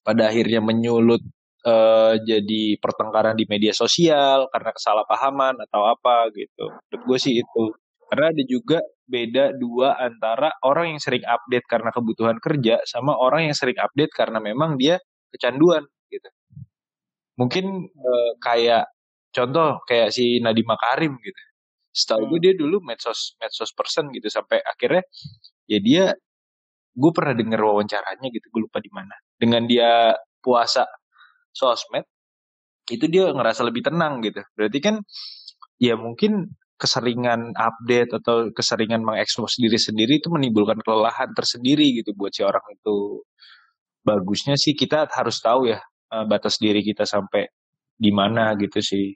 pada 0.00 0.32
akhirnya 0.32 0.60
menyulut 0.64 1.20
uh, 1.66 2.14
jadi 2.20 2.76
pertengkaran 2.80 3.36
di 3.36 3.44
media 3.48 3.72
sosial 3.76 4.48
karena 4.52 4.70
kesalahpahaman 4.72 5.54
atau 5.68 5.82
apa 5.88 6.32
gitu. 6.32 6.72
Menurut 6.88 7.02
gue 7.06 7.18
sih 7.20 7.34
itu. 7.40 7.64
Karena 8.10 8.34
ada 8.34 8.42
juga 8.42 8.78
beda 9.06 9.54
dua 9.54 9.94
antara 9.94 10.50
orang 10.66 10.96
yang 10.98 11.00
sering 11.02 11.22
update 11.22 11.66
karena 11.70 11.94
kebutuhan 11.94 12.42
kerja 12.42 12.82
sama 12.82 13.14
orang 13.14 13.50
yang 13.50 13.56
sering 13.56 13.78
update 13.78 14.10
karena 14.10 14.42
memang 14.42 14.74
dia 14.74 14.98
kecanduan 15.30 15.86
gitu. 16.10 16.28
Mungkin 17.38 17.86
uh, 17.86 18.32
kayak 18.42 18.90
contoh 19.30 19.78
kayak 19.86 20.10
si 20.10 20.42
Nadiem 20.42 20.66
Makarim 20.66 21.14
gitu. 21.22 21.42
Setahu 21.94 22.34
gue 22.34 22.38
hmm. 22.38 22.46
dia 22.50 22.54
dulu 22.58 22.76
medsos 22.82 23.38
medsos 23.38 23.70
person 23.74 24.10
gitu 24.14 24.26
sampai 24.26 24.58
akhirnya 24.62 25.02
ya 25.70 25.78
dia 25.78 26.04
gue 26.90 27.10
pernah 27.14 27.34
denger 27.38 27.60
wawancaranya 27.62 28.28
gitu 28.30 28.46
gue 28.50 28.62
lupa 28.66 28.82
di 28.82 28.90
mana 28.90 29.14
dengan 29.40 29.64
dia 29.64 30.12
puasa 30.44 30.84
sosmed 31.50 32.04
itu 32.92 33.08
dia 33.08 33.32
ngerasa 33.32 33.64
lebih 33.64 33.88
tenang 33.88 34.20
gitu 34.20 34.44
berarti 34.52 34.78
kan 34.84 34.96
ya 35.80 35.96
mungkin 35.96 36.52
keseringan 36.80 37.56
update 37.56 38.10
atau 38.20 38.52
keseringan 38.52 39.04
mengekspos 39.04 39.60
diri 39.60 39.76
sendiri 39.76 40.20
itu 40.20 40.28
menimbulkan 40.32 40.80
kelelahan 40.84 41.32
tersendiri 41.32 41.84
gitu 42.00 42.12
buat 42.16 42.32
si 42.32 42.44
orang 42.44 42.64
itu 42.72 43.24
bagusnya 44.04 44.56
sih 44.56 44.72
kita 44.76 45.08
harus 45.12 45.40
tahu 45.40 45.72
ya 45.72 45.80
eh, 46.12 46.24
batas 46.28 46.56
diri 46.56 46.80
kita 46.80 47.04
sampai 47.04 47.48
di 47.96 48.10
mana 48.12 48.56
gitu 48.56 48.80
sih 48.80 49.12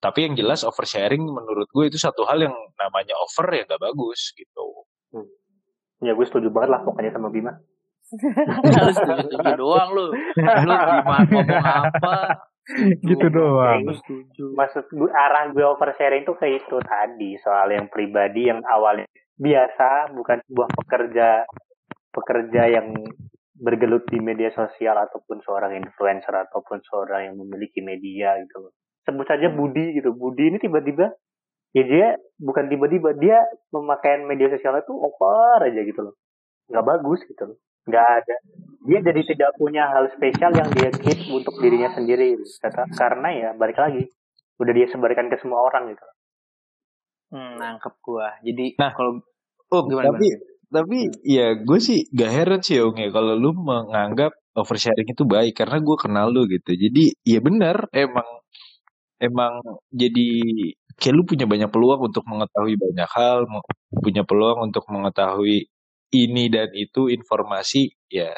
tapi 0.00 0.28
yang 0.28 0.34
jelas 0.36 0.64
oversharing 0.64 1.20
menurut 1.20 1.68
gue 1.72 1.84
itu 1.88 2.00
satu 2.00 2.28
hal 2.28 2.44
yang 2.44 2.56
namanya 2.76 3.16
over 3.16 3.48
ya 3.52 3.64
gak 3.64 3.80
bagus 3.80 4.32
gitu 4.36 4.84
hmm. 5.12 5.46
Ya 6.04 6.12
gue 6.12 6.26
setuju 6.28 6.52
banget 6.52 6.76
lah 6.76 6.80
pokoknya 6.84 7.08
sama 7.16 7.32
Bima. 7.32 7.56
Lu 8.14 8.92
setuju 8.94 9.50
doang 9.58 9.88
lu. 9.90 10.06
Lu 10.38 10.72
Bima 10.74 11.16
ngomong 11.26 11.66
apa? 11.66 12.14
gitu 13.02 13.26
doang. 13.30 13.82
setuju. 13.94 14.54
Maksud 14.58 14.90
gue 14.90 15.10
arah 15.10 15.50
gue 15.54 15.62
oversharing 15.62 16.26
tuh 16.26 16.34
kayak 16.34 16.66
itu 16.66 16.76
tadi 16.82 17.38
soal 17.38 17.70
yang 17.70 17.86
pribadi 17.86 18.50
yang 18.50 18.58
awalnya 18.66 19.06
biasa 19.38 20.10
bukan 20.16 20.42
sebuah 20.50 20.68
pekerja 20.74 21.28
pekerja 22.10 22.62
yang 22.72 22.90
bergelut 23.56 24.04
di 24.10 24.18
media 24.18 24.50
sosial 24.50 24.98
ataupun 24.98 25.40
seorang 25.46 25.78
influencer 25.78 26.34
ataupun 26.34 26.82
seorang 26.84 27.30
yang 27.32 27.36
memiliki 27.38 27.80
media 27.80 28.34
gitu 28.42 28.66
loh. 28.66 28.72
Sebut 29.06 29.26
saja 29.30 29.46
Budi 29.54 29.94
gitu. 29.94 30.10
Budi 30.10 30.50
ini 30.50 30.58
tiba-tiba 30.58 31.14
ya 31.76 31.84
dia 31.84 32.08
bukan 32.40 32.72
tiba-tiba 32.72 33.12
dia 33.20 33.38
pemakaian 33.68 34.24
media 34.24 34.48
sosialnya 34.48 34.80
tuh 34.88 34.96
over 34.96 35.60
aja 35.60 35.80
gitu 35.84 36.00
loh 36.08 36.14
nggak 36.72 36.86
bagus 36.86 37.20
gitu 37.28 37.42
loh 37.52 37.58
nggak 37.86 38.06
ada 38.22 38.36
dia 38.86 38.98
jadi 39.02 39.22
tidak 39.34 39.50
punya 39.58 39.90
hal 39.90 40.06
spesial 40.14 40.54
yang 40.54 40.70
dia 40.70 40.90
keep 40.94 41.26
untuk 41.26 41.58
dirinya 41.58 41.90
sendiri 41.90 42.38
gitu. 42.38 42.44
karena 42.94 43.28
ya 43.34 43.48
balik 43.58 43.78
lagi 43.78 44.06
udah 44.62 44.72
dia 44.72 44.86
sebarkan 44.90 45.26
ke 45.30 45.36
semua 45.42 45.66
orang 45.66 45.94
gitu 45.94 46.06
hmm, 47.34 47.52
nangkep 47.58 47.94
gua 48.02 48.38
jadi 48.42 48.66
nah 48.78 48.90
kalau 48.94 49.22
oh 49.74 49.82
gimana 49.90 50.14
tapi 50.14 50.26
gimana? 50.30 50.54
tapi 50.66 50.98
ya 51.22 51.46
gue 51.54 51.78
sih 51.78 52.10
gak 52.10 52.30
heran 52.30 52.60
sih 52.62 52.82
Ong 52.82 52.98
ya 52.98 53.14
kalau 53.14 53.38
lu 53.38 53.54
menganggap 53.54 54.34
oversharing 54.58 55.06
itu 55.06 55.22
baik 55.22 55.54
karena 55.54 55.78
gue 55.78 55.96
kenal 55.98 56.26
lu 56.34 56.42
gitu 56.50 56.74
jadi 56.74 57.14
ya 57.22 57.38
benar 57.38 57.86
emang 57.94 58.26
emang 59.22 59.62
jadi 59.94 60.26
kayak 60.96 61.14
lu 61.14 61.22
punya 61.28 61.44
banyak 61.44 61.68
peluang 61.68 62.08
untuk 62.08 62.24
mengetahui 62.24 62.74
banyak 62.80 63.10
hal, 63.12 63.44
punya 64.00 64.24
peluang 64.24 64.72
untuk 64.72 64.84
mengetahui 64.88 65.68
ini 66.14 66.46
dan 66.52 66.70
itu 66.76 67.10
informasi, 67.10 67.90
ya 68.10 68.30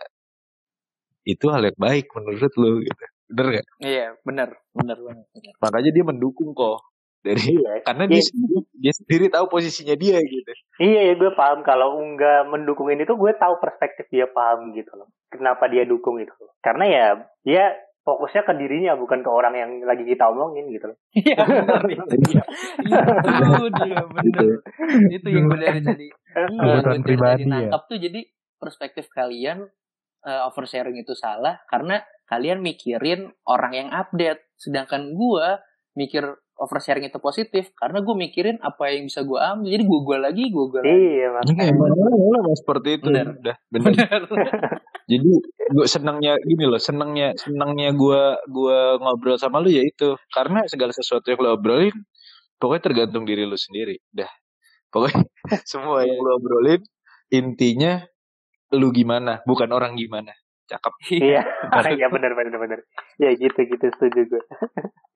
itu 1.28 1.44
hal 1.52 1.60
yang 1.68 1.76
baik 1.76 2.08
menurut 2.16 2.52
lu 2.56 2.80
gitu. 2.80 3.04
Bener 3.28 3.60
gak? 3.60 3.66
Iya, 3.84 4.06
bener, 4.24 4.48
bener 4.72 4.96
banget. 5.04 5.26
Makanya 5.60 5.90
dia 5.92 6.04
mendukung 6.08 6.56
kok 6.56 6.80
dari 7.20 7.60
iya. 7.60 7.72
karena 7.88 8.04
iya. 8.08 8.12
dia 8.16 8.22
sendiri, 8.24 8.58
dia 8.72 8.92
sendiri 8.94 9.24
tahu 9.28 9.44
posisinya 9.52 9.96
dia 9.98 10.16
gitu. 10.22 10.52
Iya 10.80 11.00
ya 11.12 11.14
gue 11.20 11.30
paham 11.36 11.60
kalau 11.66 12.00
enggak 12.00 12.48
mendukung 12.48 12.88
ini 12.88 13.04
tuh 13.04 13.20
gue 13.20 13.32
tahu 13.36 13.60
perspektif 13.60 14.08
dia 14.08 14.24
paham 14.30 14.72
gitu 14.72 14.88
loh. 14.96 15.12
Kenapa 15.28 15.68
dia 15.68 15.84
dukung 15.84 16.16
itu? 16.22 16.32
Karena 16.64 16.84
ya 16.88 17.06
dia 17.44 17.64
fokusnya 18.09 18.42
ke 18.48 18.52
dirinya 18.56 18.96
bukan 18.96 19.20
ke 19.20 19.28
orang 19.28 19.52
yang 19.52 19.70
lagi 19.84 20.09
kita 20.09 20.24
omongin 20.32 20.72
gitu 20.72 20.88
loh. 20.88 20.98
Iya 21.20 21.44
benar 21.44 21.84
itu. 21.84 22.14
Iya. 22.24 22.42
itu 23.44 23.66
dia 23.76 24.00
benar. 24.09 24.48
Itu 25.12 25.28
yang 25.28 25.46
benar 25.52 25.76
jadi. 25.76 26.06
Kebutuhan 26.32 27.02
pribadi 27.04 27.44
ya. 27.44 27.76
tuh 27.84 27.98
jadi 28.00 28.20
perspektif 28.56 29.12
kalian 29.12 29.68
eh, 30.24 30.40
oversharing 30.48 30.96
itu 30.96 31.12
salah 31.12 31.61
karena 31.68 32.00
kalian 32.24 32.64
mikirin 32.64 33.28
orang 33.44 33.72
yang 33.76 33.88
update 33.92 34.40
sedangkan 34.56 35.12
gua 35.12 35.61
mikir 35.92 36.24
oversharing 36.59 37.06
itu 37.06 37.22
positif 37.22 37.70
karena 37.78 38.02
gue 38.02 38.14
mikirin 38.18 38.59
apa 38.59 38.90
yang 38.90 39.06
bisa 39.06 39.22
gue 39.22 39.38
ambil 39.38 39.70
jadi 39.70 39.84
gue 39.86 40.00
gue 40.02 40.18
lagi 40.18 40.44
gue 40.50 40.64
gue 40.74 40.80
lagi 40.82 40.90
Iya, 40.90 41.26
makanya. 41.30 41.64
Emang 41.70 42.54
seperti 42.59 42.88
itu. 42.98 43.06
Bener. 43.06 43.26
Udah, 43.38 43.56
bener. 43.70 43.94
Jadi 45.09 45.32
gue 45.72 45.86
senangnya 45.88 46.36
gini 46.44 46.64
loh, 46.68 46.76
senangnya 46.76 47.32
senangnya 47.40 47.96
gue 47.96 48.22
gua 48.52 49.00
ngobrol 49.00 49.40
sama 49.40 49.56
lu 49.64 49.72
ya 49.72 49.80
itu 49.80 50.20
karena 50.28 50.68
segala 50.68 50.92
sesuatu 50.92 51.32
yang 51.32 51.40
lo 51.40 51.56
obrolin 51.56 51.96
pokoknya 52.61 52.82
tergantung 52.84 53.24
diri 53.24 53.48
lu 53.48 53.56
sendiri. 53.56 53.96
Dah, 54.12 54.28
pokoknya 54.92 55.24
semua 55.70 56.04
yang 56.04 56.20
lo 56.20 56.36
obrolin 56.36 56.84
intinya 57.32 58.04
lu 58.76 58.92
gimana, 58.92 59.40
bukan 59.48 59.72
orang 59.72 59.96
gimana. 59.96 60.36
Cakep. 60.68 60.92
Iya, 61.16 61.40
iya 61.96 62.06
benar 62.12 62.36
benar 62.36 62.56
benar. 62.61 62.78
Ya 63.16 63.32
gitu 63.32 63.56
gitu 63.64 63.88
setuju 63.88 64.20
gue. 64.28 64.42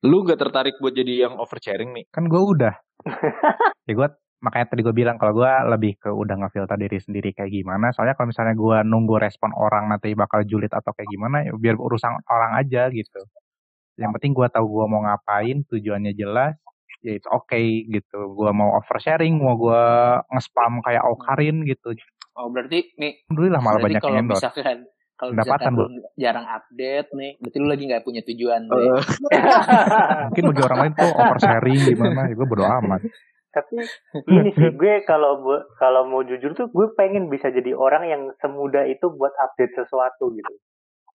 Lu 0.08 0.24
gak 0.24 0.40
tertarik 0.40 0.80
buat 0.80 0.96
jadi 0.96 1.28
yang 1.28 1.36
oversharing 1.36 1.92
nih? 1.92 2.08
Kan 2.08 2.32
gue 2.32 2.40
udah. 2.40 2.72
ya 3.88 3.92
gue 3.92 4.08
makanya 4.42 4.74
tadi 4.74 4.82
gue 4.82 4.90
bilang 4.90 5.16
kalau 5.22 5.38
gue 5.38 5.52
lebih 5.70 6.02
ke 6.02 6.10
udah 6.10 6.34
ngefilter 6.42 6.74
diri 6.74 6.98
sendiri 6.98 7.30
kayak 7.30 7.54
gimana. 7.54 7.94
Soalnya 7.94 8.18
kalau 8.18 8.34
misalnya 8.34 8.58
gue 8.58 8.78
nunggu 8.82 9.16
respon 9.22 9.54
orang 9.54 9.86
nanti 9.86 10.18
bakal 10.18 10.42
julid 10.42 10.74
atau 10.74 10.90
kayak 10.90 11.06
gimana, 11.08 11.46
ya 11.46 11.54
biar 11.54 11.78
urusan 11.78 12.10
orang 12.26 12.58
aja 12.58 12.90
gitu. 12.90 13.22
Yang 13.94 14.10
penting 14.18 14.32
gue 14.34 14.46
tahu 14.50 14.66
gue 14.66 14.86
mau 14.90 15.06
ngapain, 15.06 15.62
tujuannya 15.70 16.12
jelas, 16.18 16.58
ya 17.06 17.14
itu 17.14 17.28
oke 17.30 17.62
gitu. 17.86 18.18
Gue 18.34 18.50
mau 18.50 18.74
oversharing, 18.82 19.38
mau 19.38 19.54
gue 19.54 19.82
nge-spam 20.34 20.82
kayak 20.82 21.02
Aukarin 21.06 21.62
gitu. 21.62 21.94
oh 22.32 22.48
berarti 22.48 22.96
nih 22.96 23.28
Alhamdulillah 23.28 23.60
malah 23.60 23.76
banyak 23.84 24.00
kalau 24.00 24.16
yang 24.16 24.24
endorse. 24.24 24.40
misalkan 24.40 24.88
kalau 25.20 25.36
Pendapatan, 25.36 25.72
lu 25.76 25.86
jarang 26.18 26.46
update 26.48 27.08
nih 27.12 27.32
berarti 27.38 27.56
lu 27.60 27.68
lagi 27.70 27.84
nggak 27.86 28.02
punya 28.02 28.22
tujuan. 28.26 28.60
Eh, 28.66 29.02
Mungkin 30.32 30.44
bagi 30.50 30.62
orang 30.64 30.78
lain 30.82 30.92
tuh 30.98 31.10
oversharing 31.14 31.80
gimana, 31.92 32.20
ya 32.26 32.34
gue 32.34 32.46
bodo 32.48 32.64
amat. 32.66 33.06
Tapi 33.52 33.84
ini 34.26 34.50
sih 34.50 34.70
gue 34.80 35.04
kalau 35.04 35.44
kalau 35.76 36.02
mau 36.04 36.24
jujur 36.24 36.52
tuh 36.52 36.66
gue 36.68 36.86
pengen 36.92 37.28
bisa 37.28 37.48
jadi 37.48 37.76
orang 37.76 38.04
yang 38.04 38.22
semudah 38.40 38.84
itu 38.84 39.12
buat 39.12 39.32
update 39.36 39.76
sesuatu 39.76 40.32
gitu. 40.32 40.54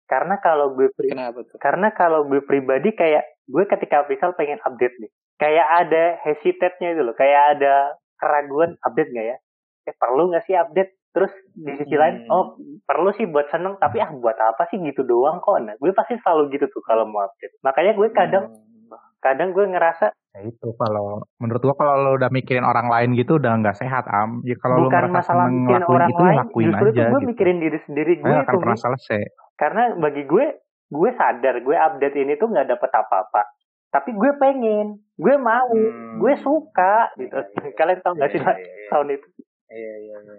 Karena 0.05 0.37
kalau 0.37 0.75
gue 0.75 0.93
pri- 0.93 1.15
kenapa 1.15 1.41
tuh 1.43 1.57
karena 1.57 1.89
kalau 1.91 2.27
gue 2.27 2.43
pribadi 2.43 2.93
kayak 2.93 3.25
gue 3.47 3.65
ketika 3.65 4.05
misal 4.05 4.35
pengen 4.35 4.61
update 4.61 4.99
nih, 4.99 5.11
kayak 5.39 5.67
ada 5.81 6.05
hesitate-nya 6.21 6.93
itu 6.93 7.03
loh, 7.03 7.15
kayak 7.15 7.57
ada 7.57 7.95
keraguan 8.15 8.77
update 8.81 9.11
nggak 9.11 9.27
ya? 9.31 9.37
Eh 9.85 9.95
perlu 9.95 10.29
nggak 10.29 10.45
sih 10.45 10.55
update? 10.55 10.93
Terus 11.15 11.31
di 11.55 11.71
sisi 11.79 11.95
lain, 11.95 12.27
Hmm. 12.27 12.35
oh 12.35 12.45
perlu 12.83 13.15
sih 13.15 13.23
buat 13.25 13.47
seneng, 13.47 13.79
tapi 13.79 14.03
ah 14.03 14.11
buat 14.11 14.35
apa 14.35 14.67
sih 14.67 14.83
gitu 14.83 15.07
doang 15.07 15.39
kok? 15.39 15.63
Nah, 15.63 15.79
gue 15.79 15.95
pasti 15.95 16.19
selalu 16.19 16.51
gitu 16.51 16.67
tuh 16.69 16.83
kalau 16.83 17.07
mau 17.07 17.23
update. 17.23 17.55
Makanya 17.63 17.95
gue 17.95 18.09
kadang 18.11 18.45
Hmm. 18.51 18.74
Kadang 19.19 19.51
gue 19.51 19.67
ngerasa 19.67 20.15
Ya 20.35 20.41
itu 20.45 20.75
kalau 20.75 21.23
menurut 21.39 21.63
gua 21.63 21.75
kalau 21.75 21.95
lo 21.97 22.11
udah 22.15 22.29
mikirin 22.29 22.63
orang 22.63 22.87
lain 22.87 23.15
gitu 23.15 23.37
udah 23.37 23.55
nggak 23.55 23.77
sehat 23.77 24.05
am. 24.05 24.43
Ya 24.43 24.55
kalau 24.57 24.77
lo 24.77 24.85
bukan 24.85 25.07
merasa 25.07 25.31
masalah 25.31 25.47
mikirin 25.47 25.63
ngelakuin 25.63 25.95
orang 25.95 26.05
itu 26.05 26.19
ya 26.19 26.27
lain, 26.27 26.37
lakuin 26.37 26.67
justru 26.67 26.85
aja 26.85 26.91
itu 26.91 26.91
gue 26.91 27.07
gitu. 27.15 27.29
mikirin 27.31 27.59
diri 27.59 27.79
sendiri 27.81 28.13
gue 28.15 28.27
Nggak 28.27 28.41
akan 28.41 28.51
tuh 28.51 28.61
pernah 28.61 28.81
selesai. 28.81 29.23
karena 29.55 29.83
bagi 29.97 30.23
gue 30.25 30.47
gue 30.91 31.11
sadar 31.13 31.57
gue 31.57 31.77
update 31.79 32.17
ini 32.17 32.35
tuh 32.35 32.49
nggak 32.49 32.67
dapet 32.69 32.93
apa-apa 32.93 33.43
tapi 33.89 34.11
gue 34.11 34.35
pengen 34.35 34.99
gue 35.15 35.35
mau 35.37 35.71
Hmm. 35.71 36.19
gue 36.19 36.35
suka 36.37 37.15
gitu 37.15 37.31
Iya, 37.31 37.55
iya. 37.55 37.71
kalian 37.79 38.01
tau 38.01 38.13
gak 38.13 38.29
sih 38.29 38.37
Iya, 38.37 38.51
iya, 38.51 38.59
iya. 38.59 38.89
tahun 38.91 39.09
itu 39.09 39.27
Iya 39.71 39.95
iya 39.95 40.19
iya. 40.19 40.19
iya. 40.19 40.35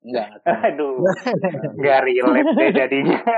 Enggak. 0.00 0.26
nggak 0.32 0.40
tahu. 0.40 0.64
aduh 0.64 0.96
nggak 1.76 2.02
relate 2.02 2.52
deh 2.56 2.72
jadinya 2.72 3.20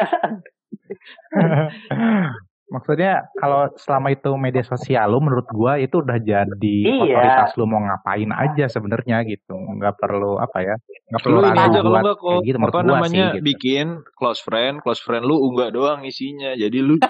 Maksudnya 2.72 3.28
kalau 3.36 3.68
selama 3.76 4.08
itu 4.16 4.32
media 4.40 4.64
sosial 4.64 5.12
lo 5.12 5.20
menurut 5.20 5.44
gua 5.52 5.76
itu 5.76 6.00
udah 6.00 6.16
jadi 6.16 6.76
Iya. 6.88 7.04
otoritas 7.04 7.52
lo 7.60 7.68
mau 7.68 7.84
ngapain 7.84 8.32
aja 8.32 8.64
sebenarnya 8.72 9.20
gitu. 9.28 9.52
Nggak 9.52 10.00
perlu 10.00 10.40
apa 10.40 10.58
ya? 10.64 10.74
Nggak 11.12 11.20
perlu 11.20 11.38
lu 11.38 11.48
aja 11.52 11.68
kalau 11.68 11.92
buat 11.92 12.00
nggak 12.00 12.16
kok 12.16 12.40
gitu 12.48 12.56
apa 12.56 12.80
namanya 12.80 13.12
sih 13.12 13.36
gitu. 13.36 13.44
bikin 13.44 13.86
close 14.16 14.40
friend, 14.40 14.80
close 14.80 15.04
friend 15.04 15.28
lu 15.28 15.36
unggah 15.44 15.68
doang 15.68 16.00
isinya. 16.08 16.56
Jadi 16.56 16.80
lu 16.80 16.96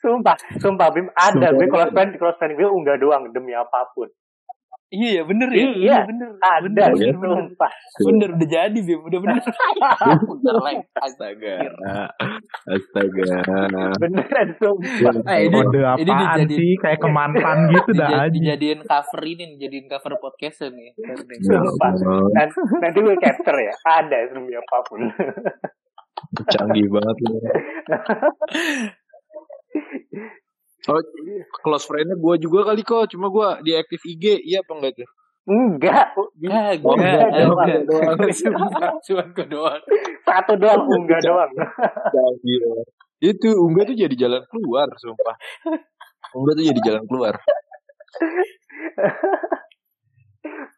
sumpah 0.00 0.36
sumpah 0.58 0.88
Bim 0.90 1.06
ada 1.14 1.54
gue 1.54 1.68
close 1.68 1.92
friend 1.92 2.16
close 2.16 2.36
friend 2.40 2.56
gue 2.56 2.66
unggah 2.66 2.96
doang 2.98 3.30
demi 3.30 3.52
apa 3.52 3.86
pun 3.92 4.08
Iya 4.90 5.22
bener 5.22 5.48
ya. 5.48 5.64
Iya. 5.70 5.98
bener. 6.02 6.28
ada 6.36 6.66
Bener, 6.66 6.90
gitu 6.92 6.98
bener, 6.98 7.14
bener. 7.16 7.36
sumpah 7.46 7.72
Bener 8.00 8.28
udah 8.32 8.48
jadi 8.48 8.78
Bim, 8.80 9.00
udah 9.00 9.18
bener. 9.20 9.38
Lagi. 9.38 9.80
astaga. 10.98 11.54
Astaga. 12.66 13.24
beneran 13.96 14.48
sumpah 14.52 15.14
Eh, 15.28 15.46
ini, 15.46 15.54
Kode 15.54 15.78
ini 15.78 15.86
apaan 15.86 16.42
dijadiin- 16.42 16.52
sih 16.52 16.70
kayak 16.76 16.98
kemantan 17.00 17.58
gitu 17.70 17.90
dah 17.92 18.08
aja. 18.10 18.28
dijadiin 18.28 18.80
cover 18.82 19.20
ini, 19.22 19.44
dijadiin 19.54 19.86
cover 19.86 20.12
podcast 20.18 20.58
nih. 20.68 20.90
Sumpah. 21.40 21.92
nanti, 22.32 22.56
nanti 22.76 22.98
gue 22.98 23.16
capture 23.16 23.58
ya 23.60 23.72
ada 23.88 24.16
demi 24.26 24.52
apa 24.52 24.76
pun 24.84 25.00
Canggih 26.46 26.86
banget 26.88 27.16
lu. 27.22 27.36
Oh, 30.86 30.96
close 31.60 31.84
friend-nya 31.84 32.16
gue 32.16 32.34
juga 32.40 32.64
kali 32.64 32.80
kok. 32.80 33.12
Cuma 33.12 33.28
gue 33.28 33.48
di 33.62 33.72
aktif 33.74 34.00
IG. 34.02 34.40
Iya 34.40 34.64
apa 34.64 34.72
enggak 34.72 34.92
tuh? 34.96 35.08
enggak 35.50 36.14
Kagak, 36.14 36.84
Oh, 36.84 36.94
enggak, 36.94 37.26
enggak, 37.42 37.80
doang, 37.84 38.16
Cuma- 38.30 38.96
Cuma 39.02 39.22
gue 39.26 39.46
doang. 39.50 39.80
satu 40.22 40.52
doang 40.54 40.82
unggah 40.86 41.20
doang 41.20 41.50
banget. 41.50 42.86
Itu 43.18 43.48
unggah 43.58 43.84
tuh 43.84 43.96
jadi 43.98 44.14
jalan 44.16 44.42
keluar, 44.46 44.88
sumpah. 44.96 45.36
Unggah 46.32 46.54
tuh 46.54 46.64
jadi 46.64 46.80
jalan 46.80 47.04
keluar. 47.04 47.34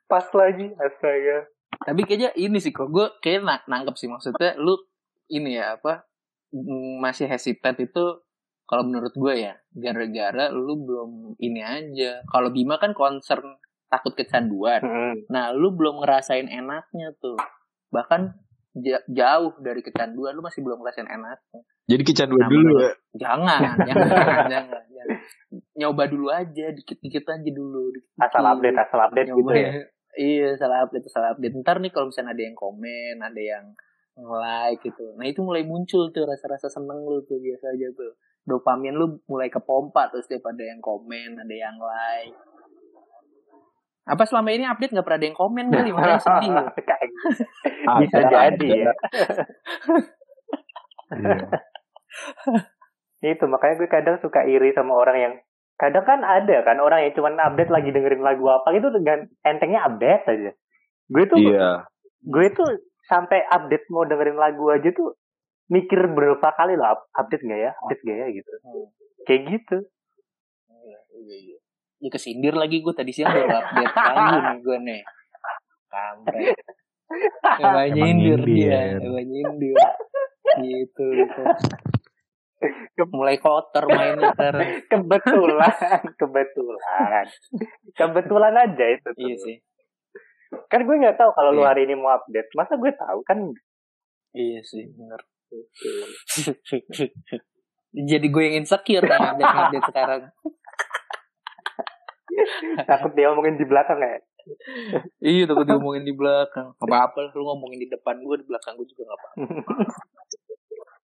pas 0.05 0.27
lagi 0.33 0.69
astaga 0.77 1.49
Tapi 1.83 2.01
kayaknya 2.05 2.31
ini 2.37 2.61
sih 2.61 2.71
kok 2.71 2.93
gue 2.93 3.09
kayak 3.19 3.41
na- 3.43 3.65
nangkep 3.65 3.97
sih 3.97 4.07
maksudnya 4.07 4.55
lu 4.55 4.77
ini 5.27 5.57
ya 5.57 5.81
apa 5.81 6.05
masih 7.01 7.27
hesitant 7.27 7.81
itu 7.81 8.05
kalau 8.73 8.89
menurut 8.89 9.13
gue 9.13 9.35
ya 9.37 9.53
gara-gara 9.69 10.49
lu 10.49 10.81
belum 10.81 11.37
ini 11.37 11.61
aja. 11.61 12.25
Kalau 12.25 12.49
Bima 12.49 12.81
kan 12.81 12.97
concern 12.97 13.61
takut 13.93 14.17
kecanduan. 14.17 14.81
Hmm. 14.81 15.15
Nah, 15.29 15.53
lu 15.53 15.77
belum 15.77 16.01
ngerasain 16.01 16.49
enaknya 16.49 17.13
tuh. 17.21 17.37
Bahkan 17.93 18.33
ja- 18.81 19.05
jauh 19.05 19.53
dari 19.61 19.85
kecanduan 19.85 20.33
lu 20.33 20.41
masih 20.41 20.65
belum 20.65 20.81
ngerasain 20.81 21.05
enaknya. 21.05 21.61
Jadi 21.85 22.03
kecanduan 22.09 22.41
Nah, 22.41 22.49
dulu 22.49 22.73
ya. 22.81 22.93
Jangan, 23.29 23.61
jangan, 23.85 24.09
jangan, 24.49 24.83
jangan. 24.89 25.19
Nyoba 25.77 26.09
dulu 26.09 26.33
aja, 26.33 26.73
dikit-dikit 26.73 27.29
aja 27.29 27.51
dulu. 27.53 27.93
Dikit 27.93 28.25
asal 28.25 28.45
update 28.49 28.79
asal 28.81 28.99
update 29.05 29.29
gitu 29.29 29.37
Nyoba 29.37 29.53
ya 29.53 29.71
Iya, 30.13 30.49
salah 30.57 30.89
update, 30.89 31.13
salah 31.13 31.37
update. 31.37 31.61
Ntar 31.61 31.77
nih 31.85 31.93
kalau 31.93 32.09
misalnya 32.09 32.33
ada 32.33 32.45
yang 32.45 32.57
komen, 32.57 33.21
ada 33.21 33.37
yang 33.37 33.77
like 34.17 34.81
gitu. 34.81 35.13
Nah 35.17 35.25
itu 35.25 35.41
mulai 35.41 35.65
muncul 35.65 36.09
tuh 36.13 36.25
rasa-rasa 36.25 36.69
seneng 36.69 37.05
lu 37.05 37.21
tuh 37.25 37.37
biasa 37.37 37.73
aja 37.73 37.89
tuh. 37.93 38.13
Dopamin 38.43 38.95
lu 38.99 39.23
mulai 39.31 39.47
kepompa 39.49 40.11
tuh 40.11 40.19
setiap 40.19 40.51
ada 40.51 40.67
yang 40.67 40.83
komen, 40.83 41.39
ada 41.39 41.55
yang 41.55 41.79
like. 41.79 42.35
Apa 44.03 44.27
selama 44.27 44.51
ini 44.51 44.67
update 44.67 44.91
nggak 44.91 45.07
pernah 45.07 45.19
ada 45.23 45.27
yang 45.31 45.39
komen 45.39 45.65
kali, 45.71 45.91
makanya 45.95 46.19
sedih 46.19 46.51
Ah, 47.87 47.97
bisa 48.03 48.19
jadi 48.27 48.67
ya 48.67 48.93
Iya. 51.13 51.47
itu 53.39 53.45
makanya 53.47 53.75
gue 53.79 53.89
kadang 53.89 54.17
suka 54.19 54.43
iri 54.43 54.75
sama 54.75 54.99
orang 54.99 55.17
yang 55.17 55.35
kadang 55.79 56.03
kan 56.03 56.21
ada 56.27 56.67
kan 56.67 56.83
orang 56.83 57.07
yang 57.07 57.15
cuma 57.15 57.31
update 57.39 57.71
lagi 57.71 57.95
dengerin 57.95 58.23
lagu 58.23 58.51
apa 58.51 58.75
gitu 58.75 58.91
dengan 58.91 59.31
entengnya 59.47 59.87
update 59.87 60.25
aja 60.27 60.51
gue 61.07 61.25
tuh 61.31 61.39
Iya. 61.39 61.87
gue 62.27 62.47
tuh 62.51 62.71
sampai 63.07 63.47
update 63.47 63.87
mau 63.95 64.03
dengerin 64.03 64.35
lagu 64.35 64.67
aja 64.75 64.91
tuh 64.91 65.15
mikir 65.73 66.05
berapa 66.07 66.49
kali 66.53 66.77
lah 66.77 66.93
up- 66.93 67.09
update 67.17 67.43
nggak 67.43 67.61
ya 67.63 67.73
update 67.75 68.03
nggak 68.03 68.19
ya 68.19 68.27
gitu 68.31 68.53
Hmm. 68.61 68.87
kayak 69.25 69.43
gitu 69.51 69.79
Iya, 70.83 70.99
iya, 71.17 71.37
iya. 71.39 71.59
Ya 71.99 72.09
kesindir 72.11 72.53
lagi 72.53 72.79
gue 72.79 72.91
tadi 72.91 73.11
siang 73.11 73.31
baru 73.31 73.49
update 73.55 73.95
lagu 74.11 74.37
nih 74.37 74.57
gue 74.61 74.77
nih. 74.83 75.01
Kampret. 75.87 76.57
Emang 77.63 77.89
nyindir 77.93 78.41
dia, 78.43 78.97
emang 78.97 79.23
nyindir. 79.23 79.77
Gitu, 80.59 81.05
gitu. 81.15 81.43
Mulai 83.13 83.37
kotor 83.37 83.87
mainnya 83.87 84.33
sekarang. 84.33 84.69
kebetulan 84.91 85.71
kebetulan 86.17 87.27
kebetulan 87.93 88.55
aja 88.59 88.85
itu 88.91 89.09
tuh. 89.09 89.23
Iya 89.23 89.37
sih. 89.39 89.57
kan 90.67 90.83
gue 90.83 90.97
nggak 90.99 91.17
tahu 91.17 91.31
kalau 91.33 91.49
lu 91.51 91.63
Iya. 91.63 91.69
hari 91.69 91.87
ini 91.87 91.95
mau 91.95 92.13
update 92.13 92.51
masa 92.53 92.75
gue 92.75 92.93
tahu 92.93 93.23
kan 93.23 93.39
Iya 94.33 94.61
sih, 94.63 94.85
bener. 94.91 95.21
Jadi 98.11 98.27
gue 98.33 98.43
yang 98.43 98.65
insecure 98.65 99.05
nih 99.05 99.21
update-update 99.21 99.87
sekarang. 99.93 100.23
takut 102.89 103.13
dia 103.13 103.29
ngomongin 103.29 103.61
di 103.61 103.67
belakang 103.69 104.01
ya? 104.01 104.17
Iya 105.23 105.47
takut 105.47 105.69
diomongin 105.69 106.03
di 106.03 106.15
belakang. 106.17 106.75
Apa 106.83 107.07
apa 107.07 107.19
lah 107.23 107.31
lu 107.37 107.47
ngomongin 107.47 107.79
di 107.79 107.87
depan 107.87 108.19
gue 108.19 108.37
di 108.43 108.47
belakang 108.49 108.75
gue 108.75 108.87
juga 108.91 109.07
gak 109.07 109.19
apa 109.21 109.29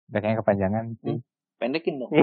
Udah 0.08 0.20
kayaknya 0.24 0.40
kepanjangan 0.42 0.86
sih. 1.04 1.20
pendekin 1.58 2.00
dong. 2.00 2.14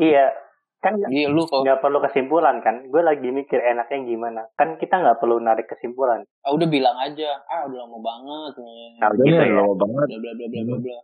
Iya, 0.00 0.32
kan 0.80 0.96
iya 1.06 1.28
lu 1.28 1.44
kalau 1.44 1.60
nggak 1.62 1.80
perlu 1.80 1.98
kesimpulan 2.00 2.56
kan. 2.60 2.88
Gue 2.88 3.00
lagi 3.00 3.28
mikir 3.28 3.60
enaknya 3.60 3.98
gimana. 4.02 4.42
Kan 4.54 4.74
kita 4.76 4.96
nggak 4.96 5.20
perlu 5.20 5.36
narik 5.38 5.68
kesimpulan. 5.68 6.24
ah, 6.40 6.50
udah 6.50 6.64
bilang 6.66 6.96
aja 6.96 7.36
ah 7.46 7.68
udah 7.68 7.84
lama 7.84 7.98
banget 8.00 8.52
nih 8.58 8.96
Nah, 8.96 9.08
Udah 9.12 9.24
gitu 9.24 9.36
ya. 9.38 9.54
lama 9.54 9.74
banget. 9.76 10.06
bla 10.08 10.18
bla 10.18 10.32
bla 10.34 10.60
bla 10.64 10.76
bla 10.80 10.98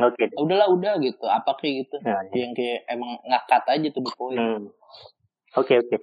Oke. 0.00 0.24
Ah, 0.26 0.40
udahlah 0.40 0.68
udah 0.70 0.92
gitu 0.98 1.24
apa 1.28 1.50
kayak 1.54 1.74
gitu 1.84 1.96
Nah, 2.00 2.24
iya. 2.26 2.32
yang 2.40 2.52
kayak 2.56 2.78
emang 2.88 3.20
ngakat 3.22 3.62
aja 3.68 3.86
tuh 3.92 4.00
the 4.00 4.12
point 4.16 4.40
Hmm. 4.40 4.64
Oke 5.52 5.76
oke. 5.76 5.96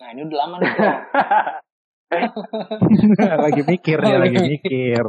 nah 0.00 0.08
ini 0.10 0.24
udah 0.24 0.38
lama 0.40 0.56
nih. 0.58 0.72
lagi 3.46 3.62
mikir 3.62 3.98
dia 4.02 4.18
lagi 4.18 4.38
mikir. 4.38 5.04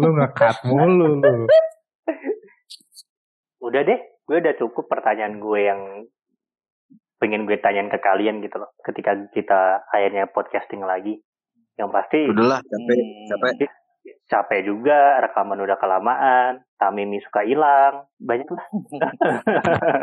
Lu 0.00 0.08
ngekat 0.16 0.64
mulu 0.64 1.20
lu. 1.20 1.46
Udah 3.62 3.80
deh, 3.84 4.00
gue 4.26 4.36
udah 4.42 4.54
cukup 4.58 4.88
pertanyaan 4.88 5.38
gue 5.38 5.60
yang 5.60 5.80
pengen 7.22 7.46
gue 7.46 7.54
tanyain 7.62 7.86
ke 7.86 8.02
kalian 8.02 8.42
gitu 8.42 8.58
loh. 8.58 8.74
Ketika 8.82 9.14
kita 9.30 9.86
akhirnya 9.88 10.26
podcasting 10.26 10.82
lagi. 10.82 11.20
Yang 11.72 11.88
pasti 11.88 12.20
Udahlah, 12.28 12.60
capek, 12.60 12.96
Hmm. 13.00 13.26
capek. 13.32 13.70
capek 14.28 14.60
juga, 14.66 15.22
rekaman 15.22 15.56
udah 15.56 15.78
kelamaan, 15.78 16.52
Tamimi 16.76 17.22
suka 17.22 17.46
hilang, 17.46 18.10
banyak 18.18 18.44
lah. 18.50 18.66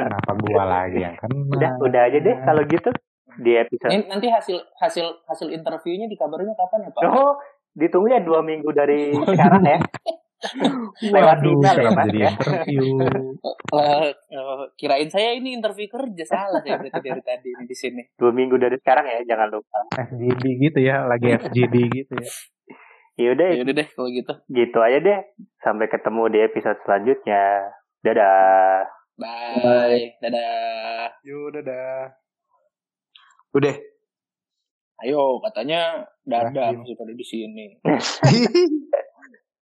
Kenapa 0.07 0.31
gua 0.39 0.63
lagi 0.65 1.03
yang 1.03 1.13
kena? 1.19 1.35
udah, 1.51 1.71
udah 1.83 2.01
aja 2.07 2.17
deh 2.17 2.35
kalau 2.41 2.63
gitu 2.65 2.89
di 3.37 3.51
episode. 3.53 3.91
Ini 3.93 4.09
nanti 4.09 4.27
hasil 4.31 4.57
hasil 4.81 5.05
hasil 5.29 5.47
interviewnya 5.53 6.09
dikabarinnya 6.09 6.57
kapan 6.57 6.87
ya 6.87 6.91
pak 6.95 7.01
Oh, 7.05 7.37
ditunggu 7.77 8.09
ya 8.09 8.21
dua 8.23 8.41
minggu 8.41 8.69
dari 8.73 9.13
sekarang 9.35 9.63
ya. 9.67 9.79
Lewat 11.03 11.43
Waduh, 11.43 11.51
email 11.51 11.77
ya, 11.83 11.91
Mas, 11.91 12.09
ya. 12.15 12.31
interview? 12.31 12.83
Eh, 13.69 14.09
eh, 14.33 14.63
kirain 14.73 15.05
saya 15.13 15.37
ini 15.37 15.53
interview 15.53 15.85
kerja 15.85 16.25
salah 16.25 16.57
saya 16.65 16.81
berarti 16.81 17.05
dari 17.05 17.21
tadi 17.21 17.53
ini 17.53 17.69
di 17.69 17.75
sini 17.77 18.01
Dua 18.17 18.33
minggu 18.33 18.57
dari 18.57 18.81
sekarang 18.81 19.05
ya, 19.05 19.21
jangan 19.29 19.53
lupa. 19.53 19.85
FGD 19.93 20.43
gitu 20.57 20.79
ya, 20.81 21.05
lagi 21.05 21.37
FGD 21.37 21.75
gitu 21.93 22.13
ya. 22.17 22.29
Yaudah, 23.19 23.47
ya 23.51 23.61
udah 23.67 23.75
deh 23.77 23.87
kalau 23.93 24.09
gitu 24.09 24.33
gitu 24.49 24.77
aja 24.81 24.97
deh. 25.03 25.19
Sampai 25.61 25.85
ketemu 25.91 26.23
di 26.33 26.39
episode 26.41 26.79
selanjutnya. 26.87 27.69
Dadah. 28.01 28.87
bye 29.19 30.15
dadah 30.23 31.11
Yo, 31.27 31.51
dadah. 31.51 32.15
Udah. 33.53 33.75
ayo 34.99 35.39
katanya 35.39 36.11
dadah 36.27 36.75
masih 36.75 36.91
pada 36.99 37.13
di 37.15 37.23
sini 37.23 37.79